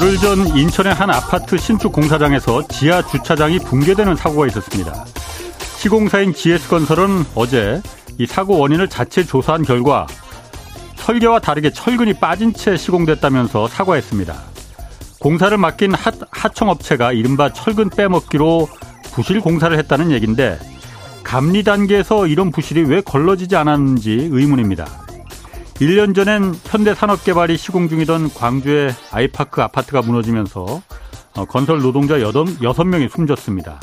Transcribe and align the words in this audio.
열흘 0.00 0.16
전 0.18 0.56
인천의 0.56 0.94
한 0.94 1.10
아파트 1.10 1.56
신축 1.56 1.92
공사장에서 1.92 2.68
지하 2.68 3.02
주차장이 3.02 3.58
붕괴되는 3.58 4.14
사고가 4.14 4.46
있었습니다. 4.46 5.04
시공사인 5.76 6.32
GS건설은 6.32 7.24
어제 7.34 7.82
이 8.16 8.24
사고 8.24 8.58
원인을 8.58 8.88
자체 8.88 9.24
조사한 9.24 9.64
결과 9.64 10.06
설계와 10.94 11.40
다르게 11.40 11.70
철근이 11.70 12.14
빠진 12.14 12.52
채 12.52 12.76
시공됐다면서 12.76 13.66
사과했습니다. 13.66 14.34
공사를 15.18 15.56
맡긴 15.56 15.94
하, 15.94 16.12
하청업체가 16.30 17.12
이른바 17.12 17.52
철근 17.52 17.90
빼먹기로 17.90 18.68
부실 19.12 19.40
공사를 19.40 19.76
했다는 19.76 20.12
얘기인데 20.12 20.60
감리 21.24 21.64
단계에서 21.64 22.28
이런 22.28 22.52
부실이 22.52 22.82
왜 22.82 23.00
걸러지지 23.00 23.56
않았는지 23.56 24.28
의문입니다. 24.30 25.07
1년 25.80 26.12
전엔 26.12 26.56
현대산업개발이 26.64 27.56
시공 27.56 27.88
중이던 27.88 28.34
광주의 28.34 28.92
아이파크 29.12 29.62
아파트가 29.62 30.02
무너지면서 30.02 30.82
어, 31.36 31.44
건설 31.44 31.80
노동자 31.80 32.18
6명이 32.18 33.08
숨졌습니다. 33.08 33.78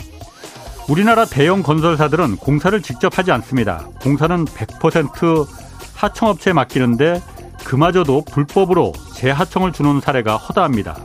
우리나라 0.90 1.24
대형 1.24 1.64
건설사들은 1.64 2.36
공사를 2.36 2.80
직접 2.82 3.18
하지 3.18 3.32
않습니다. 3.32 3.88
공사는 4.02 4.44
100% 4.44 5.48
하청업체에 5.96 6.52
맡기는데 6.52 7.22
그마저도 7.64 8.26
불법으로 8.26 8.92
재하청을 9.14 9.72
주는 9.72 10.02
사례가 10.02 10.36
허다합니다. 10.36 10.98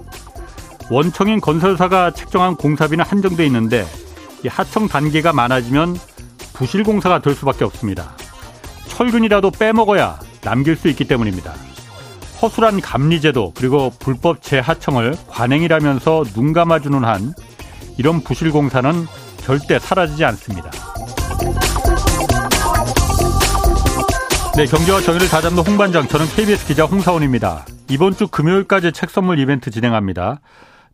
원청인 0.90 1.40
건설사가 1.40 2.10
책정한 2.10 2.56
공사비는 2.56 3.04
한정돼 3.04 3.46
있는데 3.46 3.86
이 4.44 4.48
하청 4.48 4.88
단계가 4.88 5.32
많아지면 5.32 5.96
부실 6.52 6.82
공사가 6.82 7.20
될 7.20 7.36
수밖에 7.36 7.64
없습니다. 7.64 8.16
철근이라도 8.88 9.52
빼먹어야 9.52 10.18
남길 10.42 10.76
수 10.76 10.88
있기 10.88 11.04
때문입니다. 11.04 11.54
허술한 12.42 12.80
감리제도 12.80 13.52
그리고 13.54 13.92
불법 13.98 14.42
재하청을 14.42 15.14
관행이라면서 15.28 16.24
눈 16.34 16.52
감아주는 16.52 17.04
한 17.04 17.34
이런 17.98 18.20
부실 18.20 18.50
공사는 18.50 19.06
절대 19.38 19.78
사라지지 19.78 20.24
않습니다. 20.24 20.70
네, 24.56 24.66
경제와 24.66 25.00
정의를 25.00 25.28
다잡는 25.28 25.62
홍반장, 25.66 26.08
저는 26.08 26.26
KBS 26.26 26.66
기자 26.66 26.84
홍사원입니다. 26.84 27.64
이번 27.88 28.14
주 28.14 28.28
금요일까지 28.28 28.92
책 28.92 29.10
선물 29.10 29.38
이벤트 29.38 29.70
진행합니다. 29.70 30.40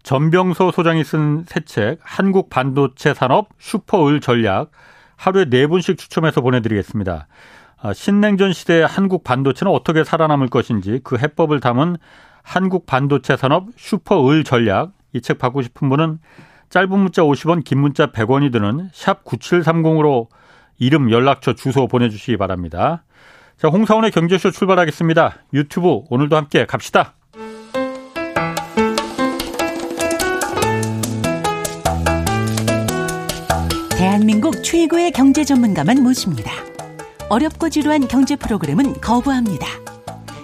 전병서 0.02 0.70
소장이 0.72 1.02
쓴 1.04 1.44
새 1.48 1.60
책, 1.64 1.98
한국 2.02 2.48
반도체 2.48 3.12
산업 3.12 3.48
슈퍼을 3.58 4.20
전략, 4.20 4.70
하루에 5.16 5.46
네 5.46 5.66
분씩 5.66 5.98
추첨해서 5.98 6.42
보내드리겠습니다. 6.42 7.26
아, 7.80 7.92
신냉전 7.92 8.52
시대의 8.52 8.86
한국 8.86 9.22
반도체는 9.24 9.72
어떻게 9.72 10.02
살아남을 10.04 10.48
것인지 10.48 11.00
그 11.04 11.18
해법을 11.18 11.60
담은 11.60 11.96
한국 12.42 12.86
반도체 12.86 13.36
산업 13.36 13.68
슈퍼을 13.76 14.44
전략, 14.44 14.92
이 15.12 15.20
책 15.20 15.38
받고 15.38 15.62
싶은 15.62 15.88
분은 15.88 16.18
짧은 16.70 16.90
문자 16.98 17.22
50원, 17.22 17.64
긴 17.64 17.80
문자 17.80 18.06
100원이 18.08 18.52
드는 18.52 18.90
샵 18.92 19.24
9730으로 19.24 20.28
이름, 20.78 21.10
연락처, 21.10 21.54
주소 21.54 21.86
보내주시기 21.86 22.36
바랍니다. 22.36 23.04
자, 23.56 23.68
홍사원의 23.68 24.10
경제쇼 24.10 24.50
출발하겠습니다. 24.50 25.36
유튜브 25.54 26.02
오늘도 26.10 26.36
함께 26.36 26.66
갑시다. 26.66 27.14
대한민국 33.96 34.62
최고의 34.62 35.10
경제 35.12 35.44
전문가만 35.44 36.02
모십니다. 36.02 36.50
어렵고 37.28 37.68
지루한 37.70 38.06
경제 38.06 38.36
프로그램은 38.36 39.00
거부합니다. 39.00 39.66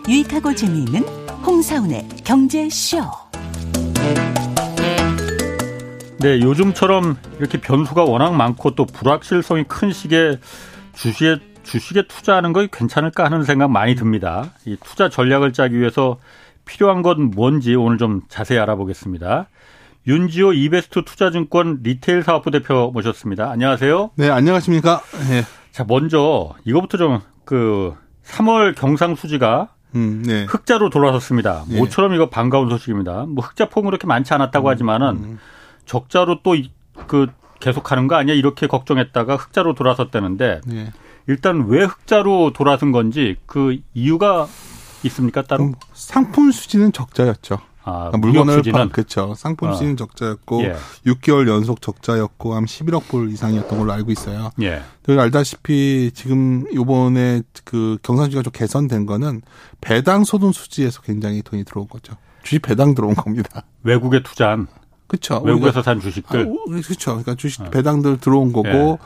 유익하고 0.09 0.55
재미있는 0.55 1.03
홍사운의 1.47 2.09
경제쇼. 2.25 2.99
네, 6.19 6.41
요즘처럼 6.41 7.17
이렇게 7.39 7.61
변수가 7.61 8.05
워낙 8.05 8.35
많고 8.35 8.75
또 8.75 8.85
불확실성이 8.85 9.65
큰 9.65 9.93
시기에 9.93 10.39
주식에 10.95 11.39
주식에 11.63 12.03
투자하는 12.09 12.53
거 12.53 12.67
괜찮을까 12.67 13.25
하는 13.25 13.45
생각 13.45 13.71
많이 13.71 13.95
듭니다. 13.95 14.51
이 14.65 14.77
투자 14.83 15.09
전략을 15.09 15.53
짜기 15.53 15.79
위해서 15.79 16.19
필요한 16.65 17.03
건 17.03 17.31
뭔지 17.31 17.77
오늘 17.77 17.99
좀 17.99 18.23
자세히 18.29 18.59
알아보겠습니다. 18.59 19.47
윤지호 20.09 20.53
이베스트 20.55 21.05
투자증권 21.05 21.81
리테일 21.85 22.25
사업부 22.25 22.51
대표 22.51 22.91
모셨습니다. 22.93 23.51
안녕하세요. 23.51 24.11
네, 24.17 24.31
안녕하십니까. 24.31 25.01
네. 25.29 25.45
자, 25.73 25.85
먼저 25.89 26.55
이거부터 26.65 26.99
좀 26.99 27.21
그 27.45 27.95
3월 28.25 28.75
경상 28.75 29.15
수지가 29.15 29.69
음, 29.95 30.23
네. 30.25 30.45
흑자로 30.45 30.91
돌아섰습니다. 30.91 31.65
네. 31.69 31.79
모처럼 31.79 32.15
이거 32.15 32.31
반가운 32.31 32.71
소식입니다. 32.71 33.27
뭐 33.29 33.45
흑자 33.45 33.69
폭은 33.69 33.91
그렇게 33.91 34.07
많지 34.07 34.33
않았다고 34.33 34.69
음, 34.69 34.71
하지만은 34.71 35.09
음. 35.09 35.39
적자로 35.85 36.43
또 36.43 36.55
그 37.07 37.27
계속하는 37.61 38.07
거 38.07 38.17
아니야 38.17 38.35
이렇게 38.35 38.67
걱정했다가 38.67 39.37
흑자로 39.37 39.75
돌아섰다는데 39.75 40.61
네. 40.67 40.93
일단 41.27 41.67
왜 41.69 41.85
흑자로 41.85 42.53
돌아선 42.53 42.93
건지 42.93 43.37
그 43.47 43.79
이유가 43.95 44.47
있습니까 45.05 45.43
따로? 45.43 45.65
음, 45.65 45.75
상품 45.93 46.53
수지는 46.53 46.93
적자였죠. 46.93 47.59
아, 47.85 48.11
그러니까 48.11 48.19
물건을 48.19 48.63
판, 48.73 48.89
그렇죠. 48.91 49.35
상품 49.37 49.71
어. 49.71 49.73
수지는 49.73 49.97
적자였고 49.97 50.63
예. 50.63 50.77
6개월 51.07 51.49
연속 51.49 51.83
적자였고 51.83 52.55
한 52.55 52.65
11억 52.65 53.09
불 53.09 53.31
이상이었던 53.31 53.79
걸로 53.79 53.93
알고 53.93 54.13
있어요. 54.13 54.51
예. 54.63 54.83
그 55.03 55.21
알다시피 55.21 56.13
지금 56.15 56.65
요번에 56.75 57.43
그 57.65 57.99
경상지가 58.03 58.43
좀 58.43 58.53
개선된 58.53 59.07
거는 59.07 59.43
배당 59.81 60.25
소득 60.25 60.55
수지에서 60.55 61.03
굉장히 61.03 61.43
돈이 61.43 61.65
들어온 61.65 61.89
거죠. 61.89 62.15
주식 62.43 62.63
배당 62.63 62.95
들어온 62.95 63.15
겁니다. 63.15 63.65
외국에 63.83 64.23
투자한 64.23 64.67
그렇죠. 65.13 65.43
외국에서 65.45 65.83
산 65.83 66.01
주식들. 66.01 66.41
아, 66.41 66.45
그렇죠. 66.67 67.11
그러니까 67.11 67.35
주식 67.35 67.61
어. 67.61 67.71
배당들 67.71 68.19
들어온 68.19 68.53
거고 68.53 68.99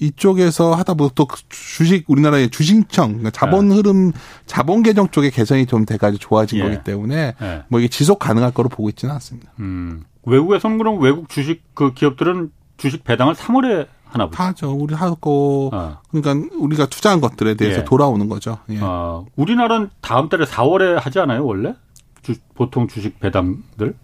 예. 0.00 0.06
이쪽에서 0.06 0.72
하다 0.72 0.94
보면 0.94 1.10
또 1.14 1.26
주식 1.50 2.08
우리나라의 2.08 2.48
주식청 2.48 3.08
그러니까 3.08 3.30
자본 3.30 3.70
예. 3.70 3.74
흐름 3.76 4.12
자본 4.46 4.82
계정 4.82 5.10
쪽에 5.10 5.28
개선이 5.28 5.66
좀 5.66 5.84
돼가지고 5.84 6.18
좋아진 6.18 6.60
예. 6.60 6.62
거기 6.62 6.82
때문에 6.82 7.34
예. 7.40 7.62
뭐 7.68 7.80
이게 7.80 7.88
지속 7.88 8.18
가능할 8.18 8.52
거로 8.52 8.70
보고 8.70 8.88
있지는 8.88 9.12
않습니다. 9.14 9.52
음. 9.60 10.04
외국에서는 10.24 10.78
그럼 10.78 10.98
외국 11.00 11.28
주식 11.28 11.62
그 11.74 11.92
기업들은 11.92 12.50
주식 12.78 13.04
배당을 13.04 13.34
3월에 13.34 13.86
하나 14.06 14.26
보죠. 14.26 14.42
하죠. 14.42 14.72
우리 14.72 14.94
하고 14.94 15.70
어. 15.74 15.98
그러니까 16.10 16.48
우리가 16.56 16.86
투자한 16.86 17.20
것들에 17.20 17.54
대해서 17.54 17.80
예. 17.80 17.84
돌아오는 17.84 18.26
거죠. 18.30 18.58
예. 18.70 18.78
어, 18.80 19.26
우리나라는 19.36 19.90
다음 20.00 20.30
달에 20.30 20.46
4월에 20.46 20.94
하지 20.94 21.20
않아요 21.20 21.44
원래? 21.44 21.74
주, 22.22 22.34
보통 22.54 22.88
주식 22.88 23.20
배당들? 23.20 23.94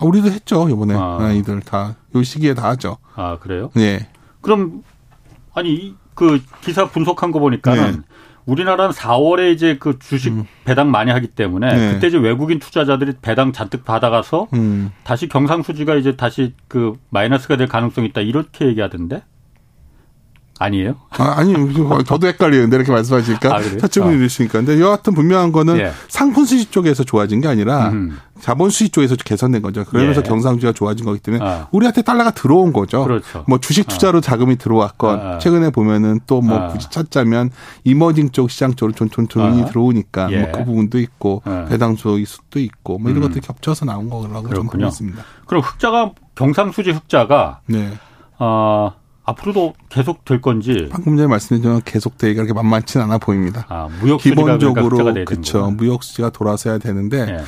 아, 0.00 0.04
우리도 0.04 0.30
했죠 0.30 0.68
이번에 0.68 0.94
아. 0.94 1.18
아 1.20 1.32
이들 1.32 1.60
다 1.60 1.94
요 2.14 2.22
시기에 2.22 2.54
다 2.54 2.68
하죠. 2.70 2.96
아 3.14 3.38
그래요? 3.38 3.70
네. 3.74 4.08
그럼 4.40 4.82
아니 5.54 5.94
그 6.14 6.40
기사 6.60 6.88
분석한 6.88 7.30
거 7.30 7.38
보니까는 7.38 7.92
네. 7.92 7.98
우리나라는 8.46 8.92
4월에 8.92 9.52
이제 9.52 9.76
그 9.78 9.98
주식 9.98 10.32
음. 10.32 10.44
배당 10.64 10.90
많이 10.90 11.10
하기 11.12 11.28
때문에 11.28 11.72
네. 11.74 11.92
그때 11.92 12.08
이제 12.08 12.18
외국인 12.18 12.58
투자자들이 12.58 13.14
배당 13.22 13.52
잔뜩 13.52 13.84
받아가서 13.84 14.48
음. 14.54 14.90
다시 15.04 15.28
경상수지가 15.28 15.94
이제 15.96 16.16
다시 16.16 16.54
그 16.66 16.94
마이너스가 17.10 17.56
될 17.56 17.68
가능성이 17.68 18.08
있다 18.08 18.22
이렇게 18.22 18.66
얘기하던데 18.66 19.22
아니에요? 20.60 20.94
아, 21.08 21.42
니 21.42 21.54
저도 22.04 22.26
헷갈리는데 22.26 22.76
이렇게 22.76 22.92
말씀하시니까 22.92 23.56
아, 23.56 23.62
차츰이 23.78 24.14
이러시니까 24.14 24.58
근데 24.58 24.78
여하튼 24.78 25.14
분명한 25.14 25.52
거는 25.52 25.78
예. 25.78 25.90
상품 26.08 26.44
수지 26.44 26.66
쪽에서 26.66 27.02
좋아진 27.02 27.40
게 27.40 27.48
아니라 27.48 27.88
음. 27.88 28.18
자본 28.40 28.68
수지 28.68 28.90
쪽에서 28.90 29.16
개선된 29.16 29.62
거죠. 29.62 29.84
그러면서 29.86 30.20
예. 30.20 30.28
경상주가 30.28 30.72
좋아진 30.72 31.06
거기 31.06 31.18
때문에 31.18 31.42
아. 31.42 31.68
우리한테 31.70 32.02
달러가 32.02 32.32
들어온 32.32 32.74
거죠. 32.74 33.02
그렇죠. 33.04 33.44
뭐 33.48 33.58
주식 33.58 33.88
투자로 33.88 34.18
아. 34.18 34.20
자금이 34.20 34.56
들어왔건 34.56 35.20
아. 35.20 35.38
최근에 35.38 35.70
보면은 35.70 36.20
또뭐 36.26 36.54
아. 36.54 36.68
굳이 36.68 36.90
찾자면 36.90 37.50
이머징 37.84 38.30
쪽 38.30 38.50
시장 38.50 38.74
쪽으로 38.74 38.92
좀 38.92 39.08
돈이 39.08 39.62
아. 39.62 39.64
들어오니까 39.64 40.24
뭐 40.26 40.32
예. 40.34 40.42
뭐그 40.42 40.64
부분도 40.66 40.98
있고 40.98 41.42
배당 41.70 41.96
수도 41.96 42.18
있고 42.58 42.98
뭐 42.98 43.10
이런 43.10 43.22
음. 43.22 43.28
것들이 43.28 43.40
겹쳐서 43.40 43.86
나온 43.86 44.10
거라고 44.10 44.52
좀 44.52 44.66
보고 44.66 44.84
있습니다. 44.84 45.24
그럼 45.46 45.62
흑자가 45.62 46.12
경상수지 46.34 46.90
흑자가 46.90 47.60
네. 47.66 47.92
어, 48.38 48.92
앞으로도 49.30 49.74
계속 49.88 50.24
될 50.24 50.40
건지 50.40 50.88
방금 50.90 51.16
전에 51.16 51.26
말씀드린 51.26 51.80
계속 51.84 52.18
되기가 52.18 52.42
그렇게 52.42 52.52
만만치는 52.54 53.04
않아 53.06 53.18
보입니다. 53.18 53.66
아, 53.68 53.88
무역 54.00 54.20
기본적으로 54.20 55.14
그렇죠. 55.24 55.70
무역 55.70 56.02
수지가 56.02 56.30
돌아서야 56.30 56.78
되는데 56.78 57.18
예. 57.28 57.44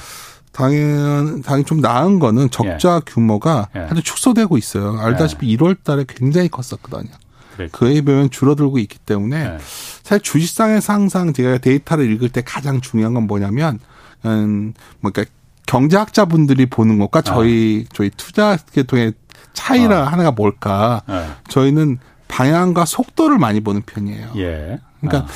당연 0.52 1.42
당연히 1.42 1.64
좀 1.64 1.80
나은 1.80 2.18
거는 2.18 2.50
적자 2.50 2.96
예. 2.96 3.00
규모가 3.06 3.68
예. 3.74 3.80
아주 3.80 4.02
축소되고 4.02 4.58
있어요. 4.58 4.98
알다시피 4.98 5.50
예. 5.50 5.56
1월 5.56 5.82
달에 5.82 6.04
굉장히 6.06 6.48
컸었거든요. 6.48 7.10
그랬죠. 7.56 7.78
그에 7.78 8.00
비하면 8.00 8.30
줄어들고 8.30 8.78
있기 8.78 8.98
때문에 8.98 9.36
예. 9.36 9.58
사실 10.02 10.20
주식상에서 10.20 10.92
항상 10.92 11.32
제가 11.32 11.58
데이터를 11.58 12.10
읽을 12.12 12.28
때 12.28 12.42
가장 12.42 12.80
중요한 12.80 13.14
건 13.14 13.26
뭐냐면 13.26 13.78
음, 14.24 14.74
뭐 15.00 15.10
그러니까 15.10 15.32
경제학자분들이 15.66 16.66
보는 16.66 16.98
것과 16.98 17.20
아. 17.20 17.22
저희 17.22 17.86
저희 17.92 18.10
투자 18.16 18.56
계통의 18.72 19.14
차이나 19.52 20.02
어. 20.02 20.04
하나가 20.04 20.30
뭘까? 20.30 21.02
네. 21.08 21.26
저희는 21.48 21.98
방향과 22.28 22.84
속도를 22.84 23.38
많이 23.38 23.60
보는 23.60 23.82
편이에요. 23.82 24.32
예. 24.36 24.80
그러니까 25.00 25.26
어. 25.26 25.28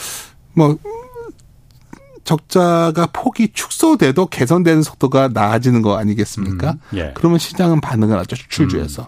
뭐 0.54 0.78
적자가 2.24 3.06
폭이 3.12 3.52
축소돼도 3.52 4.26
개선되는 4.26 4.82
속도가 4.82 5.28
나아지는 5.32 5.82
거 5.82 5.96
아니겠습니까? 5.96 6.72
음, 6.72 6.98
예. 6.98 7.12
그러면 7.14 7.38
시장은 7.38 7.80
반응을 7.80 8.18
하죠 8.18 8.34
수출주에서. 8.36 9.02
음. 9.02 9.06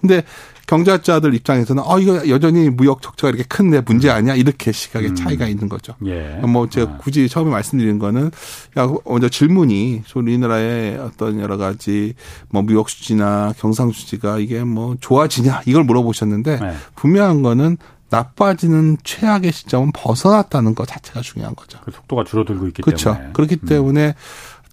근데 0.00 0.22
경제학자들 0.66 1.34
입장에서는 1.34 1.82
어 1.86 1.98
이거 1.98 2.28
여전히 2.28 2.68
무역 2.70 3.02
적자가 3.02 3.28
이렇게 3.28 3.44
큰데 3.44 3.80
문제 3.80 4.10
아니야 4.10 4.34
이렇게 4.34 4.72
시각의 4.72 5.10
음. 5.10 5.14
차이가 5.14 5.46
있는 5.46 5.68
거죠. 5.68 5.94
예. 6.04 6.40
뭐 6.46 6.68
제가 6.68 6.92
아. 6.92 6.96
굳이 6.98 7.28
처음에 7.28 7.50
말씀드린 7.50 7.98
거는 7.98 8.30
야 8.78 8.92
먼저 9.04 9.28
질문이 9.28 10.02
우리나라의 10.14 10.98
어떤 10.98 11.40
여러 11.40 11.56
가지 11.56 12.14
뭐 12.48 12.62
무역 12.62 12.90
수지나 12.90 13.54
경상 13.58 13.92
수지가 13.92 14.38
이게 14.38 14.64
뭐 14.64 14.96
좋아지냐 15.00 15.62
이걸 15.66 15.84
물어보셨는데 15.84 16.58
네. 16.58 16.74
분명한 16.96 17.42
거는 17.42 17.76
나빠지는 18.08 18.98
최악의 19.02 19.52
시점은 19.52 19.92
벗어났다는 19.92 20.74
것 20.74 20.86
자체가 20.86 21.20
중요한 21.20 21.54
거죠. 21.54 21.78
그 21.84 21.90
속도가 21.90 22.24
줄어들고 22.24 22.68
있기 22.68 22.82
그렇죠. 22.82 23.14
때문에. 23.14 23.32
그렇기 23.32 23.58
음. 23.62 23.66
때문에 23.68 24.14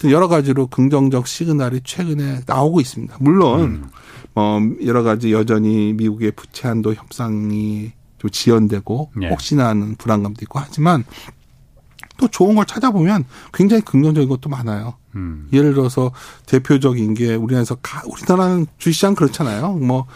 여러 0.06 0.28
가지로 0.28 0.68
긍정적 0.68 1.28
시그널이 1.28 1.82
최근에 1.84 2.42
나오고 2.46 2.82
있습니다. 2.82 3.18
물론 3.20 3.62
음. 3.62 3.90
뭐 4.34 4.62
여러 4.86 5.04
가지 5.04 5.32
여전히 5.32 5.94
미국의 5.94 6.32
부채 6.32 6.68
한도 6.68 6.94
협상이 6.94 7.92
좀 8.18 8.30
지연되고 8.30 9.12
예. 9.22 9.30
혹시나 9.30 9.68
하는 9.68 9.96
불안감도 9.96 10.40
있고 10.44 10.60
하지만 10.60 11.04
또 12.18 12.28
좋은 12.28 12.56
걸 12.56 12.66
찾아보면 12.66 13.26
굉장히 13.54 13.82
긍정적인 13.82 14.30
것도 14.30 14.50
많아요. 14.50 14.96
음. 15.16 15.48
예를 15.52 15.74
들어서 15.74 16.12
대표적인 16.46 17.14
게 17.14 17.36
우리나라에서 17.36 17.76
가, 17.76 18.02
우리나라는 18.06 18.66
주식시장 18.78 19.16
그렇잖아요. 19.16 19.74
뭐 19.74 20.08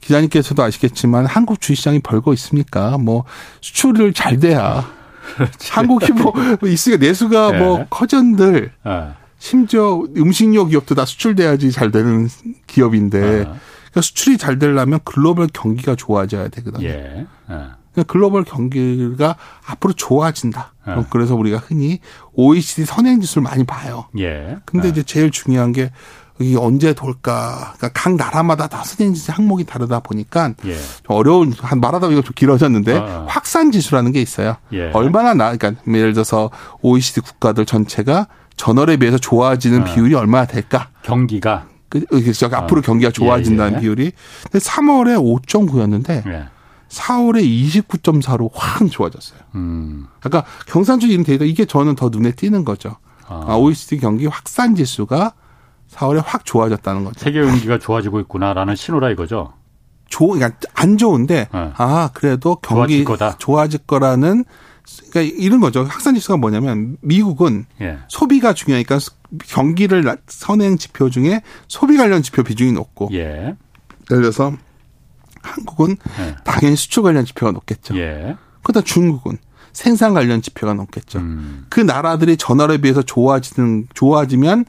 기자님께서도 0.00 0.62
아시겠지만 0.62 1.26
한국 1.26 1.60
주식시장이 1.60 2.00
벌거 2.00 2.32
있습니까? 2.34 2.98
뭐 2.98 3.24
수출을 3.60 4.12
잘 4.12 4.38
돼야 4.38 4.88
한국이 5.70 6.12
뭐 6.12 6.32
있으니까 6.64 7.04
내수가 7.04 7.52
네. 7.52 7.58
뭐 7.58 7.86
커전들 7.90 8.72
네. 8.84 9.08
심지어 9.38 10.02
음식료 10.16 10.66
기업도 10.66 10.94
다 10.94 11.04
수출돼야지 11.04 11.70
잘 11.70 11.90
되는 11.90 12.28
기업인데 12.66 13.20
네. 13.20 13.28
그러니까 13.36 14.00
수출이 14.00 14.38
잘 14.38 14.58
되려면 14.58 15.00
글로벌 15.04 15.48
경기가 15.52 15.94
좋아져야 15.94 16.48
되거든요. 16.48 16.86
예. 16.86 17.26
그러니까 17.46 18.12
글로벌 18.12 18.44
경기가 18.44 19.36
앞으로 19.66 19.92
좋아진다. 19.94 20.74
그래서 21.10 21.34
우리가 21.34 21.58
흔히 21.58 22.00
OECD 22.34 22.84
선행 22.84 23.20
지수를 23.20 23.42
많이 23.42 23.64
봐요. 23.64 24.06
예. 24.18 24.58
근데 24.64 24.88
이제 24.88 25.02
제일 25.02 25.30
중요한 25.30 25.72
게 25.72 25.90
이게 26.38 26.58
언제 26.58 26.92
돌까? 26.92 27.74
그러니까 27.76 27.88
각 27.94 28.14
나라마다 28.14 28.66
다 28.66 28.84
선행 28.84 29.14
지수 29.14 29.32
항목이 29.32 29.64
다르다 29.64 30.00
보니까 30.00 30.52
예. 30.66 30.76
어려운 31.06 31.54
한 31.58 31.80
말하다 31.80 32.08
보니까 32.08 32.22
좀 32.22 32.32
길어졌는데 32.34 32.98
아. 32.98 33.24
확산 33.28 33.72
지수라는 33.72 34.12
게 34.12 34.20
있어요. 34.20 34.56
예. 34.72 34.90
얼마나 34.92 35.32
나 35.32 35.56
그러니까 35.56 35.80
예를 35.90 36.12
들어서 36.12 36.50
OECD 36.82 37.22
국가들 37.22 37.64
전체가 37.64 38.26
전월에 38.56 38.96
비해서 38.96 39.18
좋아지는 39.18 39.82
아. 39.82 39.84
비율이 39.84 40.14
얼마나 40.14 40.46
될까? 40.46 40.88
경기가 41.02 41.66
그, 41.88 42.04
그래서 42.06 42.48
아. 42.52 42.58
앞으로 42.58 42.82
경기가 42.82 43.10
좋아진다는 43.10 43.74
예, 43.74 43.76
예. 43.76 43.80
비율이 43.80 44.12
근데 44.50 44.58
3월에 44.58 45.42
5.9였는데 45.46 46.26
예. 46.26 46.48
4월에 46.88 47.42
29.4로 47.42 48.50
확 48.52 48.88
좋아졌어요. 48.90 49.40
음. 49.54 50.06
아까 50.22 50.44
경산주 50.66 51.08
이런 51.08 51.24
데이터 51.24 51.44
이게 51.44 51.64
저는 51.64 51.94
더 51.96 52.08
눈에 52.08 52.32
띄는 52.32 52.64
거죠. 52.64 52.96
아. 53.28 53.56
OECD 53.56 53.98
경기 53.98 54.26
확산 54.26 54.74
지수가 54.74 55.32
4월에 55.90 56.22
확 56.24 56.44
좋아졌다는 56.44 57.04
거죠. 57.04 57.18
세계 57.18 57.42
경기가 57.42 57.78
좋아지고 57.78 58.20
있구나라는 58.20 58.76
신호라 58.76 59.10
이거죠. 59.10 59.52
좋, 60.08 60.28
그러니까 60.28 60.56
안 60.74 60.96
좋은데 60.98 61.48
네. 61.52 61.72
아 61.76 62.10
그래도 62.14 62.56
경기 62.62 63.04
좋아질, 63.04 63.04
거다. 63.04 63.36
좋아질 63.38 63.80
거라는 63.86 64.44
그러니까 65.10 65.36
이런 65.38 65.60
거죠. 65.60 65.84
확산 65.84 66.14
지수가 66.14 66.36
뭐냐면 66.36 66.96
미국은 67.00 67.66
예. 67.80 67.98
소비가 68.08 68.52
중요하니까 68.52 68.98
경기를 69.46 70.04
선행 70.28 70.78
지표 70.78 71.10
중에 71.10 71.42
소비 71.68 71.96
관련 71.96 72.22
지표 72.22 72.42
비중이 72.42 72.72
높고 72.72 73.10
예. 73.12 73.56
예를 74.10 74.22
들어서 74.22 74.52
한국은 75.42 75.96
예. 76.20 76.36
당연히 76.44 76.76
수출 76.76 77.02
관련 77.02 77.24
지표가 77.24 77.52
높겠죠. 77.52 77.96
예. 77.98 78.36
그러다 78.62 78.82
중국은 78.82 79.38
생산 79.72 80.14
관련 80.14 80.40
지표가 80.40 80.74
높겠죠. 80.74 81.18
음. 81.18 81.66
그 81.68 81.80
나라들이 81.80 82.36
전월에 82.36 82.78
비해서 82.78 83.02
좋아지는 83.02 83.88
좋아지면 83.94 84.64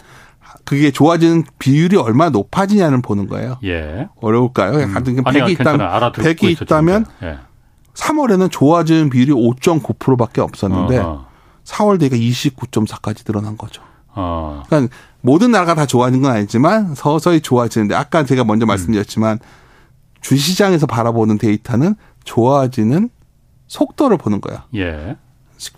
그게 0.65 0.91
좋아지는 0.91 1.45
비율이 1.59 1.95
얼마나 1.95 2.29
높아지냐는 2.29 3.01
보는 3.01 3.27
거예요. 3.27 3.57
예. 3.63 4.09
어려울까요? 4.19 4.83
음. 4.83 4.93
같은 4.93 5.15
100이 5.23 5.51
있다면 5.51 6.11
100이 6.11 6.61
있다면 6.61 7.05
예. 7.23 7.37
3월에는 7.97 8.51
좋아지는 8.51 9.09
비율이 9.09 9.31
5.9%밖에 9.31 10.41
없었는데 10.41 10.99
어, 10.99 11.07
어. 11.07 11.27
4월 11.65 11.99
되니까 11.99 12.15
29.4까지 12.15 13.25
늘어난 13.25 13.57
거죠. 13.57 13.81
어. 14.13 14.63
그러니까 14.67 14.95
모든 15.21 15.51
나라가 15.51 15.73
다 15.75 15.85
좋아지는 15.85 16.21
건 16.21 16.31
아니지만 16.31 16.95
서서히 16.95 17.41
좋아지는데 17.41 17.95
아까 17.95 18.23
제가 18.23 18.43
먼저 18.43 18.65
음. 18.65 18.67
말씀드렸지만 18.67 19.39
주시장에서 20.21 20.85
바라보는 20.85 21.37
데이터는 21.37 21.95
좋아지는 22.23 23.09
속도를 23.67 24.17
보는 24.17 24.41
거야. 24.41 24.65
예. 24.75 25.17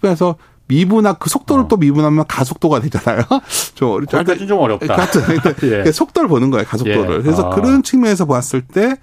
그래서 0.01 0.35
미분하 0.67 1.13
그 1.13 1.29
속도를 1.29 1.63
어. 1.63 1.67
또 1.67 1.77
미분하면 1.77 2.25
가속도가 2.27 2.81
되잖아요. 2.81 3.23
좀 3.75 3.91
어렵죠. 3.91 4.17
거기까지 4.17 4.45
좀 4.45 4.59
어렵다. 4.59 4.95
같은 4.95 5.21
예. 5.87 5.91
속도를 5.91 6.27
보는 6.27 6.51
거예요. 6.51 6.65
가속도를. 6.65 7.19
예. 7.19 7.21
그래서 7.21 7.49
아. 7.49 7.55
그런 7.55 7.81
측면에서 7.81 8.25
봤을 8.25 8.61
때 8.61 8.97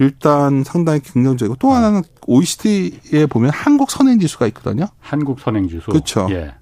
일단 0.00 0.64
상당히 0.64 1.00
긍정적이고 1.00 1.56
또 1.56 1.70
하나는 1.72 2.02
OECD에 2.26 3.26
보면 3.26 3.50
한국 3.50 3.90
선행 3.90 4.20
지수가 4.20 4.46
있거든요. 4.48 4.86
한국 5.00 5.40
선행 5.40 5.68
지수. 5.68 5.86
그렇죠. 5.90 6.28
예. 6.30 6.54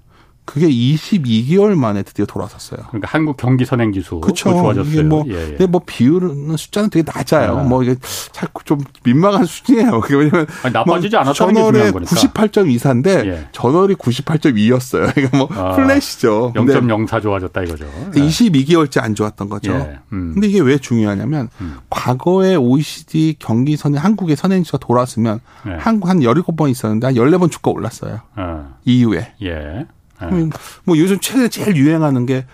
그게 0.47 0.69
22개월 0.69 1.75
만에 1.75 2.03
드디어 2.03 2.25
돌아섰어요. 2.25 2.87
그러니까 2.87 3.09
한국 3.11 3.35
경기 3.35 3.65
선행 3.65 3.91
지수 3.91 4.21
그렇죠. 4.21 4.49
좋아졌어요. 4.49 4.93
이게 4.93 5.03
뭐, 5.03 5.25
예, 5.27 5.33
예. 5.33 5.47
근데 5.49 5.67
뭐 5.67 5.81
비율은 5.85 6.55
숫자는 6.55 6.89
되게 6.89 7.03
낮아요. 7.05 7.57
아. 7.57 7.63
뭐 7.63 7.83
이게 7.83 7.95
자꾸 8.31 8.63
좀 8.63 8.79
민망한 9.03 9.43
수준이에요. 9.45 10.01
왜냐면 10.09 10.47
아니, 10.63 10.73
나빠지지 10.73 11.17
뭐 11.17 11.21
않았다는 11.21 11.53
전월에 11.53 11.91
98.24인데 11.91 13.25
예. 13.27 13.47
전월이 13.51 13.95
98.2였어요. 13.95 15.13
그러니까 15.13 15.35
뭐 15.37 15.49
아, 15.51 15.75
플랫이죠. 15.75 16.53
0.04 16.55 17.21
좋아졌다 17.21 17.63
이거죠. 17.63 17.85
22개월째 18.13 19.03
안 19.03 19.15
좋았던 19.15 19.49
거죠. 19.49 19.73
예. 19.73 19.99
음. 20.13 20.31
근데 20.33 20.47
이게 20.47 20.61
왜 20.61 20.77
중요하냐면 20.77 21.49
음. 21.59 21.79
과거에 21.89 22.55
OECD 22.55 23.35
경기 23.37 23.75
선행 23.75 24.01
한국의 24.01 24.37
선행 24.37 24.63
지수가 24.63 24.77
돌아왔으면 24.77 25.41
예. 25.67 25.71
한국 25.73 26.07
한 26.07 26.21
17번 26.21 26.69
있었는데 26.69 27.07
한 27.07 27.15
14번 27.15 27.51
주가 27.51 27.69
올랐어요. 27.69 28.21
아. 28.35 28.75
이후에. 28.85 29.33
예. 29.43 29.87
네. 30.21 30.49
뭐 30.83 30.97
요즘 30.97 31.19
최근에 31.19 31.49
제일 31.49 31.75
유행하는 31.75 32.25
게 32.25 32.45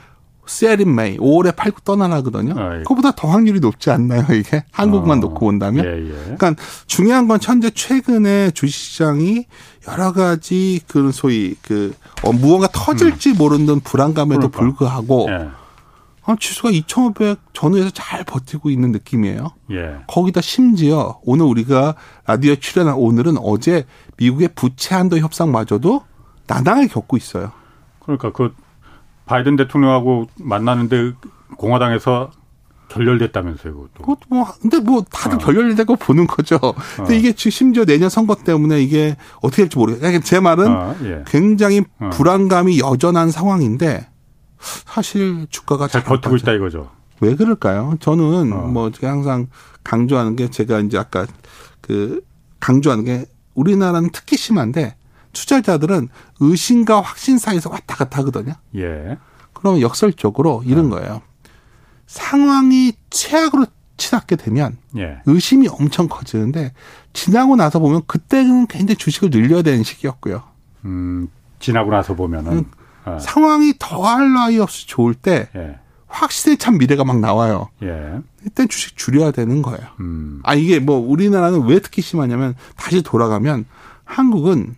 세린 0.45 0.93
메이 0.93 1.17
5월에 1.17 1.55
팔고 1.55 1.79
떠나나거든요. 1.81 2.53
아, 2.57 2.75
예. 2.75 2.77
그거보다 2.79 3.11
더 3.11 3.29
확률이 3.29 3.59
높지 3.59 3.91
않나요, 3.91 4.25
이게? 4.33 4.63
한국만 4.71 5.19
어. 5.19 5.21
놓고 5.21 5.39
본다면? 5.39 5.85
예, 5.85 6.09
예. 6.09 6.35
그러니까 6.35 6.55
중요한 6.85 7.27
건 7.27 7.39
현재 7.41 7.69
최근에 7.69 8.51
주식시장이 8.51 9.45
여러 9.87 10.11
가지 10.11 10.81
그 10.87 11.11
소위 11.11 11.55
그 11.61 11.93
어, 12.23 12.33
무언가 12.33 12.67
터질지 12.71 13.31
음. 13.31 13.37
모르는 13.37 13.79
불안감에도 13.81 14.49
그러니까. 14.49 14.59
불구하고 14.59 15.27
예. 15.29 15.47
아, 16.25 16.35
지수가 16.39 16.71
2,500 16.71 17.37
전후에서 17.53 17.89
잘 17.89 18.23
버티고 18.23 18.69
있는 18.69 18.91
느낌이에요. 18.91 19.51
예. 19.71 19.97
거기다 20.07 20.41
심지어 20.41 21.19
오늘 21.23 21.45
우리가 21.45 21.95
라디오 22.25 22.55
출연한 22.55 22.95
오늘은 22.95 23.37
어제 23.39 23.85
미국의 24.17 24.49
부채 24.55 24.95
한도 24.95 25.17
협상마저도 25.19 26.03
나당을 26.47 26.87
겪고 26.87 27.17
있어요. 27.17 27.51
그러니까 27.99 28.31
그 28.31 28.53
바이든 29.25 29.55
대통령하고 29.55 30.27
만나는데 30.37 31.13
공화당에서 31.57 32.31
결렬됐다면서요, 32.89 33.73
그것도. 33.73 33.93
그것도 33.93 34.19
뭐, 34.29 34.45
근데 34.61 34.79
뭐 34.79 35.03
다들 35.09 35.35
어. 35.35 35.39
결렬되고 35.39 35.95
보는 35.95 36.27
거죠. 36.27 36.59
근데 36.97 37.15
어. 37.15 37.17
이게 37.17 37.33
심지어 37.35 37.85
내년 37.85 38.09
선거 38.09 38.35
때문에 38.35 38.81
이게 38.81 39.15
어떻게 39.41 39.63
될지 39.63 39.77
모르겠어요. 39.77 40.19
제 40.19 40.39
말은 40.39 40.67
어, 40.67 40.95
예. 41.03 41.23
굉장히 41.25 41.83
어. 41.99 42.09
불안감이 42.11 42.79
여전한 42.79 43.31
상황인데 43.31 44.07
사실 44.59 45.47
주가가 45.49 45.87
잘, 45.87 46.03
잘 46.03 46.09
버티고 46.09 46.35
있다 46.37 46.53
이거죠. 46.53 46.91
왜 47.19 47.35
그럴까요? 47.35 47.95
저는 47.99 48.53
어. 48.53 48.67
뭐 48.67 48.91
제가 48.91 49.11
항상 49.11 49.47
강조하는 49.83 50.35
게 50.35 50.49
제가 50.49 50.79
이제 50.81 50.97
아까 50.97 51.25
그 51.81 52.21
강조하는 52.59 53.05
게 53.05 53.25
우리나라는 53.55 54.09
특히 54.11 54.37
심한데 54.37 54.95
투자자들은 55.33 56.09
의심과 56.39 57.01
확신 57.01 57.37
사이에서 57.37 57.69
왔다 57.69 57.95
갔다 57.95 58.19
하거든요. 58.19 58.53
예. 58.75 59.17
그러면 59.53 59.81
역설적으로 59.81 60.63
이런 60.65 60.89
네. 60.89 60.97
거예요. 60.97 61.21
상황이 62.07 62.93
최악으로 63.09 63.65
치닫게 63.97 64.35
되면 64.35 64.77
예. 64.97 65.17
의심이 65.25 65.67
엄청 65.67 66.07
커지는데 66.07 66.73
지나고 67.13 67.55
나서 67.55 67.79
보면 67.79 68.01
그때는 68.07 68.67
굉장히 68.67 68.95
주식을 68.95 69.29
늘려야 69.29 69.61
되는 69.61 69.83
시기였고요. 69.83 70.43
음, 70.85 71.29
지나고 71.59 71.91
나서 71.91 72.15
보면은 72.15 72.51
음, 72.51 72.65
어. 73.05 73.17
상황이 73.19 73.73
더할 73.79 74.33
나위 74.33 74.59
없이 74.59 74.87
좋을 74.87 75.13
때 75.13 75.49
예. 75.55 75.79
확실히 76.07 76.57
참 76.57 76.77
미래가 76.77 77.03
막 77.03 77.19
나와요. 77.19 77.69
예. 77.81 78.19
일단 78.43 78.67
주식 78.67 78.97
줄여야 78.97 79.31
되는 79.31 79.61
거예요. 79.61 79.87
음. 79.99 80.41
아 80.43 80.53
이게 80.53 80.79
뭐 80.79 80.97
우리나라는 80.97 81.65
왜 81.65 81.79
특히 81.79 82.01
심하냐면 82.01 82.55
다시 82.75 83.01
돌아가면 83.01 83.65
한국은 84.03 84.75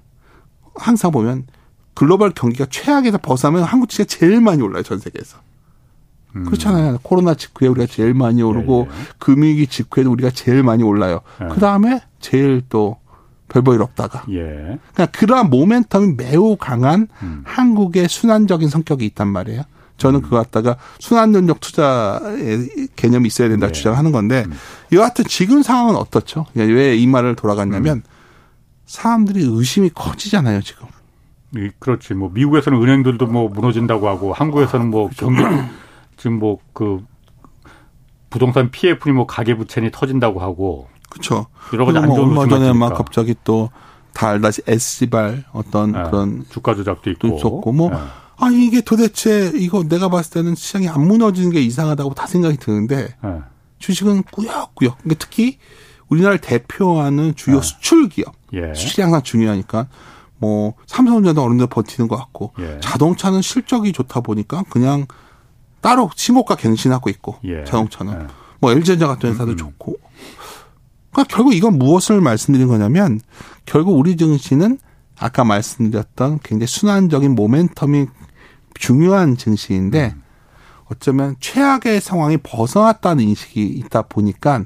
항상 0.75 1.11
보면 1.11 1.45
글로벌 1.93 2.31
경기가 2.31 2.65
최악에서 2.69 3.17
벗어나면 3.19 3.63
한국 3.63 3.89
주식이 3.89 4.07
제일 4.07 4.41
많이 4.41 4.61
올라요 4.61 4.83
전 4.83 4.99
세계에서. 4.99 5.37
음. 6.35 6.43
그렇잖아요. 6.45 6.99
코로나 7.01 7.33
직후에 7.33 7.67
우리가 7.69 7.87
제일 7.89 8.13
많이 8.13 8.41
오르고 8.41 8.87
예, 8.91 8.93
예. 8.93 9.05
금융위기 9.19 9.67
직후에도 9.67 10.11
우리가 10.11 10.31
제일 10.31 10.63
많이 10.63 10.83
올라요. 10.83 11.21
예. 11.41 11.47
그 11.47 11.59
다음에 11.61 12.01
제일 12.19 12.61
또 12.67 12.97
별볼일 13.47 13.81
없다가. 13.81 14.25
예. 14.31 14.77
그러니까 14.93 15.05
그러한 15.17 15.49
모멘텀이 15.49 16.17
매우 16.17 16.57
강한 16.57 17.07
음. 17.23 17.41
한국의 17.45 18.09
순환적인 18.09 18.67
성격이 18.67 19.05
있단 19.05 19.29
말이에요. 19.29 19.61
저는 19.97 20.19
음. 20.19 20.23
그거 20.23 20.35
갖다가 20.35 20.75
순환전력 20.99 21.61
투자의 21.61 22.67
개념이 22.97 23.27
있어야 23.27 23.47
된다 23.47 23.67
네. 23.67 23.71
주장하는 23.71 24.11
건데 24.11 24.43
음. 24.45 24.53
여하튼 24.91 25.23
지금 25.29 25.63
상황은 25.63 25.95
어떻죠? 25.95 26.45
왜 26.53 26.97
이 26.97 27.07
말을 27.07 27.35
돌아갔냐면 27.37 27.97
음. 27.97 28.03
사람들이 28.85 29.43
의심이 29.43 29.89
커지잖아요 29.89 30.61
지금. 30.61 30.87
그렇지. 31.79 32.13
뭐 32.13 32.29
미국에서는 32.29 32.81
은행들도 32.81 33.27
뭐 33.27 33.49
무너진다고 33.49 34.07
하고 34.09 34.33
한국에서는 34.33 34.89
뭐 34.89 35.09
경기 35.15 35.41
지금 36.17 36.39
뭐 36.39 36.59
그 36.73 37.03
부동산 38.35 38.69
PF니 38.69 39.13
뭐 39.13 39.25
가계 39.25 39.55
부채니 39.55 39.91
터진다고 39.91 40.41
하고. 40.41 40.89
그렇죠. 41.09 41.47
여러 41.71 41.85
가지 41.85 41.99
안 41.99 42.13
좋은 42.13 42.33
뭐 42.33 42.43
얼마 42.43 42.53
전에 42.53 42.73
막 42.73 42.93
갑자기 42.93 43.33
또 43.45 43.69
달다시 44.13 44.61
S발 44.67 45.45
어떤 45.53 45.93
네. 45.93 46.03
그런 46.03 46.45
주가 46.49 46.75
조작도 46.75 47.09
있고 47.11 47.29
있었고 47.29 47.71
뭐 47.71 47.91
네. 47.91 47.95
아 48.37 48.49
이게 48.51 48.81
도대체 48.81 49.53
이거 49.55 49.83
내가 49.83 50.09
봤을 50.09 50.33
때는 50.33 50.55
시장이 50.55 50.89
안 50.89 51.07
무너지는 51.07 51.51
게 51.51 51.61
이상하다고 51.61 52.13
다 52.13 52.27
생각이 52.27 52.57
드는데 52.57 53.15
네. 53.23 53.39
주식은 53.79 54.23
꾸역꾸역. 54.23 54.97
그러니까 54.97 55.15
특히 55.25 55.57
우리나라를 56.09 56.39
대표하는 56.39 57.35
주요 57.35 57.59
네. 57.59 57.61
수출 57.61 58.09
기업 58.09 58.33
예. 58.53 58.73
수출이 58.73 59.01
항상 59.01 59.21
중요하니까 59.23 59.87
뭐 60.37 60.73
삼성전자 60.85 61.41
어느 61.41 61.51
정도 61.51 61.67
버티는 61.67 62.07
것 62.07 62.15
같고 62.17 62.53
예. 62.59 62.79
자동차는 62.81 63.41
실적이 63.41 63.93
좋다 63.93 64.21
보니까 64.21 64.63
그냥 64.69 65.05
따로 65.81 66.09
신고가 66.15 66.55
갱신하고 66.55 67.09
있고 67.09 67.37
예. 67.45 67.63
자동차는 67.63 68.13
예. 68.13 68.27
뭐 68.59 68.71
LG전자 68.71 69.07
같은 69.07 69.29
회사도 69.31 69.51
음. 69.51 69.57
좋고 69.57 69.97
그러니까 71.11 71.35
결국 71.35 71.53
이건 71.53 71.77
무엇을 71.77 72.21
말씀드린 72.21 72.67
거냐면 72.67 73.19
결국 73.65 73.97
우리 73.97 74.17
증시는 74.17 74.79
아까 75.17 75.43
말씀드렸던 75.43 76.39
굉장히 76.43 76.67
순환적인 76.67 77.35
모멘텀이 77.35 78.09
중요한 78.73 79.37
증시인데 79.37 80.13
음. 80.15 80.23
어쩌면 80.85 81.35
최악의 81.39 82.01
상황이 82.01 82.37
벗어났다는 82.37 83.23
인식이 83.23 83.65
있다 83.65 84.03
보니까 84.03 84.65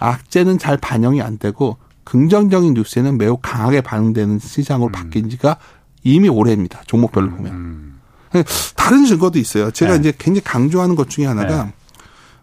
악재는 0.00 0.58
잘 0.58 0.76
반영이 0.76 1.22
안 1.22 1.38
되고 1.38 1.76
긍정적인 2.04 2.74
뉴스에는 2.74 3.18
매우 3.18 3.36
강하게 3.40 3.82
반응되는 3.82 4.40
시장으로 4.40 4.88
음. 4.88 4.92
바뀐 4.92 5.30
지가 5.30 5.58
이미 6.02 6.28
오래입니다. 6.28 6.82
종목별로 6.86 7.28
음. 7.28 7.36
보면. 7.36 7.52
음. 7.52 8.00
다른 8.76 9.04
증거도 9.04 9.38
있어요. 9.38 9.70
제가 9.70 9.94
네. 9.94 9.98
이제 10.00 10.12
굉장히 10.18 10.42
강조하는 10.42 10.96
것 10.96 11.08
중에 11.08 11.26
하나가 11.26 11.64
네. 11.64 11.72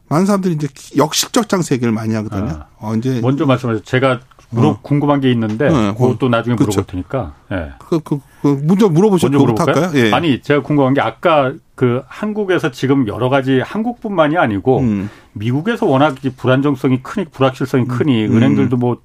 많은 0.10 0.26
사람들이 0.26 0.54
이제 0.54 0.68
역실적 0.96 1.50
장세 1.50 1.76
얘기를 1.76 1.92
많이 1.92 2.14
하거든요. 2.16 2.50
아. 2.50 2.68
어, 2.78 2.96
이제 2.96 3.20
먼저 3.22 3.46
말씀하세요. 3.46 3.84
제가 3.84 4.22
물어 4.50 4.70
어. 4.70 4.80
궁금한 4.82 5.20
게 5.20 5.32
있는데 5.32 5.68
네. 5.70 5.94
그것도 5.94 6.30
나중에 6.30 6.56
그렇죠. 6.56 6.82
물어볼 6.82 6.86
테니까. 6.86 7.34
예. 7.52 7.74
그, 7.80 8.00
그, 8.00 8.20
그 8.42 8.62
먼저 8.64 8.88
물어보시죠. 8.88 9.30
먼저 9.30 9.46
물어볼까요? 9.46 9.92
예. 9.96 10.14
아니 10.14 10.42
제가 10.42 10.62
궁금한 10.62 10.94
게 10.94 11.02
아까 11.02 11.54
그 11.78 12.02
한국에서 12.08 12.72
지금 12.72 13.08
여러 13.08 13.30
가지 13.30 13.60
한국뿐만이 13.60 14.36
아니고 14.36 14.80
음. 14.80 15.12
미국에서 15.34 15.86
워낙 15.86 16.16
불안정성이 16.36 17.04
크니 17.04 17.28
불확실성이 17.28 17.86
크니 17.86 18.26
음. 18.26 18.36
은행들도 18.36 18.76
뭐 18.78 18.98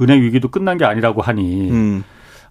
은행 0.00 0.20
위기도 0.20 0.48
끝난 0.48 0.76
게 0.76 0.84
아니라고 0.84 1.22
하니. 1.22 1.70
음. 1.70 2.04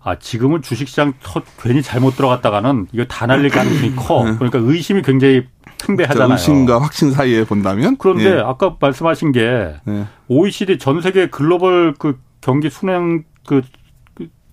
아, 0.03 0.17
지금은 0.17 0.61
주식시장 0.61 1.13
터, 1.21 1.41
괜히 1.61 1.81
잘못 1.83 2.15
들어갔다가는 2.15 2.87
이거 2.93 3.03
다 3.03 3.25
날릴 3.25 3.49
가능성이 3.49 3.93
커. 3.97 4.23
네. 4.23 4.35
그러니까 4.37 4.59
의심이 4.59 5.01
굉장히 5.01 5.45
팽배하잖아요. 5.85 6.31
의심과 6.31 6.81
확신 6.81 7.11
사이에 7.11 7.43
본다면. 7.43 7.97
그런데 7.99 8.37
예. 8.37 8.39
아까 8.39 8.77
말씀하신 8.79 9.33
게 9.33 9.75
네. 9.83 10.05
OECD 10.29 10.77
전 10.77 11.01
세계 11.01 11.27
글로벌 11.27 11.93
그 11.99 12.17
경기 12.39 12.69
순행 12.69 13.25
그 13.45 13.63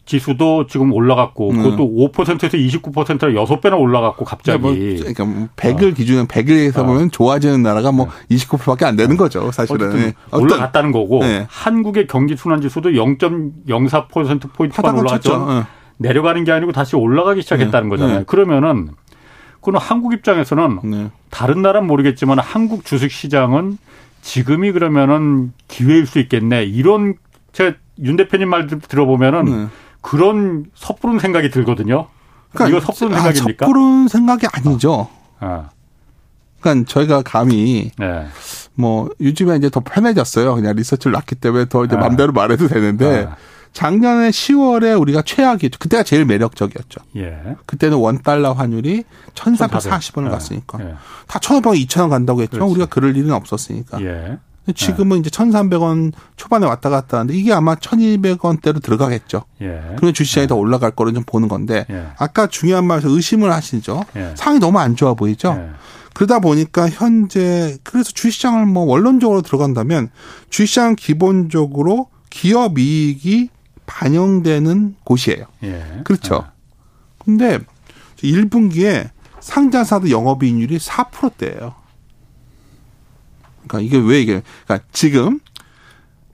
지수도 0.08 0.66
지금 0.66 0.92
올라갔고 0.94 1.50
음. 1.50 1.62
그것도 1.62 1.84
음. 1.84 2.10
5%에서 2.10 2.56
29%라 2.56 3.44
6배나 3.44 3.78
올라갔고 3.78 4.24
갑자기. 4.24 4.58
뭐, 4.58 4.72
그러니까 4.72 5.24
100을 5.56 5.92
어. 5.92 5.94
기준은 5.94 6.26
100일에서 6.26 6.78
어. 6.78 6.84
보면 6.86 7.10
좋아지는 7.10 7.62
나라가 7.62 7.92
뭐 7.92 8.08
29%밖에 8.30 8.86
안 8.86 8.96
되는 8.96 9.18
거죠, 9.18 9.52
사실은. 9.52 9.90
네. 9.90 10.14
올라갔다는 10.32 10.92
거고 10.92 11.20
네. 11.20 11.46
한국의 11.50 12.06
경기 12.06 12.36
순환 12.36 12.62
지수도 12.62 12.90
0.04% 12.90 14.52
포인트만 14.54 14.98
올라갔죠. 14.98 15.34
어. 15.34 15.66
내려가는 15.98 16.42
게 16.44 16.52
아니고 16.52 16.72
다시 16.72 16.96
올라가기 16.96 17.42
시작했다는 17.42 17.88
네. 17.88 17.96
거잖아요. 17.96 18.18
네. 18.20 18.24
그러면은 18.26 18.88
그는 19.60 19.78
한국 19.78 20.14
입장에서는 20.14 20.78
네. 20.84 21.10
다른 21.28 21.60
나라는 21.60 21.86
모르겠지만 21.86 22.38
한국 22.38 22.86
주식 22.86 23.10
시장은 23.12 23.76
지금이 24.22 24.72
그러면은 24.72 25.52
기회일 25.68 26.06
수 26.06 26.18
있겠네. 26.18 26.64
이런 26.64 27.14
제 27.52 27.74
윤 28.02 28.16
대표님 28.16 28.48
말 28.48 28.66
들어보면은 28.66 29.44
네. 29.44 29.66
그런 30.00 30.66
섣부른 30.74 31.18
생각이 31.18 31.50
들거든요. 31.50 32.08
그러니까 32.52 32.78
이거 32.78 32.92
섣부른 32.92 33.16
아, 33.16 33.22
생각입니까? 33.22 33.66
섣부른 33.66 34.08
생각이 34.08 34.46
아니죠. 34.52 35.08
아. 35.40 35.70
그러니까 36.60 36.88
저희가 36.88 37.22
감히 37.22 37.90
네. 37.98 38.26
뭐 38.74 39.10
요즘에 39.20 39.56
이제 39.56 39.70
더 39.70 39.80
편해졌어요. 39.80 40.54
그냥 40.54 40.74
리서치를 40.74 41.12
낳기 41.12 41.36
때문에 41.36 41.66
더 41.68 41.84
이제 41.84 41.96
아. 41.96 42.00
맘대로 42.00 42.32
말해도 42.32 42.68
되는데 42.68 43.26
아. 43.30 43.36
작년에 43.72 44.30
10월에 44.30 45.00
우리가 45.00 45.22
최악이었죠. 45.22 45.78
그때가 45.78 46.02
제일 46.02 46.24
매력적이었죠. 46.24 47.00
예. 47.16 47.56
그때는 47.66 47.98
원 47.98 48.22
달러 48.22 48.52
환율이 48.52 49.04
1,440원을 49.34 50.26
예. 50.26 50.30
갔으니까. 50.30 50.78
예. 50.80 50.94
다 51.26 51.38
1,500원, 51.38 51.76
2,000원 51.86 52.08
간다고 52.08 52.40
했지만 52.42 52.66
그렇지. 52.66 52.72
우리가 52.72 52.86
그럴 52.86 53.16
일은 53.16 53.30
없었으니까. 53.30 54.00
예. 54.02 54.38
지금은 54.74 55.18
이제 55.18 55.30
1,300원 55.30 56.12
초반에 56.36 56.66
왔다 56.66 56.90
갔다 56.90 57.18
하는데 57.18 57.34
이게 57.34 57.52
아마 57.52 57.74
1,200원대로 57.74 58.82
들어가겠죠. 58.82 59.44
예. 59.62 59.80
그러면 59.96 60.14
주시장이 60.14 60.44
예. 60.44 60.46
더 60.48 60.56
올라갈 60.56 60.90
거를 60.90 61.14
좀 61.14 61.22
보는 61.24 61.48
건데 61.48 61.86
예. 61.90 62.08
아까 62.18 62.46
중요한 62.46 62.84
말에서 62.84 63.08
의심을 63.08 63.52
하시죠. 63.52 64.04
예. 64.16 64.34
상황이 64.36 64.60
너무 64.60 64.78
안 64.78 64.96
좋아 64.96 65.14
보이죠. 65.14 65.56
예. 65.58 65.70
그러다 66.14 66.40
보니까 66.40 66.88
현재 66.88 67.78
그래서 67.84 68.10
주식시장을 68.12 68.66
뭐 68.66 68.84
원론적으로 68.84 69.42
들어간다면 69.42 70.10
주식시장 70.50 70.96
기본적으로 70.96 72.08
기업 72.30 72.78
이익이 72.78 73.50
반영되는 73.86 74.96
곳이에요. 75.04 75.44
예. 75.62 75.84
그렇죠. 76.04 76.44
예. 76.44 76.50
근데 77.24 77.58
1분기에 78.16 79.10
상장사도 79.40 80.10
영업이익률이 80.10 80.78
4%대예요. 80.78 81.74
그러니까 83.68 83.80
이게 83.80 83.98
왜 83.98 84.20
이게 84.20 84.42
그러니까 84.64 84.86
지금 84.92 85.40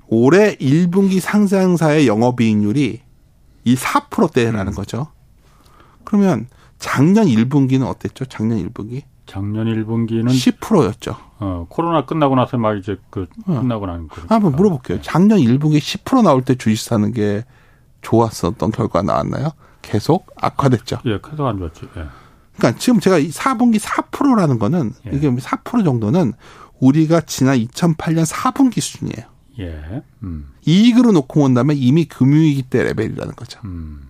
올해 0.06 0.56
1분기 0.56 1.20
상장사의 1.20 2.06
영업이익률이 2.06 3.00
이 3.64 3.74
4%대라는 3.74 4.72
음. 4.72 4.74
거죠. 4.74 5.08
그러면 6.04 6.46
작년 6.78 7.26
1분기는 7.26 7.86
어땠죠? 7.86 8.26
작년 8.26 8.58
1분기? 8.58 9.02
작년 9.26 9.66
1분기는 9.66 10.26
10%였죠. 10.26 11.16
어, 11.38 11.66
코로나 11.68 12.04
끝나고 12.04 12.34
나서 12.34 12.58
막 12.58 12.76
이제 12.76 12.96
그 13.10 13.26
어. 13.46 13.60
끝나고 13.60 13.86
나는 13.86 14.08
거. 14.08 14.20
한번 14.28 14.52
물어볼게요. 14.52 15.00
작년 15.00 15.38
1분기 15.38 15.78
10% 15.78 16.22
나올 16.22 16.42
때 16.42 16.54
주식 16.54 16.84
사는 16.84 17.10
게 17.12 17.44
좋았었던 18.02 18.70
결과 18.70 19.02
나왔나요? 19.02 19.50
계속 19.82 20.26
악화됐죠. 20.36 20.98
예, 21.06 21.18
계속 21.22 21.46
안 21.46 21.58
좋았지. 21.58 21.82
예. 21.96 22.04
그러니까 22.56 22.78
지금 22.78 23.00
제가 23.00 23.18
이 23.18 23.30
4분기 23.30 23.80
4%라는 23.80 24.58
거는 24.58 24.92
예. 25.06 25.16
이게 25.16 25.30
4% 25.30 25.84
정도는 25.84 26.34
우리가 26.84 27.22
지난 27.22 27.56
2008년 27.58 28.26
4분기 28.26 28.80
수준이에요. 28.80 29.26
예. 29.60 30.02
음. 30.22 30.48
이익으로 30.66 31.12
놓고 31.12 31.40
본다면 31.40 31.76
이미 31.78 32.04
금융위기 32.04 32.62
때 32.62 32.82
레벨이라는 32.82 33.34
거죠. 33.36 33.60
음. 33.64 34.08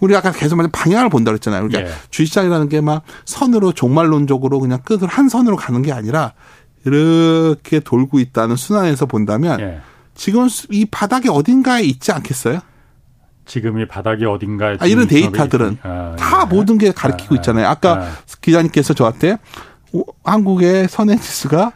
우리가 0.00 0.18
아까 0.18 0.32
계속 0.32 0.56
말한 0.56 0.72
방향을 0.72 1.10
본다 1.10 1.30
그랬잖아요. 1.30 1.68
그러니까 1.68 1.90
예. 1.90 1.94
주식시장이라는 2.10 2.68
게 2.68 2.80
막 2.80 3.04
선으로 3.24 3.72
종말론적으로 3.72 4.58
그냥 4.58 4.80
끝을 4.84 5.06
한 5.06 5.28
선으로 5.28 5.56
가는 5.56 5.80
게 5.82 5.92
아니라 5.92 6.32
이렇게 6.84 7.78
돌고 7.78 8.18
있다는 8.18 8.56
순환에서 8.56 9.06
본다면 9.06 9.60
예. 9.60 9.80
지금 10.14 10.48
이 10.70 10.84
바닥에 10.86 11.28
어딘가에 11.28 11.82
있지 11.82 12.10
않겠어요? 12.10 12.60
지금 13.44 13.78
이 13.78 13.86
바닥이 13.86 14.24
어딘가에 14.24 14.76
아, 14.80 14.86
이런 14.86 15.06
데이터들은 15.06 15.78
아, 15.82 16.16
다 16.18 16.42
예. 16.50 16.54
모든 16.54 16.78
게 16.78 16.90
가리키고 16.90 17.34
아, 17.34 17.36
있잖아요. 17.36 17.66
아까 17.68 17.92
아. 18.02 18.12
기자님께서 18.40 18.94
저한테 18.94 19.38
한국의 20.24 20.88
선행지수가 20.88 21.72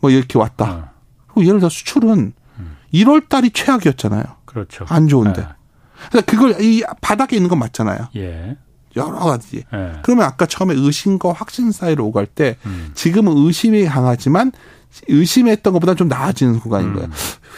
뭐 0.00 0.10
이렇게 0.10 0.38
왔다. 0.38 0.92
어. 1.28 1.40
예를 1.40 1.60
들어 1.60 1.68
수출은 1.68 2.32
음. 2.58 2.76
1월 2.92 3.28
달이 3.28 3.50
최악이었잖아요. 3.50 4.24
그렇죠. 4.44 4.84
안 4.88 5.08
좋은데. 5.08 5.42
네. 5.42 5.48
그래서 6.10 6.26
그걸 6.26 6.60
이 6.62 6.82
바닥에 7.00 7.36
있는 7.36 7.48
건 7.48 7.58
맞잖아요. 7.58 8.08
예. 8.16 8.56
여러 8.96 9.18
가지. 9.18 9.64
예. 9.72 9.92
그러면 10.02 10.26
아까 10.26 10.46
처음에 10.46 10.74
의심과 10.74 11.32
확신 11.32 11.70
사이로 11.70 12.06
오갈 12.06 12.26
때 12.26 12.56
음. 12.66 12.90
지금은 12.94 13.36
의심이 13.36 13.84
강하지만 13.84 14.52
의심했던 15.08 15.72
것보다 15.72 15.94
좀 15.94 16.08
나아지는 16.08 16.58
구간인 16.58 16.88
음. 16.88 16.94
거예요. 16.94 17.08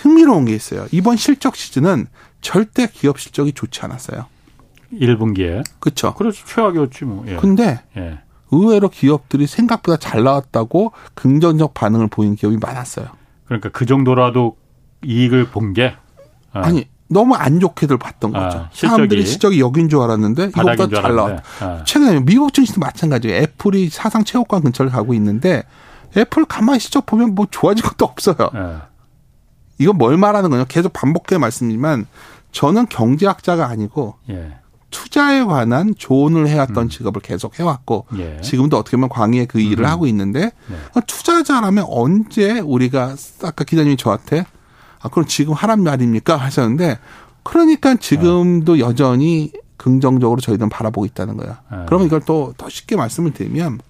흥미로운 0.02 0.44
게 0.44 0.54
있어요. 0.54 0.86
이번 0.92 1.16
실적 1.16 1.56
시즌은 1.56 2.06
절대 2.40 2.88
기업 2.92 3.18
실적이 3.18 3.52
좋지 3.52 3.80
않았어요. 3.82 4.26
1분기에. 4.92 5.64
그렇죠. 5.80 6.12
그렇죠. 6.14 6.44
최악이었지 6.46 7.04
뭐. 7.06 7.24
예. 7.28 7.36
근데 7.36 7.80
예. 7.96 8.18
의외로 8.52 8.88
기업들이 8.88 9.46
생각보다 9.46 9.96
잘 9.98 10.22
나왔다고 10.22 10.92
긍정적 11.14 11.74
반응을 11.74 12.08
보인 12.08 12.36
기업이 12.36 12.58
많았어요. 12.58 13.06
그러니까 13.46 13.70
그 13.70 13.86
정도라도 13.86 14.56
이익을 15.04 15.46
본 15.50 15.72
게. 15.72 15.94
어. 16.54 16.60
아니 16.60 16.86
너무 17.08 17.34
안 17.34 17.60
좋게들 17.60 17.98
봤던 17.98 18.34
아, 18.36 18.44
거죠. 18.44 18.58
아, 18.58 18.70
사람들이 18.72 19.26
실적이 19.26 19.60
여긴 19.60 19.88
줄 19.88 20.00
알았는데 20.00 20.48
이것보다 20.48 20.88
잘 20.88 21.14
나왔다. 21.14 21.42
아. 21.60 21.84
최근에 21.84 22.20
미국 22.20 22.52
증시도 22.52 22.80
마찬가지예요. 22.80 23.42
애플이 23.42 23.88
사상 23.88 24.24
최고가 24.24 24.60
근처를 24.60 24.90
가고 24.90 25.12
있는데 25.14 25.64
애플 26.16 26.44
가만히 26.44 26.78
실적 26.78 27.06
보면 27.06 27.34
뭐 27.34 27.46
좋아진 27.50 27.84
것도 27.84 28.04
없어요. 28.04 28.36
예. 28.54 28.76
이건 29.78 29.96
뭘 29.96 30.16
말하는 30.16 30.50
거냐? 30.50 30.64
계속 30.64 30.92
반복해 30.92 31.38
말씀이지만 31.38 32.06
저는 32.52 32.86
경제학자가 32.86 33.66
아니고 33.66 34.16
예. 34.30 34.58
투자에 34.92 35.42
관한 35.42 35.94
조언을 35.98 36.46
해왔던 36.46 36.84
음. 36.84 36.88
직업을 36.88 37.20
계속 37.22 37.58
해왔고 37.58 38.06
예. 38.18 38.40
지금도 38.42 38.76
어떻게 38.78 38.96
보면 38.96 39.08
광의에 39.08 39.46
그 39.46 39.58
일을 39.58 39.84
음. 39.84 39.90
하고 39.90 40.06
있는데 40.06 40.52
네. 40.68 41.00
투자자라면 41.08 41.86
언제 41.88 42.60
우리가 42.60 43.16
아까 43.42 43.64
기자님이 43.64 43.96
저한테 43.96 44.46
아 45.00 45.08
그럼 45.08 45.26
지금 45.26 45.54
하란 45.54 45.82
말입니까 45.82 46.36
하셨는데 46.36 46.98
그러니까 47.42 47.96
지금도 47.96 48.74
어. 48.74 48.78
여전히 48.78 49.50
긍정적으로 49.76 50.40
저희는 50.40 50.68
바라보고 50.68 51.06
있다는 51.06 51.36
거야. 51.36 51.60
예. 51.72 51.76
그러면 51.86 52.06
이걸 52.06 52.20
또 52.20 52.54
더 52.56 52.68
쉽게 52.68 52.94
말씀을 52.94 53.32
드리면 53.32 53.80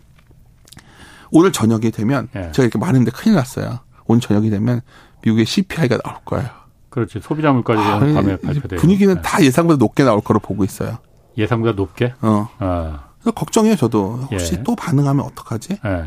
오늘 1.31 1.53
저녁이 1.53 1.91
되면 1.91 2.29
예. 2.35 2.51
제가 2.53 2.63
이렇게 2.65 2.79
많은데 2.79 3.11
큰일 3.11 3.35
났어요. 3.37 3.81
오늘 4.07 4.21
저녁이 4.21 4.49
되면 4.51 4.81
미국의 5.23 5.45
CPI가 5.47 5.99
나올 5.99 6.17
거예요. 6.25 6.49
그렇지. 6.93 7.21
소비자 7.23 7.51
물가지 7.53 7.81
아, 7.83 7.99
밤에 7.99 8.37
발표돼요. 8.37 8.79
분위기는 8.81 9.15
네. 9.15 9.21
다 9.23 9.43
예상보다 9.43 9.79
높게 9.79 10.05
나올 10.05 10.21
거로 10.21 10.39
보고 10.39 10.63
있어요. 10.63 10.99
예상보다 11.37 11.73
높게? 11.73 12.15
어. 12.21 12.49
아. 12.59 13.05
그래서 13.19 13.31
걱정해요, 13.35 13.77
저도. 13.77 14.29
혹시 14.31 14.55
예. 14.59 14.63
또 14.63 14.77
반응하면 14.77 15.25
어떡하지? 15.25 15.79
예. 15.85 16.05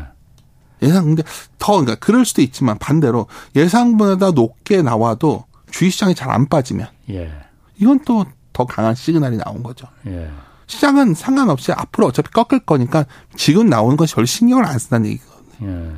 예상, 0.82 1.04
근데 1.06 1.22
더, 1.58 1.72
그러니까 1.72 1.96
그럴 1.96 2.24
수도 2.24 2.40
있지만 2.42 2.78
반대로 2.78 3.26
예상보다 3.56 4.30
높게 4.30 4.80
나와도 4.82 5.44
주식 5.70 5.90
시장이 5.92 6.14
잘 6.14 6.30
안 6.30 6.46
빠지면. 6.48 6.88
예. 7.10 7.32
이건 7.78 8.00
또 8.04 8.24
더 8.52 8.64
강한 8.64 8.94
시그널이 8.94 9.36
나온 9.36 9.62
거죠. 9.62 9.86
예. 10.06 10.30
시장은 10.66 11.12
상관없이 11.12 11.72
앞으로 11.72 12.06
어차피 12.06 12.30
꺾을 12.30 12.60
거니까 12.60 13.04
지금 13.36 13.68
나오는 13.68 13.98
건 13.98 14.06
별 14.14 14.26
신경을 14.26 14.64
안 14.64 14.78
쓴다는 14.78 15.10
얘기거든요. 15.10 15.70
예. 15.70 15.92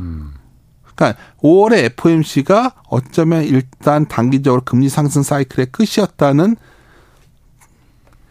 음. 0.00 0.32
그러니까 1.00 1.18
5월에 1.42 1.84
FOMC가 1.98 2.74
어쩌면 2.88 3.44
일단 3.44 4.06
단기적으로 4.06 4.60
금리 4.62 4.90
상승 4.90 5.22
사이클의 5.22 5.68
끝이었다는 5.72 6.56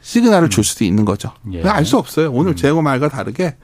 시그널을 0.02 0.50
줄 0.50 0.64
수도 0.64 0.86
있는 0.86 1.04
거죠. 1.04 1.32
예. 1.52 1.68
알수 1.68 1.98
없어요. 1.98 2.32
오늘 2.32 2.52
음. 2.52 2.56
제고 2.56 2.84
말과 2.84 3.10
다르게 3.10 3.58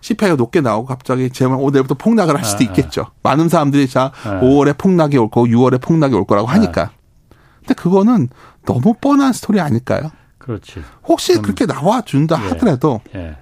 CPI가 0.00 0.36
높게 0.36 0.62
나오고 0.62 0.86
갑자기 0.86 1.28
제말 1.30 1.58
오늘부터 1.60 1.94
폭락을 1.96 2.36
할 2.36 2.44
수도 2.44 2.64
아, 2.64 2.68
아. 2.68 2.70
있겠죠. 2.70 3.02
아. 3.02 3.10
많은 3.22 3.50
사람들이 3.50 3.86
자 3.86 4.12
아. 4.24 4.40
5월에 4.40 4.78
폭락이 4.78 5.18
올 5.18 5.30
거고 5.30 5.46
6월에 5.46 5.80
폭락이 5.82 6.14
올 6.14 6.24
거라고 6.24 6.48
하니까. 6.48 6.82
아. 6.82 6.90
근데 7.60 7.74
그거는 7.74 8.28
너무 8.64 8.94
뻔한 8.98 9.34
스토리 9.34 9.60
아닐까요? 9.60 10.10
그렇지. 10.38 10.82
혹시 11.06 11.36
음. 11.36 11.42
그렇게 11.42 11.66
나와 11.66 12.00
준다 12.00 12.40
예. 12.42 12.48
하더라도 12.48 13.02
예. 13.14 13.36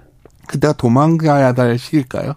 그때가 0.47 0.73
도망가야 0.73 1.53
될 1.53 1.77
시기일까요? 1.77 2.33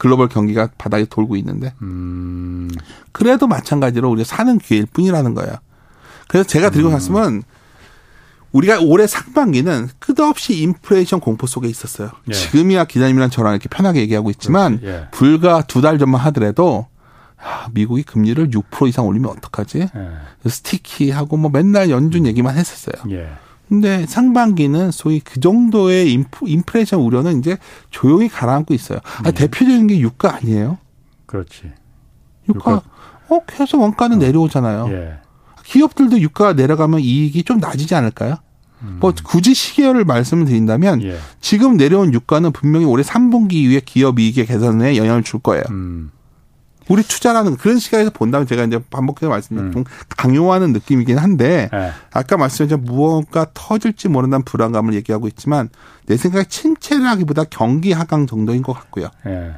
글로벌 0.00 0.28
경기가 0.30 0.70
바닥에 0.78 1.04
돌고 1.04 1.36
있는데. 1.36 1.74
음. 1.82 2.70
그래도 3.12 3.46
마찬가지로 3.46 4.08
우리가 4.10 4.24
사는 4.26 4.56
기회일 4.58 4.86
뿐이라는 4.86 5.34
거예요. 5.34 5.56
그래서 6.26 6.48
제가 6.48 6.70
드리고 6.70 6.88
음. 6.88 6.92
말씀은 6.92 7.42
우리가 8.52 8.80
올해 8.80 9.06
상반기는 9.06 9.88
끝없이 9.98 10.62
인플레이션 10.62 11.20
공포 11.20 11.46
속에 11.46 11.68
있었어요. 11.68 12.10
예. 12.28 12.32
지금이야 12.32 12.86
기자님이랑 12.86 13.28
저랑 13.28 13.52
이렇게 13.52 13.68
편하게 13.68 14.00
얘기하고 14.00 14.30
있지만 14.30 14.80
예. 14.82 15.06
불과 15.10 15.60
두 15.62 15.82
달 15.82 15.98
전만 15.98 16.20
하더라도 16.22 16.86
야, 17.44 17.68
미국이 17.72 18.02
금리를 18.02 18.48
6% 18.50 18.88
이상 18.88 19.06
올리면 19.06 19.30
어떡하지? 19.30 19.80
예. 19.94 20.48
스티키하고 20.48 21.36
뭐 21.36 21.50
맨날 21.50 21.90
연준 21.90 22.26
얘기만 22.26 22.56
했었어요. 22.56 23.02
예. 23.70 23.74
근데 23.74 24.06
상반기는 24.06 24.90
소위 24.90 25.20
그 25.20 25.40
정도의 25.40 26.12
인프, 26.12 26.46
인플레이션 26.48 27.00
우려는 27.00 27.38
이제 27.38 27.56
조용히 27.90 28.28
가라앉고 28.28 28.74
있어요. 28.74 28.98
아, 29.18 29.22
네. 29.22 29.32
대표적인 29.32 29.86
게 29.86 30.00
유가 30.00 30.34
아니에요? 30.34 30.78
그렇지. 31.26 31.72
유가, 32.48 32.72
유가. 32.72 32.82
어, 33.28 33.44
계속 33.46 33.80
원가는 33.80 34.16
어. 34.16 34.20
내려오잖아요. 34.20 34.88
예. 34.90 35.18
기업들도 35.64 36.18
유가가 36.20 36.52
내려가면 36.52 37.00
이익이 37.00 37.44
좀 37.44 37.58
낮아지지 37.58 37.94
않을까요? 37.94 38.38
음. 38.82 38.96
뭐 39.00 39.12
굳이 39.24 39.54
시계열을 39.54 40.04
말씀을 40.04 40.46
드린다면 40.46 41.02
예. 41.02 41.18
지금 41.40 41.76
내려온 41.76 42.12
유가는 42.12 42.50
분명히 42.52 42.86
올해 42.86 43.04
3분기 43.04 43.52
이후에 43.54 43.80
기업 43.84 44.18
이익의 44.18 44.46
개선에 44.46 44.96
영향을 44.96 45.22
줄 45.22 45.40
거예요. 45.40 45.62
음. 45.70 46.10
우리 46.90 47.04
투자라는 47.04 47.56
그런 47.56 47.78
시각에서 47.78 48.10
본다면 48.10 48.48
제가 48.48 48.64
이제 48.64 48.80
반복해서 48.90 49.30
말씀드린 49.30 49.68
음. 49.68 49.72
좀 49.72 49.84
강요하는 50.08 50.72
느낌이긴 50.72 51.18
한데 51.18 51.68
네. 51.72 51.92
아까 52.12 52.36
말씀하신 52.36 52.84
무언가 52.84 53.46
터질지 53.54 54.08
모른다는 54.08 54.44
불안감을 54.44 54.94
얘기하고 54.94 55.28
있지만 55.28 55.68
내 56.06 56.16
생각에 56.16 56.46
침체라기보다 56.48 57.44
경기 57.44 57.92
하강 57.92 58.26
정도인 58.26 58.62
것 58.62 58.72
같고요. 58.72 59.08
네. 59.24 59.52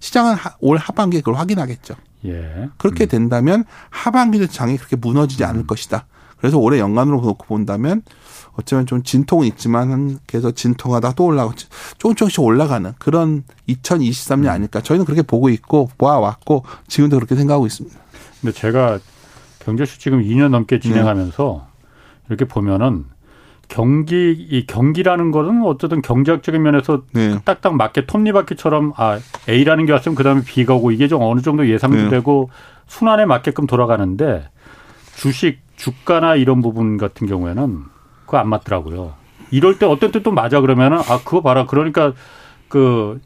시장은 0.00 0.34
올 0.58 0.76
하반기에 0.76 1.20
그걸 1.20 1.36
확인하겠죠. 1.36 1.94
예. 2.24 2.68
그렇게 2.78 3.04
음. 3.04 3.08
된다면 3.08 3.64
하반기도 3.90 4.48
장이 4.48 4.76
그렇게 4.76 4.96
무너지지 4.96 5.44
않을 5.44 5.60
음. 5.60 5.66
것이다. 5.68 6.06
그래서 6.36 6.58
올해 6.58 6.80
연간으로 6.80 7.20
놓고 7.20 7.46
본다면 7.46 8.02
어쩌면 8.54 8.86
좀 8.86 9.02
진통은 9.02 9.46
있지만 9.48 10.18
계속 10.26 10.52
진통하다 10.52 11.12
또 11.12 11.24
올라가고 11.24 11.54
조금 11.98 12.14
조금씩 12.14 12.40
올라가는 12.40 12.92
그런 12.98 13.44
2023년 13.68 14.44
음. 14.44 14.48
아닐까. 14.48 14.80
저희는 14.80 15.04
그렇게 15.04 15.22
보고 15.22 15.48
있고 15.48 15.88
보아왔고 15.98 16.64
지금도 16.88 17.16
그렇게 17.16 17.34
생각하고 17.34 17.66
있습니다. 17.66 17.98
근데 18.40 18.52
제가 18.52 18.98
경제쇼 19.60 19.98
지금 19.98 20.22
2년 20.22 20.50
넘게 20.50 20.80
진행하면서 20.80 21.66
네. 21.66 22.26
이렇게 22.28 22.44
보면은 22.44 23.06
경기 23.68 24.32
이 24.32 24.66
경기라는 24.66 25.30
거는 25.30 25.62
어쨌든 25.64 26.02
경제학적인 26.02 26.62
면에서 26.62 27.04
네. 27.12 27.38
딱딱 27.44 27.74
맞게 27.74 28.04
톱니바퀴처럼 28.06 28.92
아 28.96 29.18
A라는 29.48 29.86
게 29.86 29.92
왔으면 29.92 30.14
그다음에 30.14 30.42
B가 30.42 30.74
오고 30.74 30.90
이게 30.90 31.08
좀 31.08 31.22
어느 31.22 31.40
정도 31.40 31.66
예상도 31.66 31.96
네. 31.96 32.08
되고 32.10 32.50
순환에 32.86 33.24
맞게끔 33.24 33.66
돌아가는데 33.66 34.50
주식 35.16 35.60
주가나 35.76 36.36
이런 36.36 36.60
부분 36.60 36.98
같은 36.98 37.26
경우에는 37.26 37.91
그거 38.32 38.38
안 38.38 38.48
맞더라고요. 38.48 39.12
이럴 39.50 39.78
때 39.78 39.84
어떤 39.84 40.10
때 40.10 40.20
또 40.22 40.32
맞아 40.32 40.62
그러면은 40.62 40.96
아 40.98 41.18
그거 41.22 41.42
봐라 41.42 41.66
그러니까 41.66 42.14
그 42.68 43.20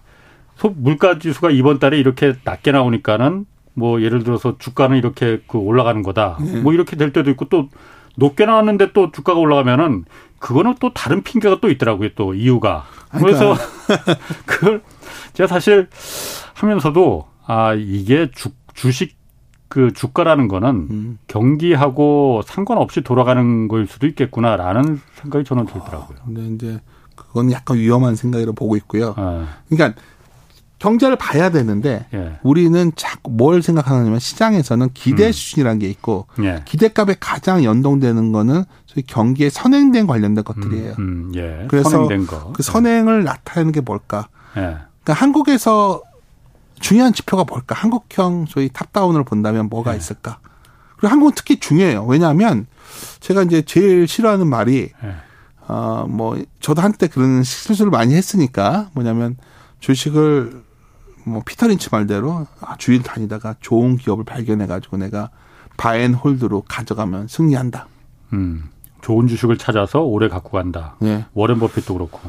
물가 0.75 1.21
지수가 1.21 1.51
이번 1.51 1.79
달에 1.79 1.97
이렇게 1.97 2.35
낮게 2.43 2.73
나오니까는 2.73 3.47
뭐 3.75 4.03
예를 4.03 4.25
들어서 4.25 4.57
주가는 4.59 4.97
이렇게 4.97 5.41
그 5.47 5.59
올라가는 5.59 6.03
거다. 6.03 6.39
네. 6.41 6.61
뭐 6.61 6.73
이렇게 6.73 6.97
될 6.97 7.13
때도 7.13 7.31
있고 7.31 7.45
또 7.45 7.69
높게 8.17 8.47
나왔는데 8.47 8.93
또 8.95 9.13
주가가 9.13 9.39
올라가면은 9.39 10.07
그거는 10.41 10.75
또 10.81 10.93
다른 10.93 11.23
핑계가 11.23 11.59
또 11.61 11.71
있더라고요. 11.71 12.09
또 12.17 12.35
이유가. 12.35 12.87
그래서 13.11 13.55
그러니까. 13.87 14.19
그걸 14.47 14.83
제가 15.35 15.47
사실 15.47 15.89
하면서도 16.55 17.29
아 17.47 17.75
이게 17.75 18.29
주, 18.35 18.49
주식 18.75 19.15
그 19.69 19.93
주가라는 19.93 20.49
거는 20.49 20.69
음. 20.91 21.19
경기하고 21.27 22.43
상관없이 22.47 23.01
돌아가는 23.01 23.69
거일 23.69 23.87
수도 23.87 24.07
있겠구나라는 24.07 25.01
생각이 25.15 25.45
저는 25.45 25.67
들더라고요. 25.67 26.19
근데 26.25 26.47
이제 26.55 26.81
그건 27.15 27.51
약간 27.51 27.79
위험한 27.79 28.15
생각이라고 28.15 28.55
보고 28.55 28.77
있고요. 28.77 29.15
아. 29.17 29.47
그러니까 29.69 30.01
경제를 30.79 31.17
봐야 31.17 31.51
되는데 31.51 32.07
예. 32.13 32.39
우리는 32.43 32.93
자꾸 32.97 33.31
뭘 33.31 33.63
생각하느냐면 33.63 34.19
시장에서는 34.19 34.91
기대 34.93 35.29
음. 35.29 35.33
수준이라는 35.33 35.79
게 35.79 35.89
있고 35.89 36.27
예. 36.43 36.63
기대값에 36.67 37.17
가장 37.19 37.65
연동되는 37.65 38.31
거는 38.33 38.65
소위 38.85 39.03
경기에 39.07 39.49
선행된 39.49 40.07
관련된 40.07 40.45
것들이에요. 40.45 40.93
음, 40.99 41.31
음, 41.31 41.33
예. 41.35 41.65
그래서 41.69 42.07
그 42.53 42.63
선행을 42.63 43.25
나타내는 43.25 43.73
게 43.73 43.81
뭘까? 43.81 44.29
예. 44.59 44.77
그러니까 45.03 45.13
한국에서 45.15 46.03
중요한 46.81 47.13
지표가 47.13 47.45
뭘까? 47.45 47.75
한국형 47.75 48.47
소위 48.49 48.69
탑다운을 48.69 49.25
본다면 49.25 49.69
뭐가 49.69 49.93
네. 49.93 49.99
있을까? 49.99 50.39
그리고 50.97 51.09
한국은 51.09 51.33
특히 51.35 51.59
중요해요. 51.61 52.05
왜냐하면 52.05 52.67
제가 53.21 53.43
이제 53.43 53.63
제일 53.63 54.07
싫어하는 54.09 54.47
말이 54.47 54.91
네. 55.03 55.15
어뭐 55.69 56.43
저도 56.61 56.81
한때 56.83 57.09
그런 57.09 57.43
실수를 57.43 57.91
많이 57.91 58.15
했으니까 58.15 58.89
뭐냐면 58.93 59.37
주식을 59.81 60.63
뭐 61.25 61.43
피터 61.45 61.67
린치 61.67 61.89
말대로 61.91 62.47
아, 62.61 62.77
주일 62.77 63.03
다니다가 63.03 63.57
좋은 63.61 63.97
기업을 63.97 64.25
발견해 64.25 64.67
가지고 64.67 64.97
내가 64.97 65.31
바앤 65.77 66.15
홀드로 66.15 66.63
가져가면 66.63 67.27
승리한다. 67.29 67.89
음. 68.33 68.71
좋은 69.03 69.27
주식을 69.29 69.59
찾아서 69.59 70.01
오래 70.01 70.29
갖고 70.29 70.51
간다. 70.53 70.97
네. 71.01 71.27
워렌 71.35 71.59
버핏도 71.59 71.95
그렇고. 71.95 72.21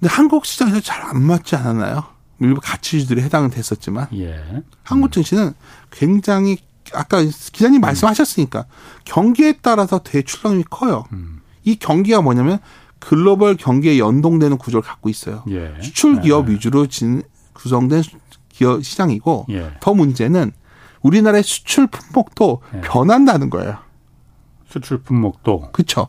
근데 0.00 0.12
한국 0.12 0.46
시장에서 0.46 0.80
잘 0.80 1.02
안 1.04 1.22
맞지 1.22 1.56
않았나요? 1.56 2.04
일부 2.40 2.60
가치주들이 2.60 3.22
해당은 3.22 3.50
됐었지만 3.50 4.08
예. 4.14 4.62
한국 4.82 5.12
증시는 5.12 5.54
굉장히 5.90 6.58
아까 6.92 7.22
기자님 7.22 7.80
말씀하셨으니까 7.80 8.66
경기에 9.04 9.54
따라서 9.62 9.98
대출렁이 9.98 10.64
커요. 10.70 11.04
음. 11.12 11.40
이 11.64 11.76
경기가 11.76 12.20
뭐냐면 12.20 12.58
글로벌 12.98 13.56
경기에 13.56 13.98
연동되는 13.98 14.58
구조를 14.58 14.82
갖고 14.82 15.08
있어요. 15.08 15.42
예. 15.48 15.74
수출 15.80 16.20
기업 16.20 16.48
예. 16.48 16.52
위주로 16.52 16.86
진, 16.86 17.22
구성된 17.54 18.02
기업 18.48 18.84
시장이고 18.84 19.46
예. 19.50 19.72
더 19.80 19.94
문제는 19.94 20.52
우리나라의 21.02 21.42
수출 21.42 21.86
품목도 21.86 22.62
예. 22.74 22.80
변한다는 22.82 23.50
거예요. 23.50 23.78
수출 24.68 24.98
품목도. 24.98 25.70
그렇죠. 25.72 26.08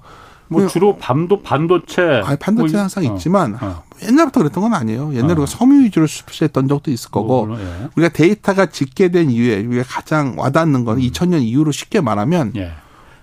뭐 0.50 0.68
주로 0.68 0.98
밤도 0.98 1.42
반도체. 1.42 2.22
아, 2.26 2.36
반도체 2.40 2.74
뭐, 2.74 2.82
항상 2.82 3.06
어, 3.06 3.14
있지만 3.14 3.58
어. 3.62 3.84
옛날부터 4.04 4.42
그랬던 4.42 4.64
건 4.64 4.74
아니에요. 4.74 5.14
옛날에 5.14 5.42
어. 5.42 5.46
섬유 5.46 5.84
위주로 5.86 6.08
수출했던 6.08 6.68
적도 6.68 6.92
있을 6.92 7.12
거고 7.12 7.48
뭐, 7.48 7.60
예. 7.60 7.90
우리가 7.96 8.10
데이터가 8.14 8.68
집계된 8.68 9.30
이후에 9.32 9.66
우리가 9.66 9.84
가장 9.88 10.36
와닿는 10.38 10.86
건 10.86 10.98
음. 10.98 11.02
2000년 11.02 11.42
이후로 11.42 11.72
쉽게 11.72 12.02
말하면 12.02 12.54
예. 12.56 12.72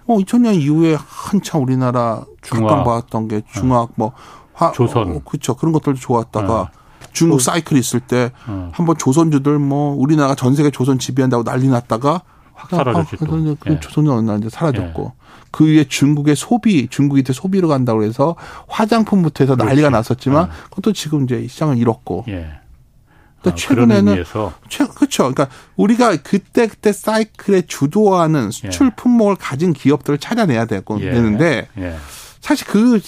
어 0.06 0.18
2000년 0.18 0.60
이후에 0.60 0.96
한참 0.98 1.62
우리나라 1.62 2.24
각광받았던 2.42 3.28
게 3.28 3.42
중학 3.52 3.92
뭐 3.94 4.12
화, 4.52 4.72
조선 4.72 5.16
어, 5.16 5.20
그렇죠 5.24 5.54
그런 5.54 5.72
것들도 5.72 5.98
좋았다가 5.98 6.70
예. 6.70 6.84
중국 7.12 7.40
사이클 7.40 7.76
있을 7.78 8.00
때 8.00 8.32
어. 8.46 8.70
한번 8.74 8.96
조선주들 8.98 9.58
뭐 9.58 9.94
우리나라 9.96 10.34
전 10.34 10.54
세계 10.54 10.70
조선 10.70 10.98
지배한다고 10.98 11.44
난리 11.44 11.68
났다가 11.68 12.22
확 12.54 12.70
사라졌죠. 12.70 13.16
아, 13.20 13.26
그 13.28 13.56
예. 13.66 13.80
조선이 13.80 14.08
어느 14.08 14.28
날 14.28 14.38
이제 14.38 14.48
사라졌고 14.50 15.12
예. 15.14 15.23
그 15.54 15.66
위에 15.66 15.84
중국의 15.84 16.34
소비, 16.34 16.88
중국이 16.88 17.22
때 17.22 17.32
소비로 17.32 17.68
간다고 17.68 18.02
해서 18.02 18.34
화장품부터 18.66 19.44
해서 19.44 19.54
난리가 19.54 19.88
났었지만 19.88 20.48
예. 20.48 20.64
그것도 20.64 20.92
지금 20.92 21.22
이제 21.22 21.46
시장을 21.46 21.78
잃었고. 21.78 22.24
예. 22.26 22.50
아, 23.44 23.54
최근에는 23.54 24.24
최 24.68 24.86
그렇죠. 24.86 25.22
그러니까 25.24 25.48
우리가 25.76 26.16
그때 26.16 26.66
그때 26.66 26.92
사이클에 26.92 27.62
주도하는 27.68 28.50
수출 28.50 28.86
예. 28.86 28.90
품목을 28.96 29.36
가진 29.36 29.72
기업들을 29.74 30.18
찾아내야 30.18 30.64
되고 30.64 30.98
예. 31.00 31.10
되는데 31.10 31.68
예. 31.78 31.94
사실 32.40 32.66
그 32.66 33.00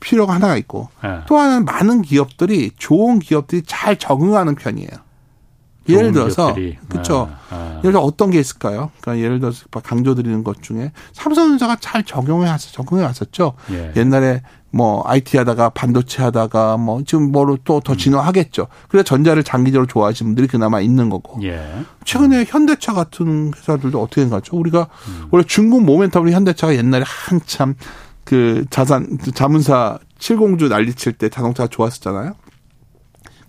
필요가 0.00 0.34
하나가 0.34 0.56
있고 0.56 0.88
예. 1.04 1.20
또 1.26 1.36
하나는 1.36 1.66
많은 1.66 2.02
기업들이 2.02 2.72
좋은 2.78 3.20
기업들이 3.20 3.62
잘 3.64 3.96
적응하는 3.96 4.56
편이에요. 4.56 4.90
예를 5.88 6.12
들어서 6.12 6.54
그렇죠. 6.88 7.30
아, 7.50 7.54
아. 7.54 7.78
예를 7.78 7.92
들어 7.92 8.00
어떤 8.00 8.30
게 8.30 8.38
있을까요? 8.38 8.90
그러니까 9.00 9.24
예를 9.24 9.40
들어서 9.40 9.66
강조드리는 9.70 10.44
것 10.44 10.62
중에 10.62 10.92
삼성전자가 11.12 11.76
잘 11.80 12.04
적용해 12.04 12.48
왔 12.48 12.60
적응해 12.60 13.02
왔었죠. 13.02 13.54
예. 13.72 13.92
옛날에 13.96 14.42
뭐 14.70 15.02
IT 15.06 15.36
하다가 15.36 15.70
반도체 15.70 16.22
하다가 16.22 16.78
뭐 16.78 17.02
지금 17.04 17.30
뭐로 17.30 17.58
또더 17.64 17.92
음. 17.92 17.96
진화하겠죠. 17.98 18.68
그래서 18.88 19.04
전자를 19.04 19.42
장기적으로 19.42 19.86
좋아하시는 19.86 20.30
분들이 20.30 20.46
그나마 20.48 20.80
있는 20.80 21.10
거고. 21.10 21.42
예. 21.42 21.62
최근에 22.04 22.40
음. 22.40 22.44
현대차 22.48 22.94
같은 22.94 23.52
회사들도 23.54 24.00
어떻게 24.00 24.22
된가죠? 24.22 24.56
우리가 24.56 24.88
음. 25.08 25.28
원래 25.30 25.44
중국 25.46 25.82
모멘텀으로 25.82 26.30
현대차가 26.30 26.74
옛날에 26.74 27.04
한참 27.06 27.74
그 28.24 28.64
자산 28.70 29.18
자문사 29.34 29.98
70주 30.18 30.68
난리칠 30.68 31.14
때 31.14 31.28
자동차가 31.28 31.68
좋았었잖아요. 31.68 32.34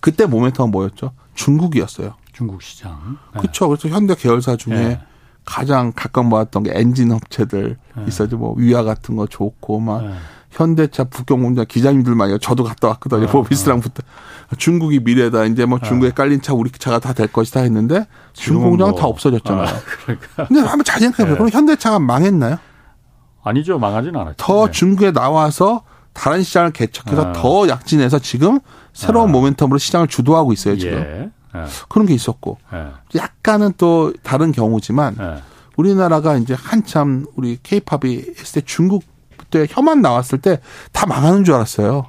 그때 0.01 0.25
모멘텀은 0.25 0.71
뭐였죠? 0.71 1.11
중국이었어요. 1.35 2.15
중국 2.33 2.61
시장. 2.61 3.17
네. 3.33 3.39
그렇죠. 3.41 3.67
그래서 3.69 3.87
현대 3.89 4.15
계열사 4.15 4.55
중에 4.57 4.73
네. 4.75 5.01
가장 5.45 5.91
가까운 5.95 6.27
모았던 6.27 6.63
게 6.63 6.71
엔진 6.73 7.11
업체들 7.11 7.77
네. 7.95 8.03
있어죠. 8.07 8.37
뭐 8.37 8.55
위아 8.57 8.83
같은 8.83 9.15
거 9.15 9.27
좋고 9.27 9.79
막 9.79 10.01
네. 10.03 10.13
현대차 10.51 11.05
북경공장 11.05 11.65
기자님들 11.67 12.13
많이 12.15 12.37
저도 12.39 12.63
갔다 12.63 12.87
왔거든요. 12.89 13.25
보비스랑 13.27 13.79
붙어. 13.81 14.03
중국이 14.57 14.99
미래다. 14.99 15.45
이제 15.45 15.65
뭐 15.65 15.79
중국에 15.79 16.11
깔린 16.11 16.41
차 16.41 16.53
우리 16.53 16.69
차가 16.71 16.99
다 16.99 17.13
될 17.13 17.27
것이다 17.27 17.61
했는데 17.61 18.05
중국 18.33 18.69
공장은 18.69 18.91
뭐. 18.91 18.99
다 19.01 19.07
없어졌잖아요. 19.07 19.67
아, 19.67 19.79
그러니까. 20.03 20.47
근데 20.47 20.61
한번 20.61 20.83
잘 20.83 20.99
생각해 20.99 21.23
보세요. 21.29 21.35
그럼 21.37 21.49
현대차가 21.49 21.97
망했나요? 21.99 22.57
아니죠. 23.43 23.77
망하진 23.79 24.15
않았죠. 24.15 24.35
더 24.37 24.65
네. 24.67 24.71
중국에 24.71 25.11
나와서 25.11 25.83
다른 26.13 26.43
시장을 26.43 26.71
개척해서 26.71 27.29
아. 27.29 27.33
더 27.33 27.67
약진해서 27.67 28.19
지금 28.19 28.59
새로운 28.93 29.29
아. 29.29 29.33
모멘텀으로 29.33 29.79
시장을 29.79 30.07
주도하고 30.07 30.53
있어요, 30.53 30.77
지금. 30.77 30.97
예. 30.99 31.31
예. 31.55 31.65
그런 31.89 32.05
게 32.07 32.13
있었고. 32.13 32.57
예. 32.73 32.87
약간은 33.17 33.73
또 33.77 34.13
다른 34.23 34.51
경우지만 34.51 35.15
예. 35.19 35.41
우리나라가 35.75 36.37
이제 36.37 36.53
한참 36.53 37.25
우리 37.35 37.57
케이팝이 37.63 38.17
했을 38.37 38.61
때 38.61 38.65
중국 38.65 39.03
때 39.49 39.65
혐한 39.69 40.01
나왔을 40.01 40.39
때 40.39 40.59
다 40.91 41.05
망하는 41.05 41.43
줄 41.43 41.53
알았어요. 41.55 42.07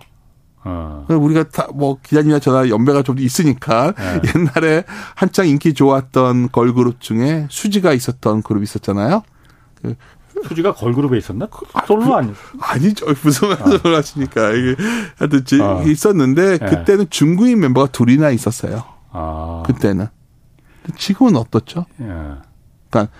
어. 0.67 1.05
우리가 1.11 1.45
다 1.51 1.69
뭐 1.75 1.99
기자님이나 2.03 2.39
저나 2.39 2.71
연배가 2.71 3.03
좀 3.03 3.19
있으니까 3.19 3.93
네. 3.93 4.21
옛날에 4.35 4.85
한창 5.15 5.47
인기 5.47 5.75
좋았던 5.75 6.51
걸그룹 6.53 7.01
중에 7.03 7.47
수지가 7.51 7.93
있었던 7.93 8.43
그룹 8.43 8.63
있었잖아요. 8.63 9.23
그 9.83 9.95
수지가 10.49 10.73
걸그룹에 10.75 11.19
있었나? 11.19 11.47
그 11.47 11.67
솔로 11.87 12.17
아니? 12.17 12.33
아니죠. 12.61 13.07
무슨 13.23 13.49
말씀을 13.49 13.95
아. 13.95 13.99
하시니까 13.99 14.51
이게 14.53 14.77
하여튼 15.19 15.45
아. 15.61 15.83
있었는데 15.83 16.59
네. 16.59 16.67
그때는 16.67 17.09
중국인 17.11 17.61
멤버가 17.61 17.89
둘이나 17.89 18.31
있었어요. 18.31 18.85
아. 19.15 19.63
그때는. 19.65 20.07
지금은 20.97 21.37
어떻죠? 21.37 21.87
예. 22.03 22.05
그러니까 22.91 23.13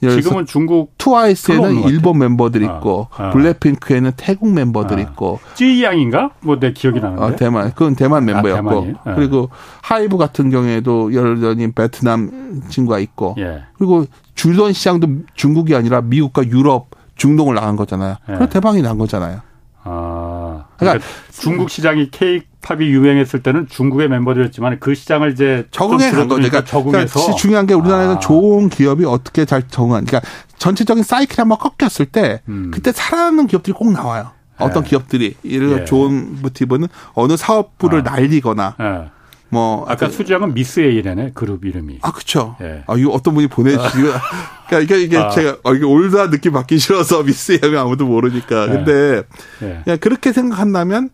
지금은 0.00 0.46
중국 0.46 0.98
트와이스에는 0.98 1.84
일본 1.84 2.18
멤버들 2.18 2.68
아, 2.68 2.78
있고 2.78 3.06
아, 3.16 3.26
아. 3.26 3.30
블랙핑크에는 3.30 4.10
태국 4.16 4.50
멤버들 4.52 4.98
아. 4.98 5.00
있고 5.00 5.38
찌양인가? 5.54 6.30
뭐 6.40 6.58
내 6.58 6.72
기억이 6.72 6.98
나는데. 6.98 7.22
어, 7.22 7.36
대만. 7.36 7.70
그건 7.70 7.94
대만 7.94 8.28
아, 8.28 8.42
멤버였고. 8.42 8.94
아, 9.04 9.14
그리고 9.14 9.50
하이브 9.82 10.16
같은 10.16 10.50
경우에도 10.50 11.14
여전히 11.14 11.70
베트남 11.70 12.62
친구가 12.68 12.98
있고. 12.98 13.36
예. 13.38 13.62
그리고 13.78 14.04
주전 14.34 14.72
시장도 14.72 15.06
중국이 15.34 15.76
아니라 15.76 16.00
미국과 16.00 16.48
유럽, 16.48 16.88
중동을 17.14 17.54
나간 17.54 17.76
거잖아요. 17.76 18.16
예. 18.22 18.34
그래서 18.34 18.48
대박이 18.48 18.82
난 18.82 18.98
거잖아요. 18.98 19.40
아. 19.84 20.64
그러니까, 20.76 21.04
그러니까 21.04 21.06
중국 21.32 21.70
시장이 21.70 22.10
케이팝이 22.10 22.86
유행했을 22.86 23.42
때는 23.42 23.66
중국의 23.68 24.08
멤버들이었지만 24.08 24.78
그 24.80 24.94
시장을 24.94 25.32
이제 25.32 25.66
적응해 25.70 26.10
간 26.10 26.28
거죠. 26.28 26.34
그러니까 26.36 26.64
적응해서 26.64 27.14
그러니까 27.14 27.36
중요한 27.36 27.66
게 27.66 27.74
우리나라에는 27.74 28.16
아. 28.16 28.20
좋은 28.20 28.68
기업이 28.68 29.04
어떻게 29.04 29.44
잘 29.44 29.66
적응한. 29.66 30.04
그러니까 30.04 30.28
전체적인 30.58 31.02
사이클이 31.02 31.36
한번 31.38 31.58
꺾였을 31.58 32.06
때 32.06 32.42
음. 32.48 32.70
그때 32.72 32.92
살아남는 32.92 33.48
기업들이 33.48 33.74
꼭 33.74 33.92
나와요. 33.92 34.30
어떤 34.58 34.84
네. 34.84 34.90
기업들이 34.90 35.34
예를 35.44 35.68
들어 35.68 35.80
예. 35.80 35.84
좋은 35.84 36.40
모티브는 36.42 36.88
어느 37.14 37.36
사업부를 37.36 38.00
아. 38.00 38.12
날리거나 38.12 38.76
예. 38.80 39.10
뭐 39.52 39.84
아까 39.86 40.06
그, 40.06 40.12
수지양은 40.12 40.54
미스 40.54 40.80
A라네 40.80 41.32
그룹 41.34 41.66
이름이. 41.66 41.98
아 42.00 42.10
그렇죠. 42.10 42.56
예. 42.62 42.84
아 42.86 42.96
이거 42.96 43.10
어떤 43.10 43.34
분이 43.34 43.48
보내주시고 43.48 44.08
그러니까 44.66 44.78
이게 44.80 45.02
이게 45.02 45.18
아. 45.18 45.28
제가 45.28 45.58
어, 45.62 45.74
이게 45.74 45.84
올다 45.84 46.30
느낌 46.30 46.52
받기 46.52 46.78
싫어서 46.78 47.22
미스 47.22 47.60
A면 47.62 47.82
아무도 47.82 48.06
모르니까. 48.06 48.64
예. 48.64 48.68
근데 48.68 49.22
예. 49.60 49.82
그냥 49.84 49.98
그렇게 50.00 50.32
생각한다면 50.32 51.10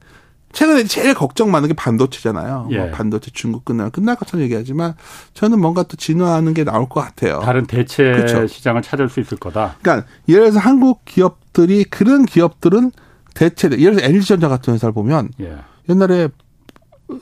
최근에 0.53 0.85
제일 0.85 1.15
걱정 1.15 1.51
많은 1.51 1.67
게 1.67 1.75
반도체잖아요. 1.75 2.67
뭐 2.67 2.69
예. 2.71 2.79
뭐 2.79 2.91
반도체 2.93 3.33
중국 3.33 3.65
끝나면 3.65 3.91
끝날 3.91 4.15
것처럼 4.15 4.45
얘기하지만 4.45 4.95
저는 5.35 5.61
뭔가 5.61 5.83
또 5.83 5.97
진화하는 5.97 6.55
게 6.55 6.63
나올 6.63 6.89
것 6.89 7.01
같아요. 7.01 7.41
다른 7.41 7.67
대체 7.67 8.05
그렇죠. 8.05 8.47
시장을 8.47 8.83
찾을 8.83 9.09
수 9.09 9.19
있을 9.19 9.37
거다. 9.37 9.79
그러니까 9.83 10.07
예를 10.29 10.43
들어서 10.51 10.61
한국 10.61 11.05
기업들이 11.05 11.83
그런 11.83 12.25
기업들은 12.25 12.93
대체 13.35 13.69
예를 13.69 13.97
들어 13.97 14.07
LG전자 14.07 14.49
같은 14.49 14.75
회사를 14.75 14.93
보면 14.93 15.31
예. 15.41 15.57
옛날에 15.89 16.29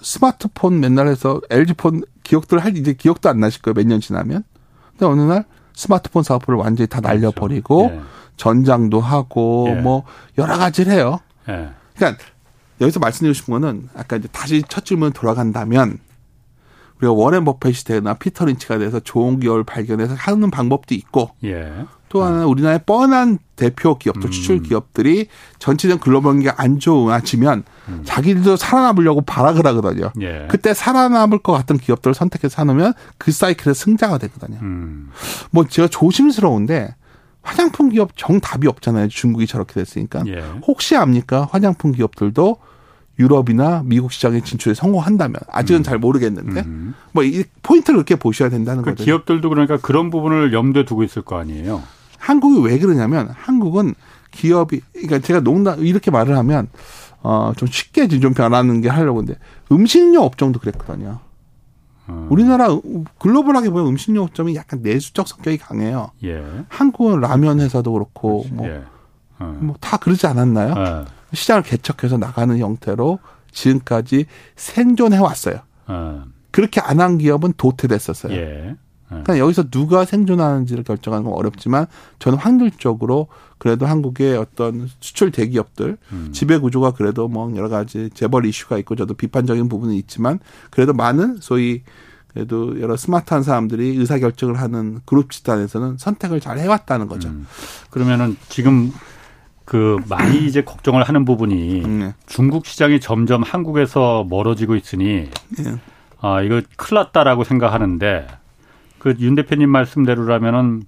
스마트폰 0.03 0.81
맨날 0.81 1.09
해서 1.09 1.41
LG폰 1.51 2.03
기억들 2.23 2.59
할 2.59 2.77
이제 2.77 2.93
기억도 2.93 3.29
안 3.29 3.41
나실 3.41 3.63
거예요. 3.63 3.75
몇 3.75 3.87
년 3.87 4.01
지나면. 4.01 4.43
근데 4.91 5.07
어느 5.07 5.21
날 5.23 5.45
스마트폰 5.75 6.23
사업을 6.23 6.55
완전히 6.55 6.89
다 6.89 7.01
그렇죠. 7.01 7.15
날려버리고 7.15 7.89
그렇죠. 7.89 7.95
예. 8.03 8.07
전장도 8.37 9.01
하고 9.01 9.67
예. 9.71 9.75
뭐 9.81 10.05
여러 10.39 10.57
가지를 10.59 10.93
해요. 10.93 11.21
예. 11.49 11.71
그러니까 11.95 12.23
여기서 12.81 13.01
말씀드리고 13.01 13.33
싶은 13.35 13.53
거는 13.53 13.89
아까 13.95 14.17
이제 14.17 14.29
다시 14.33 14.63
첫 14.69 14.85
질문 14.85 15.13
돌아간다면 15.13 15.99
우리가 16.99 17.13
워렌 17.13 17.45
버핏이 17.45 17.75
되거나 17.85 18.15
피터 18.15 18.47
린치가 18.47 18.79
돼서 18.79 19.01
좋은 19.01 19.39
기업을 19.41 19.65
발견해서 19.65 20.15
하는 20.15 20.51
방법도 20.51 20.95
있고 20.95 21.31
예. 21.45 21.85
또 22.09 22.23
하나 22.23 22.47
우리나라의 22.47 22.81
뻔한 22.87 23.39
대표 23.57 23.99
기업들, 23.99 24.29
음. 24.29 24.31
추출 24.31 24.63
기업들이 24.63 25.29
전체적 25.59 26.01
글로벌 26.01 26.35
경기가 26.35 26.55
안 26.59 26.79
좋아지면 26.79 27.65
음. 27.89 28.03
자기들도 28.05 28.57
살아남으려고 28.57 29.23
발악을 29.23 29.67
하거든요. 29.67 30.13
예. 30.21 30.47
그때 30.51 30.75
살아남을 30.75 31.39
것 31.39 31.53
같은 31.53 31.79
기업들을 31.79 32.15
선택해서 32.15 32.55
사놓으면 32.55 32.93
그 33.19 33.33
사이클의 33.33 33.75
승자가 33.75 34.19
되거든요. 34.19 34.59
음. 34.63 35.11
뭐 35.51 35.67
제가 35.67 35.89
조심스러운데 35.89 36.95
화장품 37.43 37.91
기업 37.91 38.17
정답이 38.17 38.67
없잖아요. 38.67 39.09
중국이 39.09 39.47
저렇게 39.47 39.75
됐으니까. 39.75 40.25
예. 40.27 40.45
혹시 40.67 40.97
압니까? 40.97 41.49
화장품 41.51 41.93
기업들도 41.93 42.59
유럽이나 43.19 43.83
미국 43.85 44.13
시장에 44.13 44.41
진출에 44.41 44.75
성공한다면 44.75 45.37
아직은 45.51 45.81
음. 45.81 45.83
잘 45.83 45.99
모르겠는데 45.99 46.61
음. 46.63 46.95
뭐이 47.13 47.45
포인트를 47.63 47.97
그렇게 47.99 48.17
보셔야 48.17 48.49
된다는 48.49 48.83
그 48.83 48.91
거죠. 48.91 49.05
기업들도 49.05 49.49
그러니까 49.49 49.79
그런 49.79 50.11
부분을 50.11 50.53
염두에 50.53 50.85
두고 50.85 51.03
있을 51.03 51.23
거 51.23 51.39
아니에요. 51.39 51.83
한국이 52.19 52.61
왜 52.67 52.79
그러냐면 52.79 53.29
한국은 53.33 53.95
기업이 54.33 54.81
그러니까 54.93 55.21
제가 55.21 55.41
농담 55.41 55.85
이렇게 55.85 56.11
말을 56.11 56.37
하면 56.37 56.69
어좀 57.23 57.69
쉽게 57.69 58.09
좀 58.09 58.35
변하는 58.35 58.81
게 58.83 58.89
하려고 58.89 59.21
하는데 59.21 59.39
음식료 59.73 60.23
업종도 60.23 60.61
그랬거든요. 60.61 61.21
음. 62.09 62.27
우리나라 62.31 62.69
글로벌하게 63.19 63.71
보면 63.71 63.87
음식료 63.89 64.23
업종이 64.23 64.55
약간 64.55 64.83
내수적 64.83 65.27
성격이 65.27 65.59
강해요. 65.59 66.11
예. 66.25 66.45
한국은 66.69 67.21
라면 67.21 67.61
회사도 67.61 67.93
그렇고 67.93 68.45
뭐다 68.51 68.73
예. 68.75 68.83
음. 69.41 69.59
뭐 69.63 69.77
그러지 70.01 70.27
않았나요? 70.27 70.75
예. 70.77 71.16
시장을 71.33 71.63
개척해서 71.63 72.19
나가는 72.19 72.57
형태로 72.59 73.19
지금까지 73.53 74.27
생존해 74.57 75.19
왔어요. 75.19 75.61
어. 75.87 76.25
그렇게 76.51 76.81
안 76.81 77.01
한 77.01 77.19
기업은 77.19 77.55
도태됐었어요. 77.57 78.33
예. 78.33 78.77
그러니까 79.09 79.39
여기서 79.39 79.71
누가 79.71 80.05
생존하는지를 80.05 80.83
결정하는 80.83 81.25
건 81.25 81.35
어렵지만 81.35 81.87
저는 82.19 82.39
확률적으로 82.39 83.29
그래도 83.59 83.87
한국의 83.87 84.37
어떤 84.37 84.89
수출 84.99 85.31
대기업들 85.31 85.97
음. 86.11 86.31
지배 86.33 86.59
구조가 86.59 86.93
그래도 86.93 87.29
뭐 87.29 87.55
여러 87.57 87.69
가지 87.69 88.11
재벌 88.15 88.47
이슈가 88.47 88.79
있고 88.79 88.97
저도 88.97 89.15
비판적인 89.15 89.69
부분은 89.69 89.95
있지만 89.95 90.41
그래도 90.71 90.93
많은 90.93 91.39
소위 91.41 91.83
그래도 92.29 92.81
여러 92.81 92.97
스마트한 92.97 93.43
사람들이 93.45 93.97
의사 93.97 94.19
결정을 94.19 94.61
하는 94.61 95.01
그룹 95.05 95.31
집단에서는 95.31 95.99
선택을 95.99 96.41
잘 96.41 96.59
해왔다는 96.59 97.07
거죠. 97.07 97.29
음. 97.29 97.47
그러면은 97.91 98.37
지금 98.49 98.93
그 99.67 99.99
많이 100.09 100.47
이제 100.47 100.63
걱정을 100.63 101.03
하는 101.03 101.25
부분이 101.25 101.83
네. 101.83 102.15
중국 102.27 102.67
시장이 102.67 103.01
점점 103.01 103.43
한국에서 103.43 104.25
멀어지고 104.31 104.77
있으니 104.77 105.29
네. 105.59 105.75
아 106.21 106.41
이거 106.41 106.63
큰일 106.77 107.01
났다라고 107.01 107.45
생각하는데 107.45 108.27
그 108.99 109.15
윤 109.21 109.35
대표님 109.35 109.69
말씀대로라면은 109.69 110.85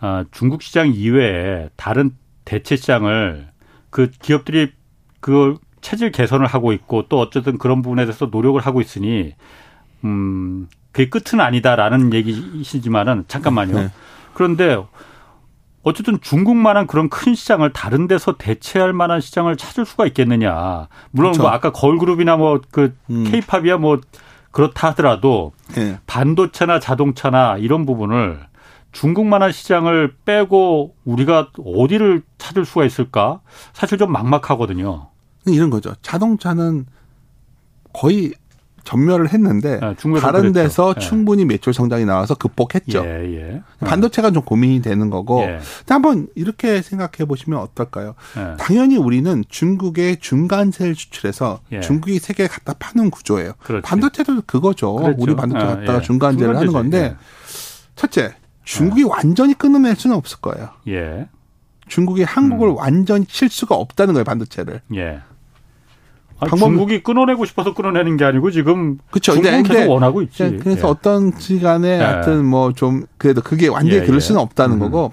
아 0.00 0.24
중국 0.30 0.62
시장 0.62 0.92
이외에 0.92 1.68
다른 1.76 2.10
대체 2.44 2.76
시장을 2.76 3.48
그 3.90 4.10
기업들이 4.10 4.72
그 5.20 5.58
체질 5.80 6.10
개선을 6.10 6.46
하고 6.46 6.72
있고 6.72 7.06
또 7.08 7.20
어쨌든 7.20 7.58
그런 7.58 7.82
부분에 7.82 8.04
대해서 8.06 8.26
노력을 8.26 8.60
하고 8.60 8.80
있으니 8.80 9.34
음, 10.04 10.68
그게 10.92 11.08
끝은 11.10 11.40
아니다라는 11.40 12.14
얘기이시지만은 12.14 13.24
잠깐만요. 13.28 13.74
네. 13.74 13.90
그런데 14.34 14.82
어쨌든 15.86 16.20
중국만한 16.20 16.88
그런 16.88 17.08
큰 17.08 17.36
시장을 17.36 17.72
다른 17.72 18.08
데서 18.08 18.36
대체할 18.36 18.92
만한 18.92 19.20
시장을 19.20 19.56
찾을 19.56 19.86
수가 19.86 20.04
있겠느냐. 20.08 20.88
물론 21.12 21.30
그렇죠. 21.30 21.42
뭐 21.42 21.52
아까 21.52 21.70
걸그룹이나 21.70 22.36
뭐그 22.36 22.96
음. 23.10 23.24
케이팝이야 23.30 23.76
뭐 23.76 24.00
그렇다 24.50 24.88
하더라도 24.88 25.52
네. 25.76 25.96
반도체나 26.08 26.80
자동차나 26.80 27.58
이런 27.58 27.86
부분을 27.86 28.40
중국만한 28.90 29.52
시장을 29.52 30.16
빼고 30.24 30.96
우리가 31.04 31.50
어디를 31.64 32.22
찾을 32.36 32.64
수가 32.64 32.84
있을까? 32.84 33.40
사실 33.72 33.96
좀 33.96 34.10
막막하거든요. 34.10 35.10
이런 35.46 35.70
거죠. 35.70 35.94
자동차는 36.02 36.86
거의 37.92 38.32
전멸을 38.86 39.30
했는데 39.32 39.78
아, 39.82 39.94
다른 40.20 40.52
데서 40.52 40.94
예. 40.96 41.00
충분히 41.00 41.44
매출 41.44 41.74
성장이 41.74 42.04
나와서 42.06 42.34
극복했죠. 42.34 43.04
예, 43.04 43.34
예. 43.34 43.62
반도체가 43.80 44.30
좀 44.30 44.42
고민이 44.42 44.80
되는 44.80 45.10
거고. 45.10 45.42
예. 45.42 45.58
한번 45.88 46.28
이렇게 46.34 46.80
생각해 46.80 47.26
보시면 47.26 47.58
어떨까요? 47.58 48.14
예. 48.38 48.56
당연히 48.58 48.96
우리는 48.96 49.44
중국의 49.48 50.20
중간세를 50.20 50.94
추출해서 50.94 51.60
예. 51.72 51.80
중국이 51.80 52.18
세계에 52.18 52.46
갖다 52.46 52.74
파는 52.78 53.10
구조예요. 53.10 53.52
그렇지. 53.62 53.82
반도체도 53.82 54.42
그거죠. 54.46 54.94
그렇죠. 54.94 55.16
우리 55.20 55.34
반도체 55.34 55.64
아, 55.64 55.76
갖다가 55.76 56.00
중간재를 56.00 56.56
하는 56.56 56.72
건데 56.72 57.16
첫째, 57.96 58.34
중국이 58.64 59.02
완전히 59.02 59.54
끊어낼 59.54 59.96
수는 59.96 60.16
없을 60.16 60.38
거예요. 60.40 60.70
중국이 61.88 62.22
한국을 62.22 62.68
음. 62.68 62.76
완전히 62.76 63.26
칠 63.26 63.48
수가 63.48 63.74
없다는 63.74 64.14
거예요, 64.14 64.24
반도체를. 64.24 64.80
아, 66.38 66.46
방법... 66.46 66.66
중국이 66.66 67.02
끊어내고 67.02 67.44
싶어서 67.46 67.72
끊어내는 67.74 68.16
게 68.16 68.24
아니고 68.24 68.50
지금 68.50 68.98
그쵸. 69.10 69.32
중국은 69.32 69.62
근데, 69.62 69.78
계속 69.80 69.92
원하고 69.92 70.22
있지. 70.22 70.58
그래서 70.60 70.88
예. 70.88 70.90
어떤 70.90 71.32
시간에 71.38 71.98
예. 71.98 72.02
하여튼 72.02 72.44
뭐 72.44 72.72
좀 72.72 73.06
그래도 73.18 73.40
그게 73.42 73.68
완전히 73.68 74.02
예, 74.02 74.04
그럴 74.04 74.16
예. 74.16 74.20
수는 74.20 74.40
없다는 74.40 74.76
음. 74.76 74.80
거고 74.80 75.12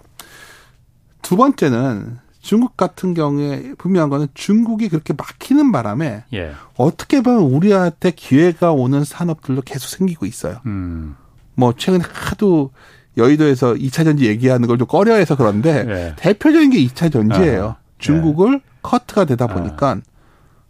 두 1.21 1.37
번째는 1.37 2.17
중국 2.41 2.75
같은 2.75 3.13
경우에 3.13 3.73
분명한 3.77 4.09
거는 4.09 4.27
중국이 4.33 4.89
그렇게 4.89 5.13
막히는 5.17 5.71
바람에 5.71 6.25
예. 6.33 6.51
어떻게 6.75 7.21
보면 7.21 7.39
우리한테 7.43 8.11
기회가 8.11 8.73
오는 8.73 9.03
산업들도 9.05 9.61
계속 9.61 9.87
생기고 9.87 10.25
있어요. 10.25 10.57
음. 10.65 11.15
뭐 11.55 11.73
최근에 11.77 12.03
하도 12.11 12.71
여의도에서 13.15 13.75
2차 13.75 14.03
전지 14.03 14.25
얘기하는 14.25 14.67
걸 14.67 14.77
좀 14.77 14.87
꺼려해서 14.87 15.37
그런데 15.37 15.85
예. 15.87 16.13
대표적인 16.17 16.71
게 16.71 16.79
2차 16.85 17.11
전지예요. 17.13 17.65
아. 17.65 17.75
중국을 17.99 18.59
커트가 18.81 19.23
되다 19.23 19.47
보니까 19.47 19.91
아. 19.91 19.97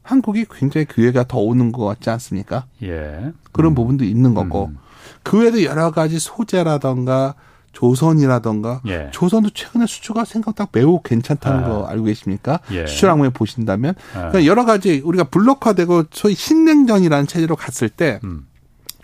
한국이 0.03 0.45
굉장히 0.51 0.85
기회가 0.85 1.23
더 1.23 1.39
오는 1.39 1.71
것 1.71 1.85
같지 1.85 2.09
않습니까? 2.09 2.65
예. 2.83 3.31
그런 3.51 3.71
음. 3.71 3.75
부분도 3.75 4.03
있는 4.03 4.33
거고 4.33 4.65
음. 4.65 4.77
그 5.23 5.39
외에도 5.39 5.63
여러 5.63 5.91
가지 5.91 6.19
소재라던가 6.19 7.35
조선이라던가 7.71 8.81
예. 8.87 9.09
조선도 9.11 9.49
최근에 9.49 9.87
수출가 9.87 10.25
생각보다 10.25 10.69
매우 10.71 11.01
괜찮다는 11.01 11.63
아. 11.63 11.67
거 11.67 11.85
알고 11.87 12.03
계십니까? 12.05 12.59
예. 12.71 12.85
수출 12.85 13.09
항목에 13.09 13.29
보신다면 13.29 13.95
아. 14.13 14.29
그러니까 14.29 14.45
여러 14.45 14.63
가지 14.65 15.01
우리가 15.03 15.25
블록화되고 15.25 16.05
소위 16.11 16.35
신냉전이라는 16.35 17.25
체제로 17.25 17.55
갔을 17.55 17.89
때 17.89 18.19
음. 18.23 18.45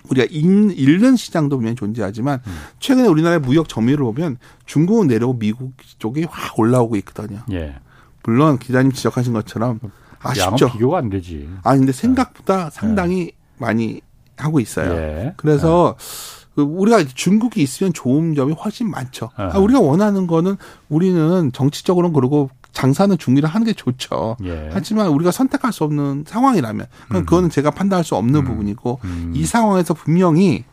우리가 0.09 0.27
잃는 0.29 1.15
시장도 1.15 1.57
분명히 1.57 1.75
존재하지만 1.75 2.41
음. 2.45 2.57
최근에 2.79 3.07
우리나라의 3.07 3.39
무역 3.39 3.69
점유율을 3.69 4.03
보면 4.05 4.37
중국은 4.65 5.07
내려오고 5.07 5.39
미국 5.39 5.73
쪽이 5.97 6.25
확 6.29 6.57
올라오고 6.59 6.95
있거든요. 6.97 7.41
예. 7.51 7.75
물론 8.23 8.59
기자님 8.59 8.91
지적하신 8.91 9.33
것처럼 9.33 9.79
아쉽죠. 10.21 10.71
비교가 10.71 10.97
안 10.97 11.09
되지. 11.09 11.49
아 11.63 11.75
근데 11.75 11.91
생각보다 11.91 12.65
네. 12.65 12.69
상당히 12.71 13.25
네. 13.25 13.31
많이 13.57 14.01
하고 14.37 14.59
있어요. 14.59 14.91
예. 14.93 15.33
그래서 15.37 15.95
네. 16.55 16.63
우리가 16.63 17.03
중국이 17.03 17.61
있으면 17.61 17.93
좋은 17.93 18.35
점이 18.35 18.53
훨씬 18.53 18.89
많죠. 18.89 19.29
아, 19.35 19.57
우리가 19.57 19.79
원하는 19.79 20.27
거는 20.27 20.57
우리는 20.89 21.51
정치적으로는 21.53 22.13
그러고 22.13 22.49
장사는 22.71 23.17
중리를 23.17 23.47
하는 23.47 23.65
게 23.65 23.73
좋죠. 23.73 24.37
예. 24.43 24.69
하지만 24.71 25.07
우리가 25.09 25.31
선택할 25.31 25.73
수 25.73 25.83
없는 25.83 26.25
상황이라면 26.27 26.85
그건, 27.07 27.21
음. 27.21 27.25
그거는 27.25 27.49
제가 27.49 27.71
판단할 27.71 28.03
수 28.03 28.15
없는 28.15 28.41
음. 28.41 28.45
부분이고 28.45 28.99
음. 29.03 29.33
이 29.35 29.45
상황에서 29.45 29.93
분명히 29.93 30.65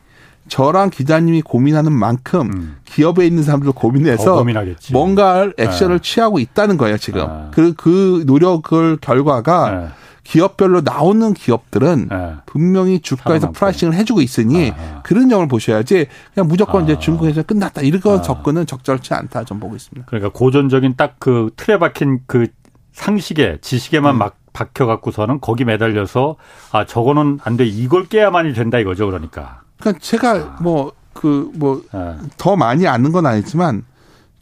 저랑 0.47 0.89
기자님이 0.89 1.41
고민하는 1.41 1.91
만큼 1.91 2.41
음. 2.53 2.77
기업에 2.85 3.25
있는 3.25 3.43
사람들도 3.43 3.73
고민해서 3.73 4.43
뭔가 4.91 5.51
액션을 5.57 5.99
네. 5.99 6.01
취하고 6.01 6.39
있다는 6.39 6.77
거예요 6.77 6.97
지금. 6.97 7.21
네. 7.27 7.47
그, 7.51 7.73
그 7.73 8.23
노력을 8.25 8.97
결과가 9.01 9.71
네. 9.71 9.87
기업별로 10.23 10.81
나오는 10.81 11.33
기업들은 11.33 12.07
네. 12.09 12.33
분명히 12.45 12.99
주가에서 12.99 13.51
pricing을 13.51 13.93
해주고 13.93 14.19
있으니 14.21 14.73
아. 14.77 15.01
그런 15.03 15.29
점을 15.29 15.47
보셔야지 15.47 16.07
그냥 16.33 16.47
무조건 16.49 16.81
아. 16.81 16.83
이제 16.83 16.99
중국에서 16.99 17.43
끝났다 17.43 17.81
이런 17.81 18.19
아. 18.19 18.21
접근은 18.21 18.65
적절치 18.65 19.13
않다 19.13 19.45
좀 19.45 19.59
보고 19.59 19.75
있습니다. 19.75 20.05
그러니까 20.07 20.31
고전적인 20.37 20.95
딱 20.97 21.15
그 21.19 21.49
틀에 21.55 21.79
박힌 21.79 22.19
그 22.27 22.47
상식에 22.91 23.57
지식에만 23.61 24.15
음. 24.15 24.19
막 24.19 24.35
박혀 24.53 24.85
갖고서는 24.85 25.39
거기 25.39 25.63
매달려서 25.65 26.35
아 26.71 26.85
저거는 26.85 27.39
안 27.43 27.57
돼 27.57 27.65
이걸 27.65 28.05
깨야만이 28.07 28.53
된다 28.53 28.79
이거죠 28.79 29.05
그러니까. 29.05 29.61
그러니까 29.79 29.99
제가 30.01 30.57
뭐 30.61 30.97
그 31.17 31.51
뭐더 31.55 31.81
네. 31.91 32.55
많이 32.57 32.87
아는 32.87 33.11
건 33.11 33.25
아니지만 33.25 33.83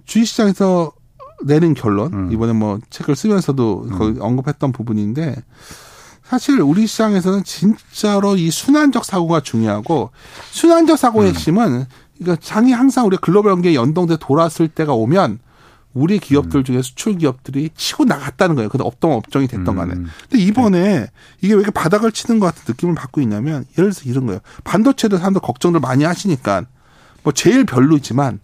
주식 0.05 0.27
시장에서 0.27 0.91
내린 1.43 1.73
결론 1.73 2.13
음. 2.13 2.31
이번에 2.31 2.53
뭐 2.53 2.79
책을 2.89 3.15
쓰면서도 3.15 3.87
음. 3.89 3.97
거기 3.97 4.19
언급했던 4.19 4.71
부분인데 4.71 5.35
사실 6.23 6.59
우리 6.59 6.85
시장에서는 6.87 7.43
진짜로 7.43 8.35
이 8.35 8.51
순환적 8.51 9.05
사고가 9.05 9.41
중요하고 9.41 10.11
순환적 10.51 10.97
사고의 10.97 11.29
음. 11.29 11.33
핵심은 11.33 11.85
그러니까 12.17 12.41
장이 12.43 12.71
항상 12.71 13.05
우리가 13.05 13.21
글로벌 13.21 13.53
경기에 13.53 13.73
연동돼 13.73 14.17
돌았을 14.19 14.67
때가 14.67 14.93
오면 14.93 15.39
우리 15.95 16.19
기업들 16.19 16.59
음. 16.59 16.63
중에 16.65 16.81
수출 16.81 17.17
기업들이 17.17 17.69
치고 17.73 18.03
나갔다는 18.03 18.55
거예요. 18.55 18.69
근데 18.69 18.83
업종 18.83 19.13
업종이 19.13 19.47
됐던 19.47 19.75
간에. 19.75 19.93
음. 19.93 20.07
근데 20.29 20.43
이번에 20.43 20.81
네. 20.81 21.07
이게 21.41 21.53
왜 21.53 21.61
이렇게 21.61 21.71
바닥을 21.71 22.11
치는 22.11 22.39
것 22.39 22.47
같은 22.47 22.63
느낌을 22.67 22.95
받고 22.95 23.21
있냐면 23.21 23.65
예를 23.77 23.91
들어서 23.91 24.01
이런 24.03 24.25
거예요. 24.25 24.41
반도체도 24.65 25.17
사람들 25.17 25.41
걱정들 25.41 25.79
많이 25.79 26.03
하시니까 26.03 26.65
뭐 27.23 27.31
제일 27.31 27.65
별로지만 27.65 28.41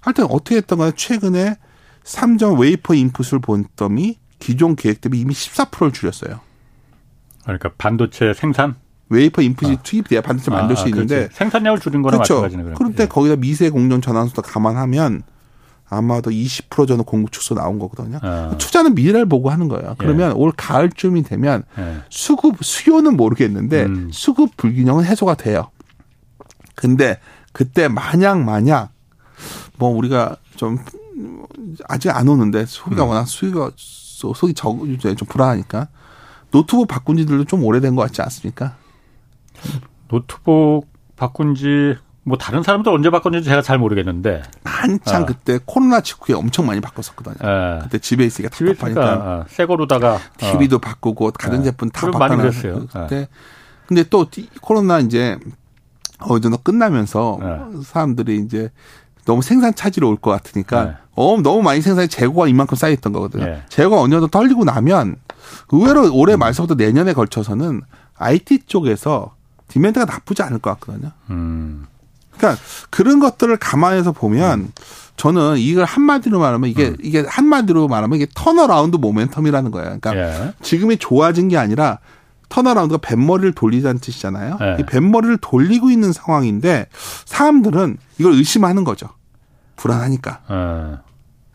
하여튼 0.00 0.24
어떻게 0.24 0.56
했던 0.56 0.78
간에 0.78 0.92
최근에 0.96 1.56
삼전 2.04 2.58
웨이퍼 2.58 2.94
인풋을 2.94 3.40
본더이 3.40 4.16
기존 4.38 4.74
계획 4.74 5.02
대비 5.02 5.20
이미 5.20 5.34
14%를 5.34 5.92
줄였어요. 5.92 6.40
그러니까 7.44 7.70
반도체 7.76 8.32
생산? 8.32 8.76
웨이퍼 9.10 9.42
인풋이 9.42 9.72
아. 9.72 9.82
투입돼야 9.82 10.22
반도체 10.22 10.50
만들 10.50 10.74
아, 10.74 10.80
수 10.80 10.88
있는데 10.88 11.16
그렇지. 11.16 11.36
생산량을 11.36 11.80
줄인 11.80 12.00
거랑 12.00 12.20
그렇죠. 12.20 12.40
마찬가지네. 12.40 12.74
그런데 12.78 13.02
예. 13.02 13.08
거기다 13.08 13.36
미세 13.36 13.68
공정 13.68 14.00
전환 14.00 14.23
loss도 14.23 14.40
감안하면 14.40 15.22
아마도 15.92 16.30
20% 16.30 16.88
정도 16.88 17.04
공급 17.04 17.32
축소 17.32 17.54
나온 17.54 17.78
거거든요. 17.78 18.18
어. 18.22 18.54
투자는 18.58 18.94
미래를 18.94 19.26
보고 19.26 19.50
하는 19.50 19.68
거예요. 19.68 19.94
그러면 19.98 20.30
예. 20.30 20.34
올 20.34 20.52
가을쯤이 20.56 21.22
되면 21.22 21.64
예. 21.78 22.02
수급 22.08 22.64
수요는 22.64 23.16
모르겠는데 23.16 23.84
음. 23.84 24.10
수급 24.10 24.56
불균형은 24.56 25.04
해소가 25.04 25.34
돼요. 25.34 25.70
근데 26.74 27.20
그때 27.52 27.88
마냥 27.88 28.46
마냥 28.46 28.88
뭐 29.76 29.90
우리가 29.90 30.36
좀 30.56 30.78
아직 31.88 32.10
안 32.10 32.26
오는데 32.26 32.64
소비가 32.64 33.04
음. 33.04 33.10
워낙 33.10 33.26
수요가 33.26 33.70
소비 33.76 34.54
적, 34.54 34.78
좀 34.98 35.28
불안하니까 35.28 35.88
노트북 36.50 36.88
바꾼 36.88 37.18
지들도 37.18 37.44
좀 37.44 37.64
오래된 37.64 37.96
것 37.96 38.02
같지 38.02 38.22
않습니까? 38.22 38.76
노트북 40.08 40.86
바꾼 41.16 41.54
지 41.54 41.96
뭐 42.24 42.38
다른 42.38 42.62
사람들 42.62 42.92
언제 42.92 43.10
바꿨는지 43.10 43.48
제가 43.48 43.62
잘 43.62 43.78
모르겠는데 43.78 44.42
한창 44.64 45.22
어. 45.22 45.26
그때 45.26 45.58
코로나 45.64 46.00
직후에 46.00 46.36
엄청 46.36 46.66
많이 46.66 46.80
바꿨었거든요. 46.80 47.34
예. 47.42 47.80
그때 47.82 47.98
집에 47.98 48.24
있으니까 48.24 48.54
답답하니까 48.54 49.14
어, 49.14 49.44
새 49.48 49.66
거로다가 49.66 50.18
TV도 50.36 50.76
어. 50.76 50.78
바꾸고 50.78 51.32
가전 51.32 51.64
제품 51.64 51.90
다 51.90 52.10
바꿔놨어요. 52.10 52.86
그때 52.86 53.28
근데 53.86 54.04
또 54.04 54.26
코로나 54.60 55.00
이제 55.00 55.36
어느 56.20 56.40
정도 56.40 56.58
끝나면서 56.58 57.38
예. 57.42 57.82
사람들이 57.82 58.38
이제 58.38 58.70
너무 59.24 59.42
생산 59.42 59.74
차질로 59.74 60.08
올것 60.08 60.42
같으니까 60.42 60.84
네. 60.84 60.94
어, 61.14 61.40
너무 61.42 61.62
많이 61.62 61.80
생산이 61.80 62.08
재고가 62.08 62.48
이만큼 62.48 62.76
쌓여있던 62.76 63.12
거거든요. 63.12 63.44
네. 63.44 63.62
재고가 63.68 64.00
어느 64.00 64.12
정도 64.12 64.28
털리고 64.28 64.64
나면 64.64 65.16
의외로 65.70 66.12
올해 66.14 66.34
음. 66.34 66.38
말서부터 66.38 66.74
내년에 66.74 67.12
걸쳐서는 67.12 67.82
IT 68.16 68.66
쪽에서 68.66 69.34
demand가 69.68 70.04
나쁘지 70.06 70.42
않을 70.42 70.58
것 70.58 70.70
같거든요. 70.70 71.10
음. 71.30 71.86
그러니까 72.42 72.60
그런 72.90 73.20
것들을 73.20 73.56
감안해서 73.56 74.10
보면 74.10 74.60
음. 74.60 74.72
저는 75.16 75.58
이걸 75.58 75.84
한마디로 75.84 76.40
말하면 76.40 76.68
이게 76.68 76.88
음. 76.88 76.96
이게 77.00 77.24
한마디로 77.26 77.86
말하면 77.86 78.16
이게 78.16 78.26
turnaround 78.34 78.96
모멘텀이라는 78.98 79.70
거예요. 79.70 79.98
그러니까 80.00 80.16
예. 80.16 80.52
지금이 80.62 80.96
좋아진 80.96 81.48
게 81.48 81.56
아니라 81.56 82.00
턴어라운드가 82.48 82.98
뱃머리를 82.98 83.52
돌리자는 83.52 84.00
뜻이잖아요. 84.00 84.58
예. 84.60 84.76
이 84.80 84.86
뱃머리를 84.86 85.38
돌리고 85.38 85.90
있는 85.90 86.12
상황인데 86.12 86.86
사람들은 87.24 87.98
이걸 88.18 88.32
의심하는 88.32 88.82
거죠. 88.82 89.08
불안하니까. 89.76 90.40
예. 90.50 90.98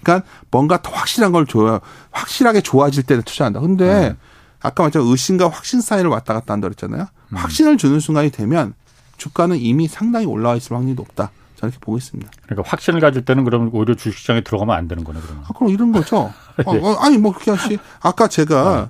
그러니까 0.01 0.27
뭔가 0.49 0.81
더 0.81 0.91
확실한 0.91 1.33
걸 1.33 1.45
줘야 1.45 1.81
확실하게 2.11 2.61
좋아질 2.61 3.03
때는 3.03 3.23
투자한다. 3.23 3.59
근데 3.59 3.85
예. 3.85 4.15
아까 4.61 4.83
말했죠 4.83 5.01
의심과 5.01 5.49
확신 5.49 5.81
사이를 5.81 6.09
왔다 6.09 6.33
갔다 6.33 6.53
한다 6.53 6.67
그랬잖아요. 6.67 7.01
음. 7.01 7.35
확신을 7.35 7.77
주는 7.77 7.99
순간이 7.99 8.29
되면 8.29 8.73
주가는 9.17 9.57
이미 9.57 9.87
상당히 9.87 10.25
올라와 10.25 10.55
있을 10.55 10.75
확률이 10.75 10.95
높다. 10.95 11.31
저는 11.55 11.71
이렇게 11.71 11.83
보고 11.83 11.97
있습니다. 11.97 12.31
그러니까 12.45 12.69
확신을 12.69 12.99
가질 12.99 13.25
때는 13.25 13.43
그럼 13.43 13.69
오히려 13.73 13.95
주식시장에 13.95 14.41
들어가면 14.41 14.75
안 14.75 14.87
되는 14.87 15.03
거네, 15.03 15.19
그러면. 15.21 15.43
아, 15.47 15.53
그럼 15.53 15.71
이런 15.71 15.91
거죠. 15.91 16.17
어, 16.65 16.71
어, 16.71 16.93
아니, 16.99 17.17
뭐, 17.17 17.33
그게 17.33 17.55
씨 17.57 17.79
아까 17.99 18.27
제가, 18.27 18.79
어. 18.83 18.89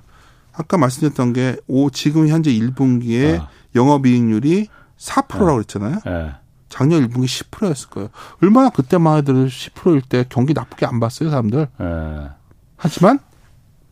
아까 0.52 0.76
말씀드렸던 0.76 1.32
게, 1.32 1.56
오, 1.66 1.88
지금 1.90 2.28
현재 2.28 2.50
1분기에 2.52 3.40
어. 3.40 3.48
영업이익률이 3.74 4.68
4%라고 4.98 5.54
그랬잖아요. 5.54 6.00
네. 6.04 6.32
작년 6.68 7.08
1분기 7.08 7.24
10%였을 7.24 7.88
거예요. 7.88 8.10
얼마나 8.42 8.68
그때만 8.68 9.16
해도 9.18 9.32
10%일 9.32 10.02
때 10.02 10.24
경기 10.28 10.52
나쁘게 10.52 10.84
안 10.84 11.00
봤어요, 11.00 11.30
사람들. 11.30 11.68
네. 11.78 12.28
하지만, 12.76 13.18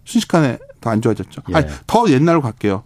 순식간에 0.04 0.58
더 0.80 0.90
안 0.90 1.00
좋아졌죠. 1.00 1.42
예. 1.50 1.54
아니, 1.54 1.66
더 1.86 2.08
옛날로 2.10 2.42
갈게요. 2.42 2.84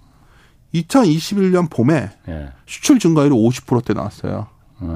2021년 0.74 1.68
봄에 1.70 2.10
예. 2.28 2.52
수출 2.66 2.98
증가율이 2.98 3.34
50%대 3.34 3.92
나왔어요. 3.94 4.46
예. 4.82 4.86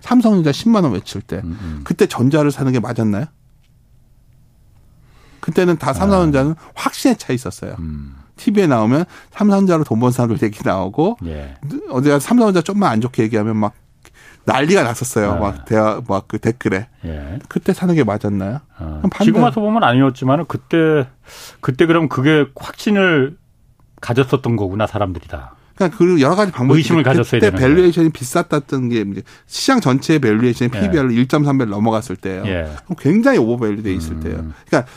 삼성전자 0.00 0.50
10만 0.50 0.82
원 0.84 0.92
외칠 0.92 1.22
때 1.22 1.36
음, 1.44 1.58
음. 1.62 1.80
그때 1.84 2.06
전자를 2.06 2.50
사는 2.50 2.70
게 2.72 2.80
맞았나요? 2.80 3.26
그때는 5.40 5.76
다 5.78 5.92
삼성전자는 5.92 6.52
아. 6.52 6.70
확신에 6.74 7.14
차 7.16 7.32
있었어요. 7.32 7.76
음. 7.78 8.14
TV에 8.36 8.66
나오면 8.66 9.04
삼성전자로 9.32 9.84
돈 9.84 10.00
번 10.00 10.10
사람들 10.10 10.42
얘기 10.42 10.60
나오고 10.64 11.18
예. 11.26 11.54
어디가 11.90 12.18
삼성전자 12.18 12.60
좀만 12.62 12.90
안 12.90 13.00
좋게 13.00 13.22
얘기하면 13.24 13.56
막 13.56 13.74
난리가 14.46 14.82
났었어요. 14.82 15.34
네. 15.34 15.40
막 15.40 15.64
대화 15.64 16.02
막 16.06 16.24
그 16.28 16.38
댓글에. 16.38 16.88
예. 17.04 17.38
그때 17.48 17.72
사는 17.72 17.94
게 17.94 18.04
맞았나요? 18.04 18.60
어. 18.78 19.02
지금 19.22 19.42
와서 19.42 19.60
보면 19.60 19.84
아니었지만 19.84 20.44
그때 20.46 21.06
그때 21.60 21.86
그럼 21.86 22.08
그게 22.08 22.46
확신을 22.56 23.38
가졌었던 24.04 24.56
거구나 24.56 24.86
사람들이 24.86 25.26
다. 25.28 25.54
그러니까 25.74 25.98
그 25.98 26.20
여러 26.20 26.36
가지 26.36 26.52
방법이 26.52 26.78
의심을 26.78 27.02
가졌어야 27.02 27.40
되는 27.40 27.56
그때 27.56 27.66
valuation이 27.66 28.10
비쌌다던 28.10 28.90
게 28.90 29.00
이제 29.00 29.22
시장 29.46 29.80
전체의 29.80 30.20
valuation이 30.20 30.70
PBR로 30.70 31.14
예. 31.14 31.24
1.3배 31.24 31.64
넘어갔을 31.64 32.16
때예요. 32.16 32.44
예. 32.46 32.70
그럼 32.84 32.96
굉장히 32.98 33.38
overvalue돼 33.38 33.92
있을 33.94 34.12
음. 34.12 34.20
때예요. 34.20 34.52
그러니까 34.66 34.90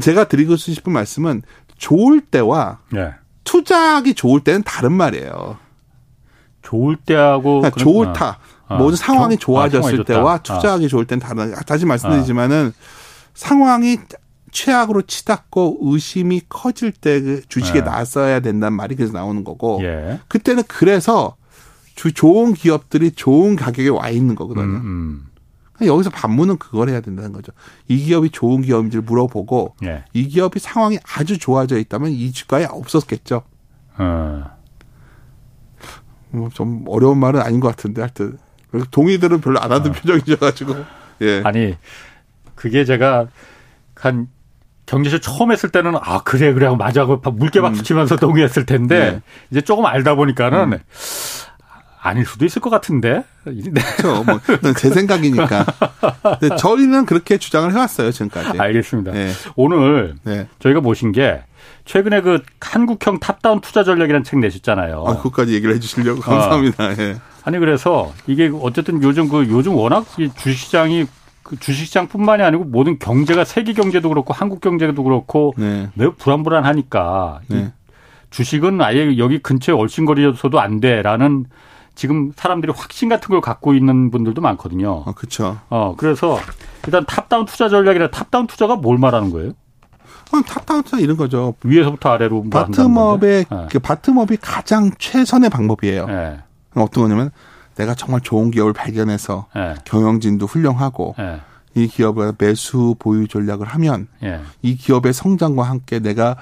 제가 0.00 0.24
드리고 0.24 0.56
싶은 0.56 0.92
말씀은 0.92 1.42
좋을 1.78 2.20
때와 2.20 2.80
예. 2.96 3.14
투자하기 3.44 4.14
좋을 4.14 4.40
때는 4.40 4.62
다른 4.64 4.92
말이에요. 4.92 5.56
좋을 6.62 6.96
때하고 6.96 7.60
그러니까 7.60 7.80
좋다. 7.80 8.38
아, 8.68 8.76
모든 8.76 8.96
상황이 8.96 9.34
아, 9.34 9.38
좋아졌을 9.38 10.00
아, 10.00 10.04
때와 10.04 10.38
투자하기 10.38 10.84
아. 10.84 10.88
좋을 10.88 11.06
때는 11.06 11.20
다른. 11.20 11.54
다시 11.66 11.86
말씀드리지만은 11.86 12.72
상황이 13.34 13.98
최악으로 14.52 15.02
치닫고 15.02 15.78
의심이 15.82 16.42
커질 16.48 16.92
때 16.92 17.20
그 17.20 17.42
주식에 17.48 17.80
네. 17.80 17.86
나서야 17.86 18.40
된다는 18.40 18.76
말이 18.76 18.94
그래서 18.94 19.12
나오는 19.12 19.42
거고 19.42 19.80
예. 19.82 20.20
그때는 20.28 20.62
그래서 20.68 21.36
주 21.94 22.12
좋은 22.12 22.54
기업들이 22.54 23.10
좋은 23.10 23.56
가격에 23.56 23.88
와 23.88 24.08
있는 24.08 24.34
거거든요. 24.34 24.64
음, 24.64 24.76
음. 24.76 25.26
그러니까 25.72 25.94
여기서 25.94 26.10
반문은 26.10 26.58
그걸 26.58 26.88
해야 26.88 27.00
된다는 27.00 27.32
거죠. 27.32 27.52
이 27.88 27.98
기업이 27.98 28.30
좋은 28.30 28.62
기업인지를 28.62 29.02
물어보고 29.02 29.74
예. 29.84 30.04
이 30.12 30.28
기업이 30.28 30.58
상황이 30.60 30.98
아주 31.16 31.38
좋아져 31.38 31.78
있다면 31.78 32.10
이 32.12 32.32
주가에 32.32 32.64
없었겠죠. 32.64 33.42
어. 33.98 34.44
뭐좀 36.30 36.84
어려운 36.88 37.18
말은 37.18 37.40
아닌 37.40 37.60
것 37.60 37.68
같은데 37.68 38.00
하여튼 38.00 38.38
동의들은 38.90 39.40
별로 39.40 39.60
안 39.60 39.70
하는 39.70 39.90
어. 39.90 39.92
표정이셔가지고 39.92 40.74
예. 41.22 41.42
아니 41.44 41.76
그게 42.54 42.84
제가 42.84 43.28
한 43.94 44.28
경제쇼 44.92 45.20
처음 45.20 45.50
했을 45.52 45.70
때는 45.70 45.94
아 46.02 46.20
그래 46.22 46.52
그래 46.52 46.66
하고 46.66 46.76
맞아 46.76 47.00
하고 47.00 47.16
물개 47.32 47.62
박수 47.62 47.80
음. 47.80 47.82
치면서 47.84 48.16
동의했을 48.20 48.66
텐데 48.66 49.12
네. 49.12 49.20
이제 49.50 49.60
조금 49.62 49.86
알다 49.86 50.14
보니까는 50.16 50.74
음. 50.74 50.78
아닐 52.02 52.26
수도 52.26 52.44
있을 52.44 52.60
것 52.60 52.68
같은데. 52.68 53.24
네. 53.44 53.70
그렇죠. 53.70 54.22
뭐 54.24 54.40
제 54.76 54.90
생각이니까. 54.90 55.64
근데 56.40 56.56
저희는 56.56 57.06
그렇게 57.06 57.38
주장을 57.38 57.72
해왔어요 57.72 58.10
지금까지. 58.10 58.58
알겠습니다. 58.58 59.12
네. 59.12 59.30
오늘 59.56 60.14
네. 60.24 60.46
저희가 60.58 60.80
모신 60.80 61.12
게 61.12 61.42
최근에 61.86 62.20
그 62.20 62.42
한국형 62.60 63.18
탑다운 63.20 63.60
투자 63.60 63.84
전략이라는 63.84 64.24
책 64.24 64.40
내셨잖아요. 64.40 65.04
아, 65.06 65.16
그것까지 65.16 65.54
얘기를 65.54 65.74
해주시려고 65.76 66.20
감사합니다. 66.22 66.84
아. 66.84 66.94
예. 66.98 67.16
아니 67.44 67.58
그래서 67.58 68.12
이게 68.26 68.52
어쨌든 68.60 69.02
요즘 69.02 69.28
그 69.28 69.46
요즘 69.48 69.74
워낙 69.74 70.04
주식시장이 70.36 71.06
그 71.42 71.58
주식시장뿐만이 71.58 72.42
아니고 72.42 72.64
모든 72.64 72.98
경제가 72.98 73.44
세계 73.44 73.72
경제도 73.72 74.08
그렇고 74.08 74.32
한국 74.32 74.60
경제도 74.60 75.02
그렇고 75.02 75.54
네. 75.56 75.88
매우 75.94 76.12
불안불안하니까 76.12 77.40
네. 77.48 77.72
주식은 78.30 78.80
아예 78.80 79.18
여기 79.18 79.38
근처에 79.38 79.74
얼씬거리서도 79.74 80.60
안 80.60 80.80
돼라는 80.80 81.46
지금 81.94 82.32
사람들이 82.34 82.72
확신 82.74 83.08
같은 83.08 83.28
걸 83.28 83.40
갖고 83.40 83.74
있는 83.74 84.10
분들도 84.10 84.40
많거든요. 84.40 85.04
아, 85.06 85.12
그렇죠. 85.12 85.58
어, 85.68 85.94
그래서 85.96 86.38
일단 86.86 87.04
top-down 87.04 87.44
투자 87.44 87.68
전략이라 87.68 88.10
top-down 88.10 88.46
투자가 88.46 88.76
뭘 88.76 88.96
말하는 88.96 89.30
거예요? 89.30 89.50
어, 90.32 90.40
top-down 90.46 90.82
투자 90.82 90.98
이런 90.98 91.16
거죠. 91.18 91.54
위에서부터 91.62 92.10
아래로 92.10 92.44
뭐 92.44 92.64
bottom-up의 92.64 93.20
네. 93.20 93.44
그 93.70 93.78
bottom-up이 93.78 94.38
가장 94.40 94.90
최선의 94.98 95.50
방법이에요. 95.50 96.06
네. 96.06 96.38
어떤 96.74 97.04
거냐면 97.04 97.30
내가 97.82 97.94
정말 97.94 98.20
좋은 98.20 98.50
기업을 98.50 98.72
발견해서 98.72 99.46
네. 99.54 99.74
경영진도 99.84 100.46
훌륭하고 100.46 101.16
네. 101.18 101.40
이 101.74 101.88
기업을 101.88 102.34
매수 102.38 102.94
보유 102.98 103.26
전략을 103.26 103.66
하면 103.66 104.06
네. 104.20 104.40
이 104.62 104.76
기업의 104.76 105.12
성장과 105.12 105.64
함께 105.64 105.98
내가 105.98 106.36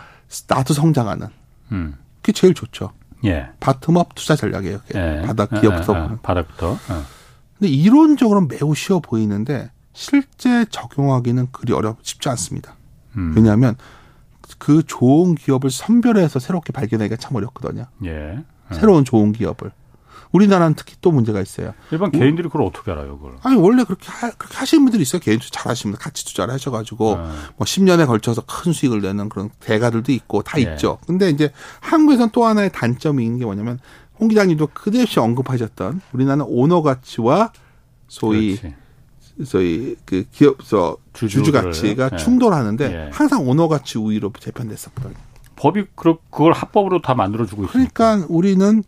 나도 0.48 0.74
성장하는 0.74 1.28
음. 1.72 1.96
그게 2.16 2.32
제일 2.32 2.52
좋죠. 2.52 2.92
예. 3.24 3.48
바텀업 3.58 4.14
투자 4.14 4.36
전략이에요. 4.36 4.80
예. 4.94 5.22
바닥 5.24 5.50
기업부터. 5.60 5.94
예, 5.96 6.08
예, 6.12 6.16
바닥부터. 6.22 6.76
근데 7.58 7.68
이론적으로는 7.72 8.48
매우 8.48 8.74
쉬워 8.74 9.00
보이는데 9.00 9.70
실제 9.92 10.64
적용하기는 10.66 11.48
그리 11.52 11.72
어렵 11.72 11.98
쉽지 12.02 12.28
않습니다. 12.28 12.76
음. 13.16 13.32
왜냐하면 13.34 13.76
그 14.58 14.82
좋은 14.86 15.34
기업을 15.34 15.70
선별해서 15.70 16.38
새롭게 16.38 16.72
발견하기가 16.72 17.16
참 17.16 17.36
어렵거든요. 17.36 17.86
예. 18.04 18.38
새로운 18.72 19.04
좋은 19.04 19.32
기업을. 19.32 19.72
우리나라는 20.32 20.74
특히 20.74 20.94
또 21.00 21.10
문제가 21.10 21.40
있어요. 21.40 21.74
일반 21.90 22.10
개인들이 22.10 22.48
그걸 22.48 22.62
어떻게 22.62 22.90
알아요, 22.92 23.18
그걸? 23.18 23.36
아니, 23.42 23.56
원래 23.56 23.84
그렇게, 23.84 24.08
하, 24.08 24.30
그렇게 24.30 24.56
하시는 24.56 24.84
분들이 24.84 25.02
있어요. 25.02 25.20
개인 25.20 25.38
투자 25.38 25.62
잘 25.62 25.74
분들 25.74 25.98
같이 25.98 26.24
투자를 26.24 26.54
하셔가지고, 26.54 27.16
네. 27.16 27.22
뭐 27.56 27.64
10년에 27.64 28.06
걸쳐서 28.06 28.42
큰 28.46 28.72
수익을 28.72 29.00
내는 29.00 29.28
그런 29.28 29.50
대가들도 29.60 30.12
있고 30.12 30.42
다 30.42 30.56
네. 30.56 30.62
있죠. 30.62 30.98
근데 31.06 31.30
이제 31.30 31.50
한국에서는 31.80 32.30
또 32.32 32.44
하나의 32.44 32.70
단점이 32.72 33.24
있는 33.24 33.38
게 33.38 33.44
뭐냐면, 33.44 33.78
홍 34.18 34.28
기자님도 34.28 34.68
그대없이 34.74 35.18
언급하셨던 35.18 36.02
우리나라는 36.12 36.44
오너 36.48 36.82
가치와 36.82 37.52
소위 38.06 38.56
그렇지. 38.56 38.76
소위 39.44 39.96
그 40.04 40.24
기업서 40.30 40.96
주주 41.14 41.50
가치가 41.50 42.10
네. 42.10 42.16
충돌하는데 42.18 42.88
네. 42.88 43.10
항상 43.12 43.48
오너 43.48 43.68
가치 43.68 43.98
우위로 43.98 44.32
재편됐었거든요. 44.38 45.14
법이 45.56 45.86
그걸 45.94 46.52
합법으로 46.52 47.00
다 47.00 47.14
만들어주고 47.14 47.64
있으니까. 47.64 47.90
그러니까 47.92 48.26
우리는 48.28 48.82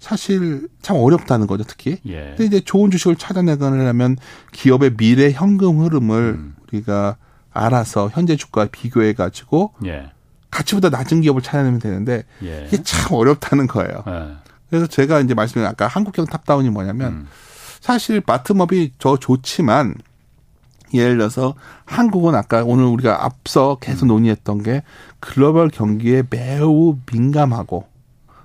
사실 0.00 0.66
참 0.80 0.96
어렵다는 0.96 1.46
거죠, 1.46 1.62
특히. 1.62 1.98
예. 2.06 2.34
근데 2.36 2.44
이제 2.46 2.60
좋은 2.60 2.90
주식을 2.90 3.16
찾아내려면 3.16 4.16
기업의 4.50 4.96
미래 4.96 5.30
현금 5.30 5.78
흐름을 5.78 6.16
음. 6.16 6.56
우리가 6.66 7.16
알아서 7.52 8.08
현재 8.12 8.34
주가와 8.34 8.68
비교해 8.72 9.12
가지고 9.12 9.74
예. 9.84 10.10
가치보다 10.50 10.88
낮은 10.88 11.20
기업을 11.20 11.42
찾아내면 11.42 11.78
되는데 11.80 12.24
예. 12.42 12.64
이게 12.66 12.82
참 12.82 13.12
어렵다는 13.12 13.66
거예요. 13.66 14.02
예. 14.08 14.36
그래서 14.70 14.86
제가 14.86 15.20
이제 15.20 15.34
말씀드린 15.34 15.66
아까 15.66 15.86
한국형 15.86 16.26
top-down이 16.26 16.70
뭐냐면 16.70 17.12
음. 17.12 17.28
사실 17.80 18.22
bottom-up이 18.22 18.92
저 18.98 19.18
좋지만 19.18 19.94
예를 20.94 21.18
들어서 21.18 21.54
한국은 21.84 22.34
아까 22.34 22.64
오늘 22.64 22.84
우리가 22.84 23.24
앞서 23.24 23.76
계속 23.80 24.06
논의했던 24.06 24.62
게 24.62 24.82
글로벌 25.18 25.68
경기에 25.68 26.22
매우 26.30 26.96
민감하고 27.12 27.89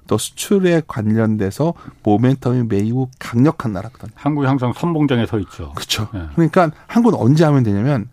또 0.07 0.17
수출에 0.17 0.81
관련돼서 0.87 1.73
모멘텀이 2.03 2.67
매우 2.69 3.07
강력한 3.19 3.73
나라거든요. 3.73 4.11
한국이 4.15 4.45
항상 4.47 4.73
선봉장에 4.73 5.25
서 5.25 5.39
있죠. 5.39 5.71
그렇죠. 5.73 6.07
네. 6.13 6.21
그러니까 6.35 6.71
한국은 6.87 7.17
언제 7.19 7.43
하면 7.45 7.63
되냐면 7.63 8.09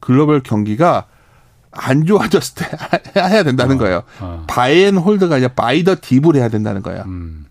글로벌 0.00 0.42
경기가 0.42 1.06
안 1.70 2.06
좋아졌을 2.06 2.54
때 2.64 2.76
해야 3.20 3.42
된다는 3.42 3.76
어, 3.76 3.78
거예요. 3.78 4.02
어. 4.20 4.44
buy 4.46 4.71
and 4.71 4.96
hold가 4.96 5.34
아니라 5.36 5.52
buy 5.54 5.84
the 5.84 5.96
dip을 6.00 6.36
해야 6.36 6.48
된다는 6.48 6.82
거예요. 6.82 7.02
음. 7.06 7.46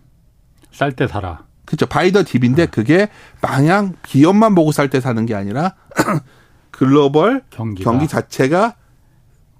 쌀 0.72 0.92
때 0.92 1.06
사라. 1.06 1.44
그렇죠. 1.66 1.86
buy 1.86 2.10
the 2.12 2.22
dip인데 2.24 2.64
어. 2.64 2.66
그게 2.70 3.08
마냥 3.40 3.94
기업만 4.02 4.54
보고 4.54 4.72
쌀 4.72 4.88
때 4.88 5.00
사는 5.00 5.24
게 5.26 5.34
아니라 5.34 5.74
글로벌 6.72 7.42
경기가. 7.50 7.90
경기 7.90 8.08
자체가 8.08 8.74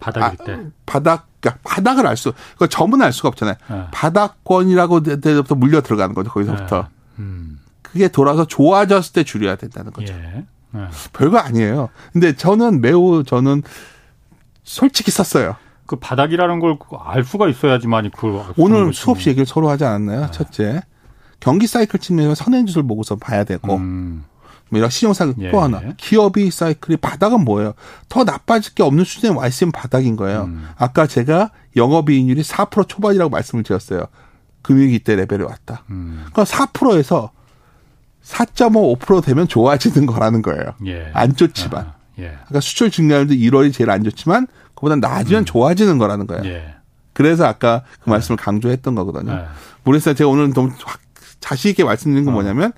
바닥일 0.01 0.41
아, 0.41 0.45
때 0.45 0.59
바닥 0.87 1.29
그러니까 1.45 1.61
바닥을 1.63 2.07
알 2.07 2.17
수, 2.17 2.33
그 2.59 2.69
점은 2.69 3.03
알 3.03 3.13
수가 3.13 3.29
없잖아요. 3.29 3.57
네. 3.71 3.85
바닥권이라고 3.93 5.03
때부터 5.03 5.55
물려 5.55 5.83
들어가는 5.83 6.15
거죠. 6.15 6.31
거기서부터. 6.31 6.83
네. 6.83 6.89
음. 7.19 7.61
그게 7.83 8.09
돌아서 8.09 8.47
좋아졌을 8.47 9.13
때 9.13 9.23
줄여야 9.25 9.57
된다는 9.57 9.93
거죠. 9.93 10.15
예. 10.15 10.45
네. 10.71 10.89
별거 11.13 11.39
아니에요. 11.39 11.91
근데 12.13 12.35
저는 12.35 12.81
매우 12.81 13.23
저는 13.25 13.63
솔직히 14.65 15.11
썼어요. 15.11 15.57
그 15.87 15.97
바닥이라는 15.97 16.61
걸 16.61 16.79
알 17.05 17.23
수가 17.25 17.49
있어야지만 17.49 18.11
그 18.17 18.43
오늘 18.57 18.93
수없이 18.95 19.29
얘기를 19.29 19.45
서로 19.47 19.69
하지 19.69 19.85
않았나요? 19.85 20.23
네. 20.23 20.31
첫째 20.33 20.83
경기 21.41 21.67
사이클 21.67 22.01
측면에서 22.01 22.35
선행주를 22.35 22.87
보고서 22.87 23.17
봐야 23.17 23.45
되고 23.45 23.77
음. 23.77 24.25
뭐 24.71 24.79
이런 24.79 24.91
신용사고 24.91 25.35
예. 25.41 25.51
또 25.51 25.61
하나 25.61 25.81
기업이 25.97 26.51
사이클이 26.51 26.97
바닥은 26.99 27.45
뭐예요? 27.45 27.75
더 28.09 28.25
나빠질 28.25 28.75
게 28.75 28.83
없는 28.83 29.05
수준에 29.05 29.35
와 29.35 29.47
있으면 29.47 29.73
바닥인 29.73 30.17
거예요. 30.17 30.45
음. 30.45 30.69
아까 30.77 31.07
제가 31.07 31.51
영업이익률이 31.77 32.43
4% 32.43 32.89
초반이라고 32.89 33.31
말씀을 33.31 33.63
드렸어요. 33.63 34.07
금융위기 34.63 35.01
때 35.01 35.15
레벨에 35.15 35.43
왔다. 35.43 35.85
음. 35.91 36.25
그러니까 36.33 36.45
4%에서 36.45 37.31
4.5% 38.25 39.23
되면 39.23 39.47
좋아지는 39.47 40.07
거라는 40.07 40.43
거예요. 40.43 40.75
예. 40.87 41.11
안 41.13 41.37
좋지만. 41.37 41.87
아, 41.87 41.95
예. 42.19 42.31
그러니까 42.31 42.61
수출 42.61 42.91
증가율도 42.91 43.35
1월이 43.35 43.73
제일 43.73 43.91
안 43.91 44.03
좋지만 44.03 44.47
그보다 44.75 44.97
낮으면 44.97 45.43
음. 45.43 45.45
좋아지는 45.45 45.99
거라는 45.99 46.27
거예요. 46.27 46.45
예. 46.47 46.75
그래서 47.13 47.47
아까 47.47 47.85
그 48.03 48.11
말씀을 48.11 48.37
강조했던 48.37 48.95
거거든요. 48.95 49.35
네. 49.35 49.45
그래서 49.85 50.15
제가 50.15 50.29
오늘 50.29 50.53
너무 50.53 50.71
자신 51.45 51.69
있게 51.69 51.85
말씀드린 51.85 52.25
건 52.25 52.33
어. 52.33 52.37
뭐냐면 52.37 52.73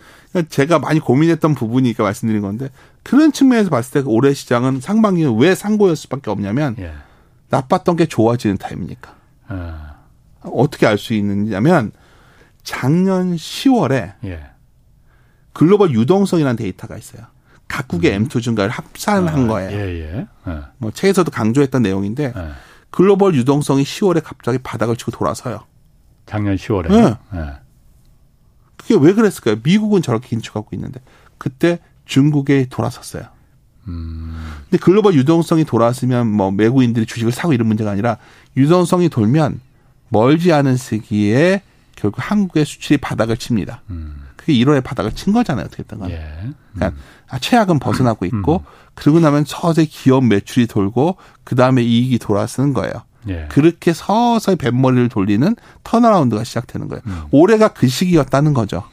제가 0.49 0.81
많이 0.81 0.99
고민했던 0.99 1.55
부분이니까 1.55 2.03
말씀드린 2.03 2.43
건데 2.43 2.69
그런 3.05 3.31
측면에서 3.31 3.71
봤을 3.71 4.03
때 4.03 4.11
올해 4.11 4.35
시장은 4.35 4.81
상반기는 4.81 5.39
왜 5.39 5.55
상고였을 5.55 5.95
수밖에 5.95 6.33
없냐면 6.33 6.75
예. 6.81 6.93
나빴던 7.49 7.95
게 7.95 8.07
좋아지는 8.07 8.59
타임이니까. 8.59 9.15
어. 9.51 9.87
어떻게 10.43 10.85
알 10.89 10.99
수 10.99 11.15
있느냐면 11.15 11.93
작년 12.65 13.37
10월에 13.37 14.15
예. 14.25 14.47
글로벌 15.53 15.93
유동성이라는 15.93 16.57
데이터가 16.57 16.97
있어요. 16.97 17.23
각국의 17.69 18.17
음. 18.17 18.27
M2 18.27 18.43
증가를 18.43 18.71
합산한 18.71 19.45
아, 19.45 19.47
거예요. 19.47 19.71
예, 19.71 20.01
예. 20.01 20.27
예. 20.49 20.61
뭐 20.79 20.91
책에서도 20.91 21.31
강조했던 21.31 21.83
내용인데 21.83 22.33
예. 22.37 22.49
글로벌 22.91 23.37
유동성이 23.37 23.85
10월에 23.85 24.23
갑자기 24.25 24.59
바닥을 24.59 24.97
치고 24.97 25.13
돌아서요. 25.13 25.61
작년 26.27 26.57
10월에. 26.57 26.89
네. 27.33 27.53
예. 28.91 28.95
그게 28.95 29.07
왜 29.07 29.13
그랬을까요? 29.13 29.57
미국은 29.63 30.03
저렇게 30.03 30.29
긴축하고 30.29 30.69
있는데 30.73 31.01
그때 31.39 31.81
중국에 32.05 32.67
돌아섰어요. 32.71 33.25
음. 33.89 34.37
근데 34.65 34.79
글로벌 34.79 35.15
유동성이 35.15 35.65
돌아왔으면 35.65 36.27
뭐 36.27 36.53
외국인들이 36.57 37.07
주식을 37.07 37.33
사고 37.33 37.53
이런 37.53 37.69
문제가 37.69 37.91
아니라 37.91 38.19
유동성이 38.57 39.09
돌면 39.09 39.61
멀지 40.09 40.53
않은 40.53 40.77
시기에 40.77 41.63
결국 41.95 42.19
한국의 42.19 42.65
수출이 42.65 42.99
바닥을 42.99 43.37
칩니다. 43.37 43.83
음. 43.91 44.23
그게 44.37 44.53
1월에 44.55 44.83
바닥을 44.83 45.13
친 45.13 45.33
거잖아요. 45.33 45.67
어떻게든 45.67 45.99
간에. 45.99 46.15
예. 46.15 46.45
음. 46.45 46.55
그러니까 46.75 47.01
최악은 47.41 47.79
벗어나고 47.79 48.27
있고 48.27 48.59
음. 48.59 48.65
그러고 48.95 49.21
나면 49.21 49.45
서서히 49.47 49.87
기업 49.87 50.25
매출이 50.25 50.67
돌고 50.67 51.17
그다음에 51.45 51.83
이익이 51.83 52.19
돌아서는 52.19 52.73
거예요. 52.73 52.93
예. 53.29 53.47
그렇게 53.51 53.93
서서히 53.93 54.57
뱃머리를 54.57 55.09
돌리는 55.09 55.57
턴어라운드가 55.85 56.45
시작되는 56.45 56.89
거예요. 56.89 57.03
음. 57.07 57.23
올해가 57.31 57.69
그 57.69 57.89
시기였다는 57.89 58.55
거죠. 58.55 58.85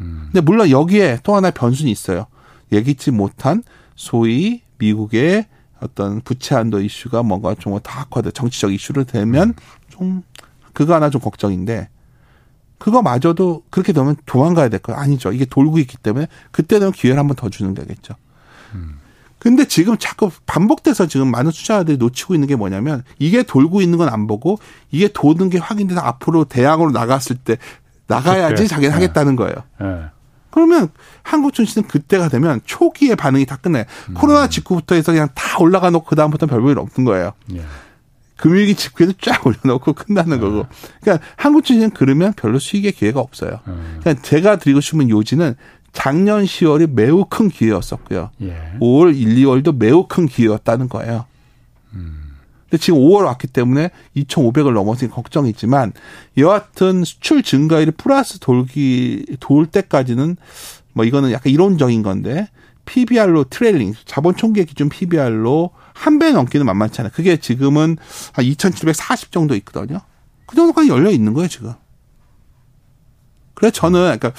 음. 0.00 0.24
근데 0.26 0.40
물론 0.40 0.70
여기에 0.70 1.20
또 1.22 1.34
하나의 1.36 1.52
변수는 1.52 1.90
있어요. 1.90 2.26
예기치 2.70 3.10
못한 3.10 3.62
소위 3.96 4.62
미국의 4.78 5.46
어떤 5.80 6.20
부채 6.20 6.54
한도 6.54 6.80
이슈가 6.80 7.22
뭔가 7.22 7.54
좀 7.54 7.78
다 7.82 8.00
악화돼 8.02 8.30
정치적 8.30 8.72
이슈로 8.72 9.04
되면 9.04 9.48
음. 9.48 9.54
좀 9.88 10.22
그거 10.72 10.94
하나 10.94 11.10
좀 11.10 11.20
걱정인데 11.20 11.88
그거마저도 12.78 13.62
그렇게 13.70 13.92
되면 13.92 14.16
도망가야 14.26 14.68
될 14.68 14.80
거예요. 14.80 15.00
아니죠. 15.00 15.32
이게 15.32 15.44
돌고 15.44 15.78
있기 15.78 15.96
때문에 15.98 16.26
그때 16.50 16.78
되면 16.78 16.92
기회를 16.92 17.18
한 17.18 17.26
번 17.28 17.36
더 17.36 17.48
주는 17.48 17.74
거겠죠. 17.74 18.14
음. 18.74 18.98
근데 19.42 19.64
지금 19.64 19.96
자꾸 19.98 20.30
반복돼서 20.46 21.08
지금 21.08 21.28
많은 21.28 21.50
투자자들이 21.50 21.96
놓치고 21.96 22.34
있는 22.34 22.46
게 22.46 22.54
뭐냐면 22.54 23.02
이게 23.18 23.42
돌고 23.42 23.82
있는 23.82 23.98
건 23.98 24.08
안 24.08 24.28
보고 24.28 24.56
이게 24.92 25.08
도는 25.08 25.50
게 25.50 25.58
확인돼서 25.58 26.00
앞으로 26.00 26.44
대항으로 26.44 26.92
나갔을 26.92 27.34
때 27.34 27.56
나가야지 28.06 28.68
자기는 28.68 28.90
네. 28.90 28.94
하겠다는 28.94 29.34
거예요. 29.34 29.54
네. 29.80 30.04
그러면 30.50 30.90
한국 31.24 31.54
증시는 31.54 31.88
그때가 31.88 32.28
되면 32.28 32.60
초기에 32.64 33.16
반응이 33.16 33.46
다 33.46 33.56
끝나요. 33.56 33.82
음. 34.10 34.14
코로나 34.14 34.48
직후부터 34.48 34.94
해서 34.94 35.10
그냥 35.10 35.28
다 35.34 35.58
올라가 35.58 35.90
놓고 35.90 36.06
그다음부터 36.06 36.46
별 36.46 36.60
볼일 36.60 36.78
없는 36.78 37.04
거예요. 37.04 37.32
예. 37.54 37.64
금융위기 38.36 38.76
직후에도 38.76 39.12
쫙 39.20 39.42
올려놓고 39.46 39.94
끝나는 39.94 40.38
네. 40.38 40.40
거고. 40.40 40.66
그러니까 41.00 41.26
한국 41.36 41.64
증시는 41.64 41.90
그러면 41.90 42.32
별로 42.34 42.60
수익의 42.60 42.92
기회가 42.92 43.18
없어요. 43.18 43.58
음. 43.66 43.98
그러니까 44.00 44.22
제가 44.22 44.56
드리고 44.56 44.80
싶은 44.80 45.08
요지는 45.10 45.56
작년 45.92 46.44
10월이 46.44 46.90
매우 46.90 47.24
큰 47.24 47.48
기회였었고요. 47.48 48.30
예. 48.42 48.72
5월 48.80 49.16
1, 49.16 49.36
2월도 49.36 49.76
매우 49.76 50.06
큰 50.06 50.26
기회였다는 50.26 50.88
거예요. 50.88 51.26
음. 51.92 52.36
근데 52.70 52.82
지금 52.82 52.98
5월 53.00 53.26
왔기 53.26 53.48
때문에 53.48 53.90
2,500을 54.16 54.72
넘어서니 54.72 55.12
걱정이지만 55.12 55.92
여하튼 56.38 57.04
수출 57.04 57.42
증가율이 57.42 57.90
플러스 57.92 58.38
돌기 58.38 59.36
돌 59.40 59.66
때까지는 59.66 60.36
뭐 60.94 61.04
이거는 61.04 61.32
약간 61.32 61.52
이론적인 61.52 62.02
건데 62.02 62.48
PBR로 62.86 63.44
trailing 63.44 63.94
자본 64.06 64.34
총계 64.36 64.64
기준 64.64 64.88
PBR로 64.88 65.70
한 65.94 66.18
배 66.18 66.32
넘기는 66.32 66.64
만만치 66.64 67.00
않아요. 67.02 67.12
그게 67.14 67.36
지금은 67.36 67.96
한 68.32 68.44
2,740 68.44 69.30
정도 69.30 69.54
있거든요. 69.56 70.00
그 70.46 70.56
정도까지 70.56 70.88
열려 70.88 71.10
있는 71.10 71.34
거예요 71.34 71.48
지금. 71.48 71.74
그래서 73.54 73.72
저는 73.72 74.00
그러니까 74.18 74.32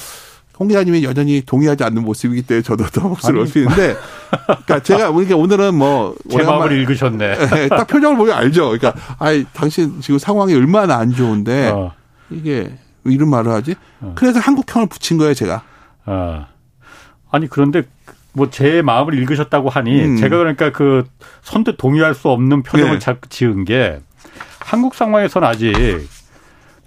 홍 0.60 0.68
기자님이 0.68 1.04
여전히 1.04 1.42
동의하지 1.46 1.84
않는 1.84 2.04
모습이기 2.04 2.44
때문에 2.44 2.62
저도 2.62 2.86
더 2.86 3.08
목소리를 3.08 3.46
높이는데, 3.46 3.96
그러니까 4.30 4.80
제가 4.82 5.12
그러니까 5.12 5.36
오늘은 5.36 5.76
뭐 5.76 6.16
제 6.30 6.44
마음을 6.44 6.72
읽으셨네. 6.80 7.36
네, 7.50 7.68
딱 7.70 7.88
표정을 7.88 8.18
보면 8.18 8.36
알죠. 8.36 8.70
그러니까 8.78 8.94
아이 9.20 9.46
당신 9.54 10.00
지금 10.02 10.20
상황이 10.20 10.54
얼마나 10.54 10.98
안 10.98 11.12
좋은데 11.12 11.70
어. 11.70 11.94
이게 12.30 12.72
이런 13.06 13.30
말을 13.30 13.52
하지? 13.52 13.76
어. 14.02 14.14
그래서 14.16 14.40
한국형을 14.40 14.88
붙인 14.88 15.18
거예요, 15.18 15.34
제가. 15.34 15.64
어. 16.06 16.46
아니 17.32 17.48
그런데 17.50 17.84
뭐 18.34 18.48
제 18.50 18.82
마음을 18.82 19.14
읽으셨다고 19.16 19.70
하니 19.70 20.06
음. 20.06 20.18
제가 20.18 20.38
그러니까 20.38 20.72
그 20.72 21.06
선뜻 21.44 21.78
동의할 21.78 22.14
수 22.14 22.30
없는 22.30 22.64
표정을 22.64 23.00
네. 23.00 23.16
지은 23.30 23.66
게 23.66 24.00
한국 24.60 24.96
상황에서는 24.96 25.48
아직 25.48 25.74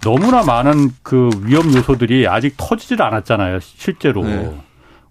너무나 0.01 0.43
많은 0.43 0.91
그 1.03 1.29
위험 1.43 1.73
요소들이 1.73 2.27
아직 2.27 2.55
터지질 2.57 3.01
않았잖아요, 3.01 3.59
실제로. 3.61 4.23
네. 4.23 4.55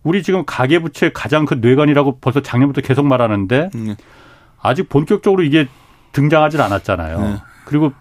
우리 0.03 0.23
지금 0.23 0.45
가계부채 0.47 1.11
가장 1.13 1.45
큰 1.45 1.61
뇌관이라고 1.61 2.19
벌써 2.21 2.41
작년부터 2.41 2.81
계속 2.81 3.07
말하는데 3.07 3.71
네. 3.75 3.97
아직 4.61 4.89
본격적으로 4.89 5.43
이게 5.43 5.67
등장하질 6.13 6.61
않았잖아요. 6.61 7.21
네. 7.21 7.37
그리고 7.65 7.93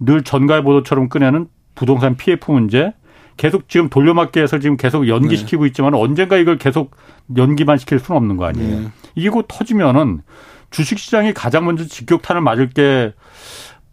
늘 0.00 0.22
전가의 0.22 0.62
보도처럼 0.62 1.08
꺼내는 1.08 1.46
부동산 1.74 2.16
PF 2.16 2.50
문제 2.50 2.92
계속 3.36 3.68
지금 3.68 3.88
돌려막기해서 3.88 4.58
지금 4.58 4.76
계속 4.76 5.08
연기시키고 5.08 5.62
네. 5.62 5.68
있지만 5.68 5.94
언젠가 5.94 6.36
이걸 6.36 6.58
계속 6.58 6.96
연기만 7.36 7.78
시킬 7.78 7.98
수는 7.98 8.16
없는 8.16 8.36
거 8.36 8.46
아니에요. 8.46 8.90
네. 9.14 9.28
곧 9.28 9.46
터지면은 9.48 10.22
주식시장이 10.70 11.32
가장 11.34 11.64
먼저 11.64 11.84
직격탄을 11.84 12.42
맞을 12.42 12.70
게 12.70 13.14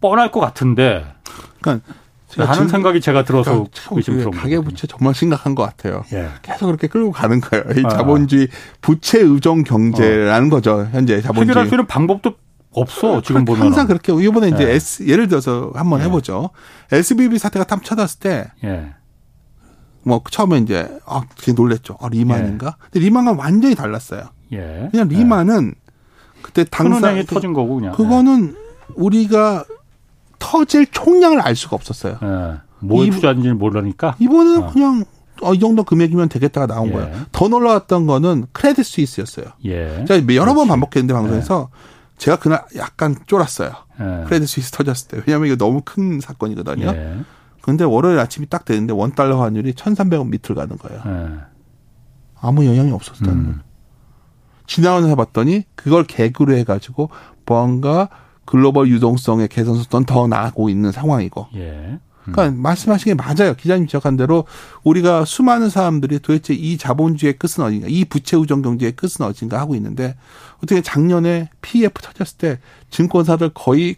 뻔할 0.04 0.30
것 0.30 0.38
같은데 0.38 1.06
그러니까 1.62 1.90
하는 2.36 2.68
생각이 2.68 3.00
제가 3.00 3.24
들어서 3.24 3.64
그러니까 3.88 4.38
가계 4.38 4.58
부채 4.58 4.86
정말 4.86 5.14
심각한 5.14 5.54
것 5.54 5.62
같아요. 5.62 6.04
예. 6.12 6.28
계속 6.42 6.66
그렇게 6.66 6.88
끌고 6.88 7.10
가는 7.10 7.40
거예요. 7.40 7.64
이 7.78 7.82
아. 7.86 7.88
자본주의 7.88 8.48
부채 8.82 9.20
의존 9.20 9.64
경제라는 9.64 10.48
어. 10.48 10.50
거죠. 10.50 10.86
현재 10.92 11.22
자본주의 11.22 11.44
해결할 11.44 11.68
수 11.68 11.74
있는 11.74 11.86
방법도 11.86 12.34
없어 12.72 13.22
지금 13.22 13.46
보면 13.46 13.62
항상 13.62 13.86
그렇게 13.86 14.12
이번에 14.12 14.48
예. 14.48 14.50
이제 14.50 14.70
S 14.72 15.08
예를 15.08 15.28
들어서 15.28 15.72
한번 15.74 16.00
예. 16.00 16.04
해보죠. 16.04 16.50
SBB 16.92 17.38
사태가 17.38 17.64
탐 17.64 17.80
쳐졌을 17.80 18.20
때 18.20 18.50
예. 18.62 18.92
뭐 20.02 20.20
처음에 20.30 20.58
이제 20.58 20.86
아 21.06 21.22
되게 21.38 21.52
놀랬죠. 21.52 21.96
아 21.98 22.08
리만인가? 22.10 22.66
예. 22.66 22.88
근데 22.90 23.06
리만과 23.06 23.32
완전히 23.38 23.74
달랐어요. 23.74 24.24
예. 24.52 24.88
그냥 24.90 25.08
리만은 25.08 25.72
그때 26.42 26.64
당사 26.64 27.14
터진 27.24 27.54
거고 27.54 27.76
그냥. 27.76 27.94
그거는 27.94 28.54
우리가 28.96 29.64
터질 30.38 30.86
총량을 30.86 31.40
알 31.40 31.56
수가 31.56 31.76
없었어요. 31.76 32.18
예. 32.22 32.60
뭘 32.80 33.10
투자하는지는 33.10 33.58
모르니까. 33.58 34.16
이번은 34.18 34.62
어. 34.64 34.70
그냥 34.70 35.04
어, 35.42 35.52
이 35.54 35.58
정도 35.58 35.84
금액이면 35.84 36.28
되겠다가 36.28 36.66
나온 36.66 36.88
예. 36.88 36.92
거예요. 36.92 37.16
더 37.32 37.48
놀라웠던 37.48 38.06
거는 38.06 38.46
크레딧 38.52 38.84
스위스였어요. 38.84 39.46
예. 39.64 40.04
제가 40.06 40.20
여러 40.34 40.52
그렇지. 40.52 40.54
번 40.54 40.68
반복했는데 40.68 41.14
방송에서 41.14 41.70
예. 41.72 42.18
제가 42.18 42.38
그날 42.38 42.64
약간 42.76 43.16
쫄았어요. 43.26 43.72
예. 44.00 44.24
크레딧 44.26 44.48
스위스 44.48 44.70
터졌을 44.70 45.08
때. 45.08 45.22
왜냐하면 45.26 45.48
이거 45.48 45.56
너무 45.56 45.82
큰 45.84 46.20
사건이거든요. 46.20 46.86
예. 46.86 47.18
근데 47.62 47.84
월요일 47.84 48.18
아침이 48.18 48.46
딱 48.48 48.64
되는데 48.64 48.92
원 48.92 49.14
달러 49.14 49.40
환율이 49.40 49.72
1,300원 49.72 50.28
밑을 50.28 50.54
가는 50.54 50.76
거예요. 50.76 51.02
예. 51.06 51.54
아무 52.40 52.64
영향이 52.66 52.92
없었다는 52.92 53.32
음. 53.32 53.44
거예요. 53.44 53.58
지나가면서 54.66 55.16
봤더니 55.16 55.64
그걸 55.74 56.04
개그로 56.04 56.54
해가지고 56.56 57.10
뭔가 57.46 58.08
글로벌 58.44 58.88
유동성의 58.88 59.48
개선 59.48 59.76
속도는 59.76 60.06
더 60.06 60.26
나아가고 60.26 60.68
있는 60.68 60.92
상황이고. 60.92 61.48
예. 61.56 61.98
그러니까 62.24 62.48
음. 62.48 62.62
말씀하신 62.62 63.14
게 63.16 63.22
맞아요. 63.22 63.54
기자님 63.54 63.86
지적한 63.86 64.16
대로 64.16 64.46
우리가 64.82 65.24
수많은 65.24 65.68
사람들이 65.68 66.20
도대체 66.20 66.54
이 66.54 66.78
자본주의의 66.78 67.38
끝은 67.38 67.66
어딘가, 67.66 67.86
이 67.88 68.04
부채 68.04 68.36
우정 68.36 68.62
경제의 68.62 68.92
끝은 68.92 69.26
어딘가 69.26 69.60
하고 69.60 69.74
있는데 69.74 70.16
어떻게 70.56 70.80
작년에 70.80 71.50
PF 71.60 72.00
터졌을 72.02 72.38
때 72.38 72.58
증권사들 72.90 73.50
거의 73.52 73.96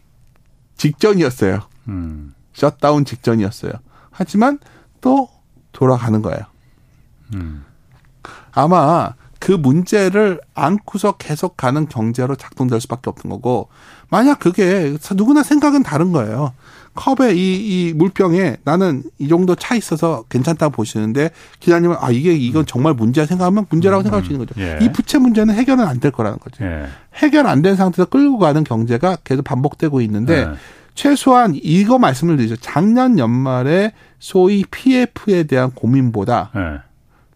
직전이었어요. 0.77 1.61
음. 1.89 2.35
셧다운 2.53 3.05
직전이었어요. 3.05 3.73
하지만 4.11 4.59
또 5.01 5.29
돌아가는 5.73 6.21
거예요. 6.21 6.41
음. 7.35 7.65
아마 8.53 9.15
그 9.39 9.53
문제를 9.53 10.41
안고서 10.55 11.13
계속 11.13 11.57
가는 11.57 11.87
경제로 11.89 12.35
작동될 12.35 12.81
수밖에 12.81 13.11
없는 13.11 13.31
거고 13.31 13.69
만약 14.09 14.39
그게 14.39 14.97
누구나 15.15 15.43
생각은 15.43 15.83
다른 15.83 16.13
거예요. 16.13 16.53
컵에 16.95 17.35
이, 17.35 17.89
이 17.89 17.93
물병에 17.93 18.57
나는 18.65 19.03
이 19.19 19.29
정도 19.29 19.55
차 19.55 19.75
있어서 19.75 20.25
괜찮다고 20.31 20.73
보시는데 20.73 21.31
기자님은 21.61 21.97
아 22.01 22.11
이게 22.11 22.33
이건 22.35 22.65
정말 22.65 22.95
문제야 22.95 23.27
생각하면 23.27 23.67
문제라고 23.69 24.01
음, 24.01 24.05
생각할 24.05 24.25
수 24.25 24.33
있는 24.33 24.47
거죠. 24.47 24.59
예. 24.61 24.79
이 24.83 24.91
부채 24.93 25.19
문제는 25.19 25.55
해결은 25.55 25.85
안 25.87 26.01
될 26.01 26.11
거라는 26.13 26.39
거죠. 26.39 26.65
예. 26.65 26.87
해결 27.17 27.47
안 27.47 27.61
된 27.61 27.77
상태에서 27.77 28.09
끌고 28.09 28.39
가는 28.39 28.65
경제가 28.65 29.19
계속 29.25 29.43
반복되고 29.45 30.01
있는데 30.03 30.39
예. 30.39 30.49
최소한 30.95 31.53
이거 31.63 31.99
말씀을 31.99 32.39
드리죠. 32.39 32.57
작년 32.57 33.19
연말에 33.19 33.93
소위 34.19 34.65
PF에 34.71 35.43
대한 35.45 35.73
고민보다 35.73 36.51
예. 36.57 36.61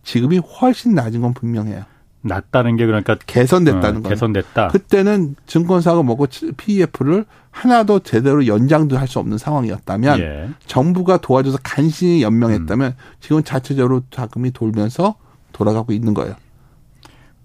지금이 0.04 0.38
훨씬 0.38 0.94
낮은 0.94 1.20
건 1.20 1.34
분명해요. 1.34 1.84
낮다는 2.22 2.76
게 2.76 2.86
그러니까 2.86 3.16
개선됐다는 3.26 4.04
어, 4.04 4.08
개선됐다. 4.08 4.68
그때는 4.68 5.36
증권사가 5.46 6.02
먹고 6.02 6.26
PEF를 6.56 7.24
하나도 7.50 8.00
제대로 8.00 8.46
연장도 8.46 8.96
할 8.96 9.08
수 9.08 9.18
없는 9.18 9.38
상황이었다면 9.38 10.20
예. 10.20 10.50
정부가 10.66 11.16
도와줘서 11.16 11.58
간신히 11.64 12.22
연명했다면 12.22 12.90
음. 12.92 12.94
지금 13.18 13.42
자체적으로 13.42 14.02
자금이 14.10 14.52
돌면서 14.52 15.16
돌아가고 15.52 15.92
있는 15.92 16.14
거예요. 16.14 16.36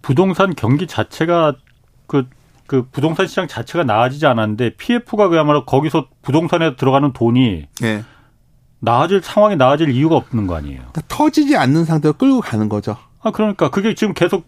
부동산 0.03 0.53
경기 0.55 0.85
자체가 0.85 1.55
그, 2.05 2.27
그 2.67 2.87
부동산 2.91 3.25
시장 3.25 3.47
자체가 3.47 3.83
나아지지 3.83 4.27
않았는데 4.27 4.75
PF가 4.75 5.29
그야말로 5.29 5.65
거기서 5.65 6.07
부동산에 6.21 6.75
들어가는 6.75 7.13
돈이 7.13 7.65
예. 7.83 8.03
나아질 8.79 9.21
상황이 9.23 9.55
나아질 9.55 9.89
이유가 9.89 10.15
없는 10.17 10.45
거 10.45 10.55
아니에요. 10.55 10.77
그러니까 10.77 11.01
터지지 11.07 11.57
않는 11.57 11.85
상태로 11.85 12.13
끌고 12.13 12.41
가는 12.41 12.69
거죠. 12.69 12.95
아 13.25 13.31
그러니까 13.31 13.69
그게 13.69 13.95
지금 13.95 14.13
계속 14.13 14.47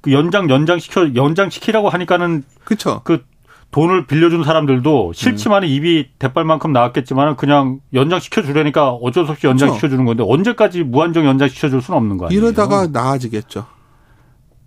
그 0.00 0.12
연장 0.12 0.50
연장 0.50 0.80
시켜 0.80 1.14
연장 1.14 1.50
시키라고 1.50 1.88
하니까는 1.88 2.42
그렇죠. 2.64 3.00
그 3.04 3.24
돈을 3.70 4.06
빌려준 4.06 4.42
사람들도 4.42 5.12
싫지만은 5.14 5.68
음. 5.68 5.72
입이 5.72 6.08
대빨만큼 6.18 6.72
나왔겠지만은 6.72 7.36
그냥 7.36 7.78
연장 7.94 8.18
시켜 8.18 8.42
주려니까 8.42 8.90
어쩔 8.90 9.24
수 9.24 9.32
없이 9.32 9.46
연장 9.46 9.72
시켜 9.72 9.88
주는 9.88 10.04
건데 10.04 10.24
언제까지 10.26 10.82
무한정 10.82 11.26
연장 11.26 11.48
시켜 11.48 11.68
줄 11.68 11.80
수는 11.80 11.96
없는 11.96 12.18
거 12.18 12.26
아니에요. 12.26 12.40
이러다가 12.40 12.88
나아지겠죠. 12.88 13.66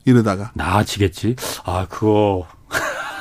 이러다가 0.06 0.52
나아지겠지. 0.54 1.36
아 1.66 1.88
그거 1.90 2.48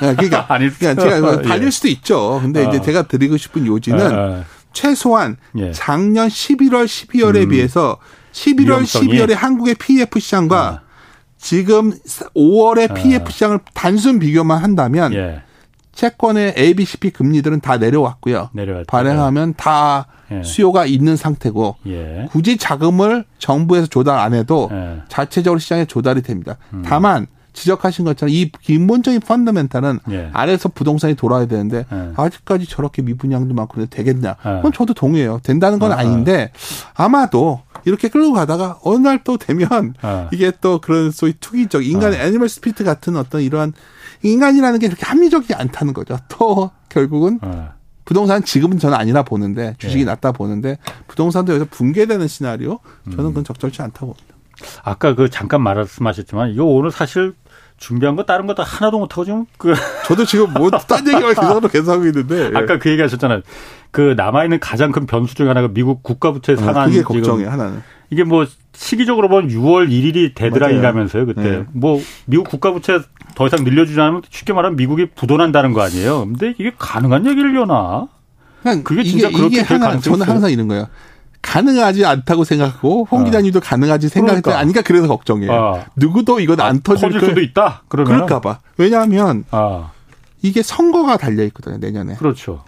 네, 0.01 0.14
그러니까 0.14 0.47
아니 0.55 0.70
그러니까 0.70 1.03
제가 1.03 1.43
달릴 1.43 1.66
예. 1.66 1.70
수도 1.70 1.89
있죠. 1.89 2.39
근데 2.41 2.64
어. 2.64 2.68
이제 2.68 2.81
제가 2.81 3.03
드리고 3.03 3.37
싶은 3.37 3.66
요지는 3.66 4.16
어. 4.16 4.45
최소한 4.72 5.39
예. 5.57 5.72
작년 5.72 6.28
11월 6.28 6.85
12월에 6.85 7.43
음. 7.43 7.49
비해서 7.49 7.99
11월, 8.33 8.66
위험성이. 8.66 9.09
12월에 9.09 9.35
한국의 9.35 9.74
PF 9.76 10.18
시장과 10.18 10.68
아. 10.68 10.81
지금 11.39 11.93
5월의 12.37 12.91
아. 12.91 12.95
PF 12.95 13.31
시장을 13.31 13.61
단순 13.74 14.18
비교만 14.18 14.62
한다면 14.62 15.12
예. 15.14 15.43
채권의 15.93 16.55
ABCP 16.57 17.11
금리들은 17.11 17.61
다 17.61 17.76
내려왔고요. 17.76 18.51
내려왔죠. 18.53 18.87
발행하면 18.87 19.55
다 19.57 20.07
예. 20.31 20.43
수요가 20.43 20.87
있는 20.87 21.16
상태고 21.16 21.76
예. 21.87 22.28
굳이 22.31 22.57
자금을 22.57 23.24
정부에서 23.39 23.87
조달 23.87 24.18
안 24.18 24.33
해도 24.35 24.68
예. 24.72 25.03
자체적으로 25.09 25.59
시장에 25.59 25.85
조달이 25.85 26.22
됩니다. 26.22 26.57
음. 26.72 26.83
다만 26.87 27.26
지적하신 27.53 28.05
것처럼 28.05 28.33
이 28.33 28.51
기본적인 28.62 29.20
fundamental은 29.20 29.99
예. 30.12 30.31
아래에서 30.33 30.68
부동산이 30.68 31.14
돌아야 31.16 31.47
되는데 31.47 31.85
예. 31.93 32.12
아직까지 32.16 32.66
저렇게 32.66 33.03
미분양도 33.03 33.55
많고 33.55 33.85
되겠냐? 33.87 34.37
예. 34.47 34.51
그건 34.57 34.72
저도 34.72 34.95
동의해요. 34.95 35.41
된다는 35.43 35.78
건 35.78 35.93
아, 35.93 35.97
아닌데 35.97 36.53
아마도 36.95 37.62
이렇게 37.85 38.09
끌고 38.09 38.33
가다가 38.33 38.78
어느 38.83 38.99
날 38.99 39.20
또 39.24 39.37
되면 39.37 39.95
아. 40.01 40.28
이게 40.33 40.51
또 40.61 40.81
그런 40.81 41.11
소위 41.11 41.35
투기적 41.39 41.85
인간의 41.85 42.18
아. 42.20 42.24
animal 42.24 42.49
spirit 42.49 42.85
같은 42.85 43.16
어떤 43.16 43.43
이러한 43.43 43.74
인간이라는 44.22 44.78
게 44.78 44.89
그렇게 44.89 45.05
합리적이지 45.07 45.55
않다는 45.55 45.93
거죠. 45.93 46.18
또 46.28 46.70
결국은 46.89 47.39
아. 47.43 47.72
부동산 48.05 48.43
지금은 48.43 48.78
저는 48.78 48.97
아니라 48.97 49.22
보는데 49.22 49.74
주식이 49.78 50.01
예. 50.01 50.05
낮다 50.05 50.33
보는데 50.33 50.78
부동산도 51.07 51.53
여기서 51.53 51.68
붕괴되는 51.70 52.26
시나리오 52.26 52.81
저는 53.11 53.28
그건 53.28 53.45
적절치 53.45 53.83
않다고 53.83 54.07
봅니다. 54.14 54.35
아까 54.83 55.14
그 55.14 55.31
잠깐 55.31 55.62
말씀하셨지만 55.62 56.51
이거 56.51 56.64
오늘 56.64 56.91
사실 56.91 57.35
준비한 57.76 58.14
거 58.16 58.24
다른 58.24 58.47
거다 58.47 58.62
하나도 58.62 58.99
못하고 58.99 59.24
지금 59.24 59.47
그 59.57 59.74
저도 60.07 60.24
지금 60.26 60.53
뭐딴 60.53 61.07
얘기를 61.09 61.33
계속 61.35 61.72
계속 61.72 61.93
하고 61.93 62.07
있는데 62.07 62.51
아까 62.55 62.78
그 62.78 62.91
얘기 62.91 63.01
하셨잖아요. 63.01 63.41
그 63.91 64.14
남아 64.16 64.45
있는 64.45 64.61
가장 64.61 64.93
큰 64.93 65.07
변수 65.07 65.34
중에 65.34 65.49
하나가 65.49 65.68
미국 65.68 66.03
국가부채 66.03 66.53
아, 66.53 66.57
상한 66.57 66.91
그게 66.91 67.03
걱정이 67.03 67.45
하나는 67.45 67.82
이게 68.11 68.24
뭐 68.24 68.47
시기적으로 68.72 69.28
보면 69.28 69.49
6월 69.49 69.88
1일이 69.88 70.34
데드라인이라면서요 70.34 71.26
그때 71.26 71.43
네. 71.43 71.64
뭐 71.72 72.01
미국 72.26 72.49
국가부채 72.49 73.01
더 73.34 73.47
이상 73.47 73.64
늘려주지 73.64 74.01
않으면 74.01 74.22
쉽게 74.28 74.53
말하면 74.53 74.76
미국이 74.76 75.07
부도난다는 75.14 75.72
거 75.72 75.82
아니에요. 75.82 76.26
근데 76.26 76.55
이게 76.59 76.72
가능한 76.78 77.26
얘기를려나? 77.26 78.09
그게 78.84 79.03
진짜 79.05 79.28
이게, 79.28 79.36
그렇게 79.36 79.57
이게 79.57 79.64
될 79.64 79.78
가능성이 79.78 80.18
저는 80.18 80.32
항상 80.32 80.51
이런 80.51 80.68
거예요. 80.68 80.86
가능하지 81.43 82.05
않다고 82.05 82.45
생각하고 82.45 83.07
홍 83.11 83.22
어. 83.22 83.24
기자님도 83.24 83.61
가능하지 83.61 84.09
생각했다 84.09 84.43
그러니까. 84.43 84.61
아니까 84.61 84.82
그래서 84.82 85.09
걱정이에요. 85.09 85.53
어. 85.53 85.84
누구도 85.97 86.41
이건 86.41 86.61
안 86.61 86.76
아, 86.76 86.80
터질, 86.82 87.11
터질 87.11 87.28
수도 87.28 87.41
있다. 87.41 87.82
그러면 87.88 88.12
그럴까봐. 88.12 88.59
왜냐하면 88.76 89.45
어. 89.51 89.91
이게 90.43 90.62
선거가 90.62 91.16
달려 91.16 91.45
있거든요 91.45 91.78
내년에. 91.78 92.16
그렇죠. 92.16 92.62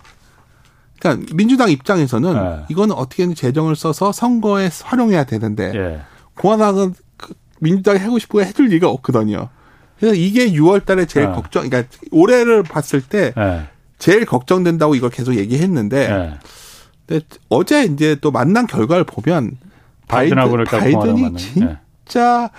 그러니까 1.03 1.35
민주당 1.35 1.69
입장에서는 1.71 2.35
네. 2.35 2.65
이거는 2.69 2.95
어떻게든 2.95 3.35
재정을 3.35 3.75
써서 3.75 4.13
선거에 4.13 4.71
활용해야 4.85 5.25
되는데 5.25 5.73
예. 5.75 6.01
공화당은 6.41 6.95
그 7.17 7.35
민주당이 7.59 7.99
하고 7.99 8.21
싶고 8.21 8.43
해줄 8.43 8.67
리가 8.67 8.89
없거든요. 8.89 9.49
그래서 9.99 10.15
이게 10.15 10.53
6월달에 10.53 11.09
제일 11.09 11.27
네. 11.27 11.33
걱정. 11.33 11.69
그러니까 11.69 11.93
올해를 12.13 12.63
봤을 12.63 13.01
때 13.01 13.33
네. 13.37 13.67
제일 13.99 14.25
걱정된다고 14.25 14.95
이걸 14.95 15.11
계속 15.11 15.35
얘기했는데. 15.35 16.39
근데 17.07 17.25
어제 17.49 17.85
이제 17.85 18.17
또 18.21 18.31
만난 18.31 18.69
결과를 18.69 19.05
보면 19.05 19.57
바이든, 20.07 20.37
바이든이 20.65 21.37
진짜 21.37 22.51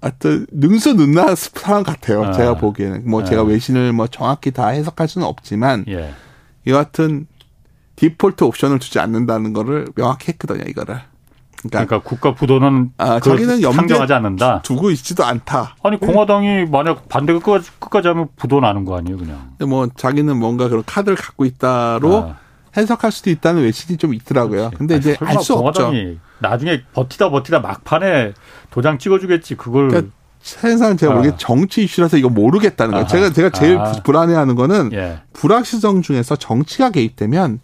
하여튼 0.00 0.46
능수능란 0.52 1.36
상황 1.36 1.82
같아요. 1.82 2.24
아. 2.24 2.32
제가 2.32 2.54
보기에는 2.54 3.02
뭐 3.08 3.22
아. 3.22 3.24
제가 3.24 3.42
외신을 3.42 3.92
뭐 3.92 4.06
정확히 4.06 4.52
다 4.52 4.68
해석할 4.68 5.06
수는 5.06 5.26
없지만 5.26 5.84
예. 5.88 6.14
여하튼 6.66 7.26
디폴트 7.98 8.44
옵션을 8.44 8.78
주지 8.78 9.00
않는다는 9.00 9.52
거를 9.52 9.88
명확히 9.96 10.28
했거든요. 10.28 10.62
이거를. 10.68 11.00
그러니까, 11.62 11.86
그러니까 11.86 11.98
국가 12.08 12.32
부도는 12.34 12.92
아, 12.98 13.18
자기는 13.18 13.60
상정하지 13.60 14.12
않는다. 14.12 14.62
두고 14.62 14.92
있지도 14.92 15.24
않다. 15.24 15.74
아니 15.82 15.98
공화당이 15.98 16.66
만약 16.66 17.08
반대가 17.08 17.40
끝까지, 17.40 17.70
끝까지 17.80 18.06
하면 18.08 18.28
부도 18.36 18.60
나는 18.60 18.84
거 18.84 18.96
아니에요, 18.96 19.18
그냥. 19.18 19.50
근데 19.58 19.68
뭐 19.68 19.88
자기는 19.96 20.36
뭔가 20.38 20.68
그런 20.68 20.84
카드를 20.86 21.16
갖고 21.16 21.44
있다로 21.44 22.16
아. 22.16 22.36
해석할 22.76 23.10
수도 23.10 23.30
있다는 23.30 23.62
외신이 23.62 23.98
좀 23.98 24.14
있더라고요. 24.14 24.70
그렇지. 24.70 24.76
근데 24.76 24.96
이제 24.98 25.16
알 25.20 25.40
수 25.40 25.54
없죠. 25.54 25.90
나중에 26.38 26.82
버티다 26.92 27.30
버티다 27.30 27.58
막판에 27.58 28.34
도장 28.70 28.98
찍어주겠지. 28.98 29.56
그걸. 29.56 29.88
그러니까 29.88 30.12
세상 30.40 30.96
제가 30.96 31.14
모르게 31.14 31.34
아. 31.34 31.36
정치 31.36 31.82
이슈라서 31.82 32.16
이거 32.16 32.28
모르겠다는 32.28 32.92
거예요. 32.92 33.06
제가 33.08 33.30
제가 33.30 33.50
제일 33.50 33.78
아. 33.78 33.90
불안해하는 34.04 34.54
거는 34.54 34.92
예. 34.92 35.18
불확실성 35.32 36.02
중에서 36.02 36.36
정치가 36.36 36.90
개입되면 36.90 37.58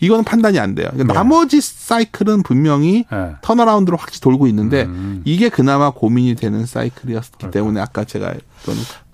이거는 0.00 0.24
판단이 0.24 0.58
안 0.58 0.74
돼요. 0.74 0.88
그러니까 0.92 1.12
네. 1.12 1.18
나머지 1.18 1.60
사이클은 1.60 2.42
분명히 2.42 3.04
네. 3.10 3.34
턴어라운드로 3.42 3.96
확실히 3.96 4.20
돌고 4.20 4.46
있는데 4.48 4.84
음. 4.84 5.22
이게 5.24 5.48
그나마 5.48 5.90
고민이 5.90 6.36
되는 6.36 6.66
사이클이었기 6.66 7.30
그렇죠. 7.38 7.50
때문에 7.50 7.80
아까 7.80 8.04
제가 8.04 8.34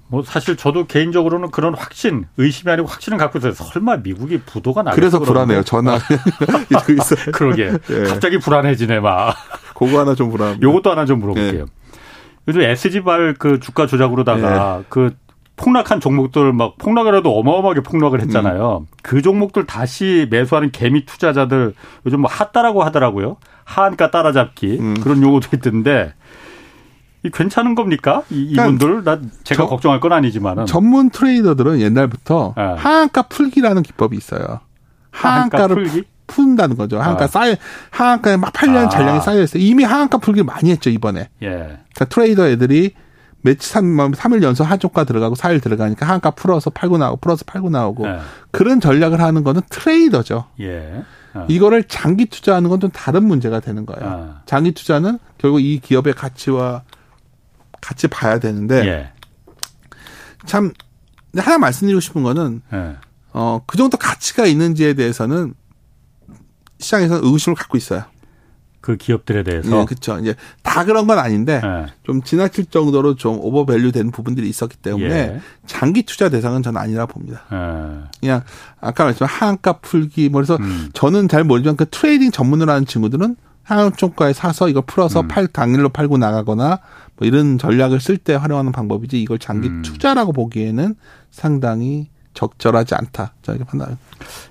뭐 0.09 0.23
사실 0.23 0.57
저도 0.57 0.87
개인적으로는 0.87 1.51
그런 1.51 1.75
확신, 1.75 2.27
의심이 2.37 2.71
아니고 2.71 2.87
확신을 2.87 3.19
갖고 3.19 3.39
있어요. 3.39 3.53
설마 3.53 3.99
미국이 3.99 4.41
부도가 4.43 4.83
나겠어 4.83 5.01
그래서 5.01 5.19
불안해요. 5.19 5.63
전화. 5.65 5.99
그러게. 7.33 7.73
네. 7.89 8.05
갑자기 8.05 8.39
불안해지네 8.39 9.01
막. 9.01 9.35
그거 9.75 9.99
하나 9.99 10.15
좀 10.15 10.31
불안. 10.31 10.63
요것도 10.63 10.91
하나 10.91 11.07
좀 11.07 11.21
물어볼게요. 11.21 11.65
네. 11.65 12.01
요즘 12.47 12.61
SG발 12.61 13.35
그 13.39 13.59
주가 13.59 13.87
조작으로다가 13.87 14.79
네. 14.79 14.85
그 14.89 15.17
폭락한 15.57 16.01
종목들 16.01 16.53
막 16.53 16.77
폭락을 16.79 17.17
해도 17.17 17.39
어마어마하게 17.39 17.81
폭락을 17.83 18.21
했잖아요. 18.23 18.79
음. 18.83 18.87
그 19.03 19.23
종목들 19.23 19.67
다시 19.67 20.27
매수하는 20.31 20.73
개미 20.73 21.07
투자자들 21.07 21.75
요즘 22.07 22.21
뭐 22.23 22.31
핫다라고 22.31 22.83
하더라고요. 22.83 23.37
하한가 23.65 24.11
따라잡기 24.11 24.79
음. 24.81 24.95
그런 25.01 25.23
용어도 25.23 25.49
있던데 25.55 26.13
이 27.23 27.31
괜찮은 27.31 27.75
겁니까? 27.75 28.23
이, 28.31 28.55
그러니까 28.55 28.67
이분들 28.67 29.05
나 29.05 29.21
제가 29.45 29.63
저, 29.63 29.69
걱정할 29.69 30.01
건 30.01 30.13
아니지만은 30.13 30.67
전문 30.67 31.11
트레이더들은 31.11 31.81
옛날부터 31.81 32.55
네. 32.57 32.63
하한가 32.63 33.23
풀기라는 33.23 33.83
기법이 33.83 34.17
있어요. 34.17 34.61
하한가를 35.11 35.77
풀기? 35.77 36.05
푼다는 36.27 36.77
거죠. 36.77 36.99
하한가 37.01 37.25
아. 37.25 37.29
쌓여 37.29 37.55
하한가에 37.91 38.37
막 38.37 38.53
팔려는 38.53 38.87
아. 38.87 38.89
잔량이 38.89 39.21
쌓여 39.21 39.43
있어요. 39.43 39.63
이미 39.63 39.85
하한가 39.85 40.19
풀기 40.19 40.43
많이 40.43 40.71
했죠 40.71 40.91
이번에. 40.91 41.29
예. 41.43 41.49
그러니까 41.49 42.05
트레이더 42.09 42.49
애들이 42.49 42.93
며칠 43.45 43.61
3, 43.61 43.97
3일 44.13 44.43
연속 44.43 44.65
하조가 44.65 45.05
들어가고 45.05 45.35
4일 45.35 45.63
들어가니까 45.63 46.07
하한가 46.07 46.31
풀어서 46.31 46.71
팔고 46.71 46.97
나오고 46.97 47.19
풀어서 47.19 47.45
팔고 47.45 47.69
나오고 47.69 48.07
예. 48.09 48.19
그런 48.51 48.81
전략을 48.81 49.21
하는 49.21 49.45
거는 49.45 49.61
트레이더죠. 49.69 50.47
예. 50.61 51.03
아. 51.35 51.45
이거를 51.49 51.85
장기 51.85 52.25
투자하는 52.27 52.71
건 52.71 52.81
좀 52.81 52.91
다른 52.91 53.25
문제가 53.25 53.61
되는 53.61 53.85
거예요. 53.85 54.11
아. 54.11 54.43
장기 54.47 54.73
투자는 54.73 55.19
결국 55.37 55.61
이 55.61 55.79
기업의 55.79 56.15
가치와 56.15 56.85
같이 57.83 58.09
봐야 58.09 58.39
되는데 58.39 58.87
예. 58.87 59.13
참 60.47 60.73
하나 61.37 61.59
말씀드리고 61.59 62.01
싶은 62.01 62.23
거는 62.23 62.63
예. 62.73 62.97
어 63.33 63.50
그 63.50 63.77
정도 63.77 63.99
가치가 63.99 64.47
있는지에 64.47 64.95
대해서는 64.95 65.53
시장에서 66.79 67.17
의구심을 67.17 67.57
갖고 67.57 67.77
있어요. 67.77 68.05
그 68.85 68.99
기업들에 68.99 69.45
대해서. 69.45 69.71
네, 69.71 69.85
그렇죠. 69.87 70.19
이제 70.19 70.35
다 70.63 70.85
그런 70.85 71.07
건 71.07 71.19
아닌데 71.19 71.59
네. 71.63 71.87
좀 72.03 72.23
지나칠 72.23 72.67
정도로 72.67 73.15
좀 73.15 73.39
overvalue된 73.41 74.11
부분들이 74.11 74.47
있었기 74.51 74.77
때문에 74.77 75.15
예. 75.15 75.41
장기 75.65 76.03
투자 76.03 76.29
대상은 76.29 76.63
저는 76.63 76.79
아니라 76.79 77.07
봅니다. 77.07 77.45
예. 77.51 78.11
그냥 78.21 78.43
아까 78.83 79.05
말씀한 79.05 79.31
하한가 79.33 79.79
풀기 79.79 80.29
뭐 80.29 80.43
그래서 80.43 80.57
음. 80.57 80.91
저는 80.93 81.29
잘 81.29 81.45
모르지만 81.45 81.77
그 81.77 81.87
trading 81.89 82.31
전문을 82.31 82.69
하는 82.69 82.85
친구들은 82.85 83.37
하한총가에 83.63 84.35
사서 84.35 84.69
이거 84.69 84.83
풀어서 84.83 85.23
음. 85.23 85.29
팔 85.29 85.47
당일로 85.47 85.89
팔고 85.89 86.19
나가거나 86.19 86.81
뭐 87.17 87.27
이런 87.27 87.57
전략을 87.57 88.01
쓸 88.01 88.19
때 88.19 88.35
활용하는 88.35 88.71
방법이지 88.71 89.19
이걸 89.19 89.39
장기 89.39 89.69
음. 89.69 89.81
투자라고 89.81 90.33
보기에는 90.33 90.95
상당히 91.31 92.11
적절하지 92.35 92.97
않다. 92.97 93.33
저희가 93.41 93.65
판단. 93.65 93.97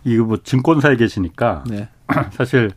이거 0.04 0.24
뭐 0.24 0.38
증권사에 0.44 0.96
계시니까 0.96 1.66
네. 1.68 1.88
사실 2.34 2.72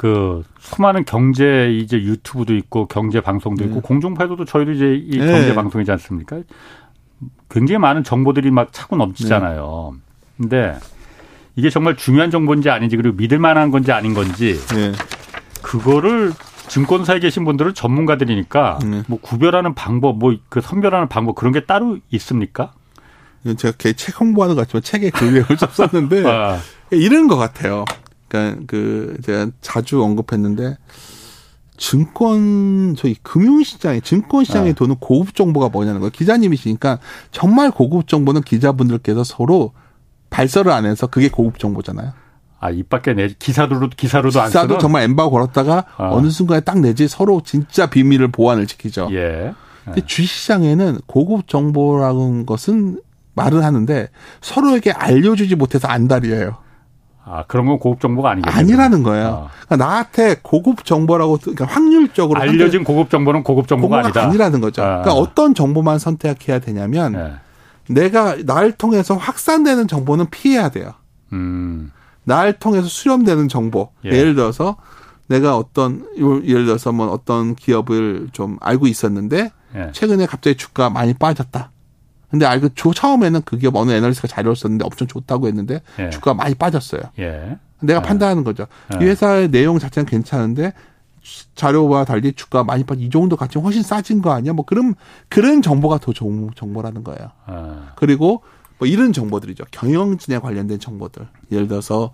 그 0.00 0.42
수많은 0.60 1.04
경제 1.04 1.70
이제 1.70 1.98
유튜브도 1.98 2.56
있고 2.56 2.86
경제 2.86 3.20
방송도 3.20 3.64
있고 3.64 3.74
네. 3.74 3.80
공중파에서도 3.82 4.46
저희도 4.46 4.72
이제 4.72 4.94
이 4.94 5.18
네. 5.18 5.26
경제 5.30 5.54
방송이지 5.54 5.92
않습니까? 5.92 6.40
굉장히 7.50 7.78
많은 7.80 8.02
정보들이 8.02 8.50
막 8.50 8.72
차고 8.72 8.96
넘치잖아요. 8.96 9.92
네. 9.92 10.00
근데 10.38 10.78
이게 11.54 11.68
정말 11.68 11.98
중요한 11.98 12.30
정보인지 12.30 12.70
아닌지 12.70 12.96
그리고 12.96 13.14
믿을 13.14 13.38
만한 13.38 13.70
건지 13.70 13.92
아닌 13.92 14.14
건지 14.14 14.58
네. 14.74 14.92
그거를 15.60 16.32
증권사에 16.68 17.18
계신 17.18 17.44
분들은 17.44 17.74
전문가들이니까 17.74 18.78
네. 18.82 19.02
뭐 19.06 19.18
구별하는 19.20 19.74
방법, 19.74 20.16
뭐 20.18 20.32
그 20.48 20.62
선별하는 20.62 21.08
방법 21.08 21.34
그런 21.34 21.52
게 21.52 21.66
따로 21.66 21.98
있습니까? 22.08 22.72
제가 23.58 23.76
걔책 23.76 24.18
홍보하는 24.18 24.54
것 24.56 24.62
같지만 24.62 24.82
책에 24.82 25.10
그 25.10 25.24
내용을 25.24 25.58
좀 25.58 25.68
썼는데 25.70 26.26
아. 26.26 26.58
이런 26.90 27.28
것 27.28 27.36
같아요. 27.36 27.84
그러니까 28.30 28.62
그 28.66 29.18
제가 29.24 29.48
자주 29.60 30.02
언급했는데 30.02 30.78
증권 31.76 32.94
저희 32.96 33.14
금융시장에 33.22 34.00
증권시장에 34.00 34.68
네. 34.68 34.72
도는 34.72 34.96
고급 35.00 35.34
정보가 35.34 35.70
뭐냐는 35.70 36.00
거예요. 36.00 36.10
기자님이시니까 36.10 36.98
정말 37.32 37.70
고급 37.70 38.06
정보는 38.06 38.42
기자분들께서 38.42 39.24
서로 39.24 39.72
발설을 40.30 40.70
안 40.70 40.86
해서 40.86 41.06
그게 41.06 41.28
고급 41.28 41.58
정보잖아요. 41.58 42.12
아, 42.60 42.70
입 42.70 42.88
밖에 42.90 43.14
내 43.14 43.28
기사로도 43.28 43.88
기사로도 43.96 44.40
안 44.40 44.50
쓰는? 44.50 44.66
기사도 44.66 44.78
정말 44.78 45.04
엠바고 45.04 45.30
걸었다가 45.30 45.86
어. 45.96 46.20
느 46.20 46.30
순간에 46.30 46.60
딱 46.60 46.78
내지 46.78 47.08
서로 47.08 47.40
진짜 47.42 47.88
비밀을 47.88 48.28
보완을 48.28 48.66
지키죠. 48.66 49.08
예. 49.12 49.54
근데 49.84 50.04
주식시장에는 50.04 51.00
고급 51.06 51.48
정보라는 51.48 52.44
것은 52.44 53.00
말을 53.34 53.64
하는데 53.64 54.08
서로에게 54.42 54.92
알려주지 54.92 55.56
못해서 55.56 55.88
안달이에요. 55.88 56.58
아, 57.32 57.44
그런 57.46 57.66
건 57.66 57.78
고급 57.78 58.00
정보가 58.00 58.30
아니겠네요. 58.30 58.58
아니라는 58.58 59.02
거예요. 59.04 59.28
어. 59.28 59.50
그러니까 59.66 59.76
나한테 59.76 60.36
고급 60.42 60.84
정보라고 60.84 61.38
그러니까 61.38 61.64
확률적으로 61.64 62.40
알려진 62.40 62.82
고급 62.82 63.08
정보는 63.08 63.44
고급 63.44 63.68
정보가, 63.68 64.00
아니다. 64.00 64.24
아니라는 64.24 64.60
거죠. 64.60 64.82
어. 64.82 64.84
그러니까 64.84 65.12
어떤 65.14 65.54
정보만 65.54 66.00
선택해야 66.00 66.58
되냐면 66.58 67.12
네. 67.12 67.32
내가 67.88 68.36
날 68.44 68.72
통해서 68.72 69.14
확산되는 69.14 69.86
정보는 69.86 70.26
피해야 70.30 70.70
돼요. 70.70 70.92
음. 71.32 71.92
날 72.24 72.52
통해서 72.52 72.88
수렴되는 72.88 73.48
정보. 73.48 73.90
예. 74.04 74.10
를 74.10 74.34
들어서 74.34 74.76
내가 75.28 75.56
어떤 75.56 76.04
예를 76.18 76.66
들어서 76.66 76.90
뭐 76.90 77.06
어떤 77.08 77.54
기업을 77.54 78.28
좀 78.32 78.56
알고 78.60 78.88
있었는데 78.88 79.50
예. 79.76 79.90
최근에 79.92 80.26
갑자기 80.26 80.56
주가 80.56 80.90
많이 80.90 81.14
빠졌다. 81.14 81.70
근데 82.30 82.46
알고 82.46 82.70
조 82.74 82.92
처음에는 82.92 83.42
그 83.44 83.58
기업 83.58 83.76
어느 83.76 83.90
애널리스트가 83.90 84.28
자료를 84.28 84.56
썼는데 84.56 84.84
엄청 84.84 85.08
좋다고 85.08 85.48
했는데 85.48 85.82
예. 85.98 86.10
주가가 86.10 86.34
많이 86.34 86.54
빠졌어요. 86.54 87.02
예. 87.18 87.58
내가 87.80 88.00
예. 88.00 88.02
판단하는 88.02 88.44
거죠. 88.44 88.66
이 89.00 89.04
회사의 89.04 89.50
내용 89.50 89.78
자체는 89.78 90.06
괜찮은데 90.06 90.72
자료와 91.54 92.04
달리 92.04 92.32
주가 92.32 92.64
많이 92.64 92.84
빠지 92.84 93.02
이 93.02 93.10
정도 93.10 93.36
가치 93.36 93.58
훨씬 93.58 93.82
싸진 93.82 94.22
거 94.22 94.32
아니야? 94.32 94.52
뭐 94.52 94.64
그런 94.64 94.94
그런 95.28 95.60
정보가 95.60 95.98
더 95.98 96.12
좋은 96.12 96.50
정보라는 96.54 97.04
거예요. 97.04 97.30
아. 97.46 97.92
그리고 97.96 98.42
뭐 98.78 98.88
이런 98.88 99.12
정보들이죠. 99.12 99.64
경영진에 99.70 100.38
관련된 100.38 100.78
정보들. 100.78 101.26
예를 101.52 101.68
들어서 101.68 102.12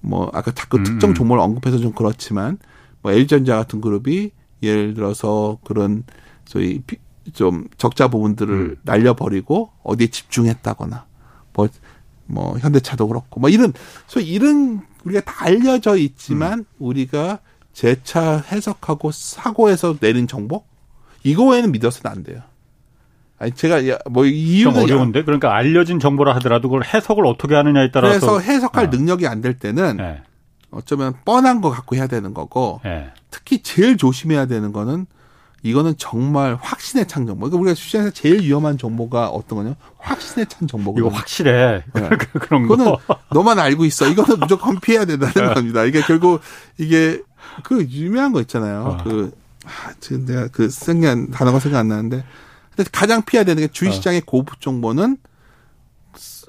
뭐 0.00 0.30
아까 0.32 0.50
자꾸 0.52 0.78
음. 0.78 0.84
특정 0.84 1.12
종목을 1.12 1.40
언급해서 1.40 1.78
좀 1.78 1.92
그렇지만 1.92 2.58
뭐 3.02 3.12
L전자 3.12 3.56
같은 3.56 3.80
그룹이 3.80 4.30
예를 4.62 4.94
들어서 4.94 5.58
그런 5.64 6.04
소위 6.46 6.82
좀 7.32 7.66
적자 7.76 8.08
부분들을 8.08 8.54
음. 8.54 8.76
날려버리고 8.82 9.70
어디에 9.82 10.08
집중했다거나 10.08 11.04
뭐, 11.54 11.68
뭐 12.26 12.58
현대차도 12.58 13.08
그렇고 13.08 13.40
뭐 13.40 13.50
이런 13.50 13.72
소위 14.06 14.26
이런 14.28 14.82
우리가 15.04 15.20
다 15.22 15.44
알려져 15.44 15.96
있지만 15.96 16.60
음. 16.60 16.64
우리가 16.78 17.38
재차 17.72 18.38
해석하고 18.50 19.10
사고해서 19.12 19.96
내린 19.98 20.26
정보 20.26 20.64
이거 21.22 21.44
외에는 21.46 21.72
믿어서는 21.72 22.16
안 22.16 22.22
돼요. 22.24 22.40
아니 23.38 23.52
제가 23.52 23.98
뭐 24.10 24.26
이유는 24.26 24.74
좀 24.74 24.82
어려운데 24.84 25.24
그러니까 25.24 25.54
알려진 25.54 25.98
정보라 25.98 26.34
하더라도 26.36 26.68
그걸 26.68 26.84
해석을 26.84 27.24
어떻게 27.26 27.54
하느냐에 27.54 27.90
따라서 27.90 28.20
그래서 28.20 28.40
해석할 28.40 28.86
어. 28.86 28.88
능력이 28.88 29.26
안 29.26 29.40
될 29.40 29.58
때는 29.58 29.96
네. 29.96 30.22
어쩌면 30.70 31.14
뻔한 31.24 31.60
거 31.62 31.70
갖고 31.70 31.96
해야 31.96 32.06
되는 32.06 32.34
거고 32.34 32.80
네. 32.84 33.10
특히 33.30 33.62
제일 33.62 33.96
조심해야 33.96 34.46
되는 34.46 34.72
거는 34.72 35.06
이거는 35.62 35.94
정말 35.98 36.56
확신에 36.60 37.06
찬 37.06 37.26
정보. 37.26 37.40
그러니까 37.50 37.60
우리가 37.60 37.74
주식에서 37.74 38.10
제일 38.10 38.40
위험한 38.40 38.78
정보가 38.78 39.28
어떤 39.28 39.58
거냐? 39.58 39.74
확신에 39.98 40.46
찬 40.46 40.66
정보거든요. 40.66 41.06
이거 41.08 41.14
확실해. 41.16 41.84
네. 41.92 42.08
그런 42.40 42.66
거. 42.66 42.76
그거는 42.76 42.96
너만 43.32 43.58
알고 43.58 43.84
있어. 43.84 44.08
이거는 44.08 44.40
무조건 44.40 44.80
피해야 44.80 45.04
된다는 45.04 45.34
네. 45.34 45.54
겁니다. 45.54 45.84
이게 45.84 46.00
결국 46.00 46.40
이게 46.78 47.20
그 47.62 47.84
유명한 47.84 48.32
거 48.32 48.40
있잖아요. 48.40 48.80
어. 49.00 49.04
그 49.04 49.32
아, 49.66 49.92
지금 50.00 50.24
내가 50.24 50.48
그 50.48 50.70
생각 50.70 51.30
단어가 51.30 51.58
생각 51.58 51.80
안 51.80 51.88
나는데 51.88 52.24
가장 52.92 53.22
피해야 53.22 53.44
되는 53.44 53.60
게 53.62 53.68
주식시장의 53.68 54.20
어. 54.20 54.24
고급 54.26 54.62
정보는 54.62 55.18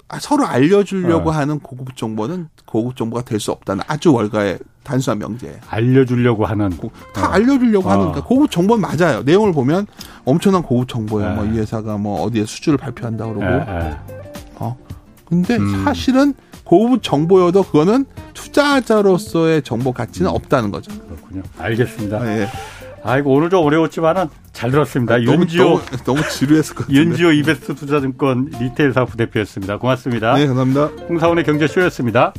아, 0.08 0.20
서로 0.20 0.46
알려주려고 0.46 1.30
어. 1.30 1.34
하는 1.34 1.60
고급 1.60 1.96
정보는 1.98 2.48
고급 2.66 2.96
정보가 2.96 3.24
될 3.24 3.40
수 3.42 3.52
없다는 3.52 3.84
아주 3.88 4.14
월가의 4.14 4.60
단순한 4.84 5.20
명제예요. 5.20 5.58
알려주려고 5.70 6.46
하는 6.46 6.70
다 7.14 7.28
어. 7.28 7.32
알려주려고 7.32 7.88
어. 7.88 7.92
하는 7.92 8.06
그러니까 8.06 8.28
고급 8.28 8.50
정보는 8.52 8.82
맞아요. 8.82 9.22
내용을 9.24 9.54
보면 9.54 9.86
엄청난 10.26 10.64
고급 10.64 10.88
정보예요. 10.90 11.36
뭐 11.36 11.46
이 11.46 11.58
회사가 11.58 11.98
뭐 11.98 12.22
어디에 12.24 12.46
수주를 12.46 12.78
발표한다 12.78 13.26
그러고. 13.26 13.44
에, 13.44 13.48
에. 13.48 13.96
어. 14.56 14.78
근데 15.26 15.56
음. 15.58 15.84
사실은 15.84 16.34
고급 16.64 17.04
정보여도 17.04 17.64
그거는 17.64 18.06
투자자로서의 18.34 19.62
정보 19.64 19.92
가치는 19.92 20.30
없다는 20.30 20.72
거죠. 20.72 20.92
그렇군요. 21.08 21.44
알겠습니다. 21.58 22.18
아, 22.18 22.38
예. 22.40 22.48
아이고 23.04 23.34
오늘 23.34 23.50
좀 23.50 23.66
어려웠지만은 23.66 24.28
잘 24.54 24.70
들었습니다. 24.72 25.16
아, 25.16 25.20
윤지호 25.22 25.64
너무, 25.64 25.82
너무, 26.06 26.22
지루했을 26.30 26.76
것 26.76 26.82
같은데. 26.88 27.00
윤지호 27.02 27.32
이베스트 27.32 27.76
투자증권 27.76 28.52
리테일 28.60 28.94
사업 28.94 29.10
부대표였습니다. 29.10 29.78
고맙습니다. 29.78 30.36
네, 30.36 30.46
감사합니다. 30.46 30.86
홍사원의 31.10 31.44
경제쇼였습니다. 31.46 32.34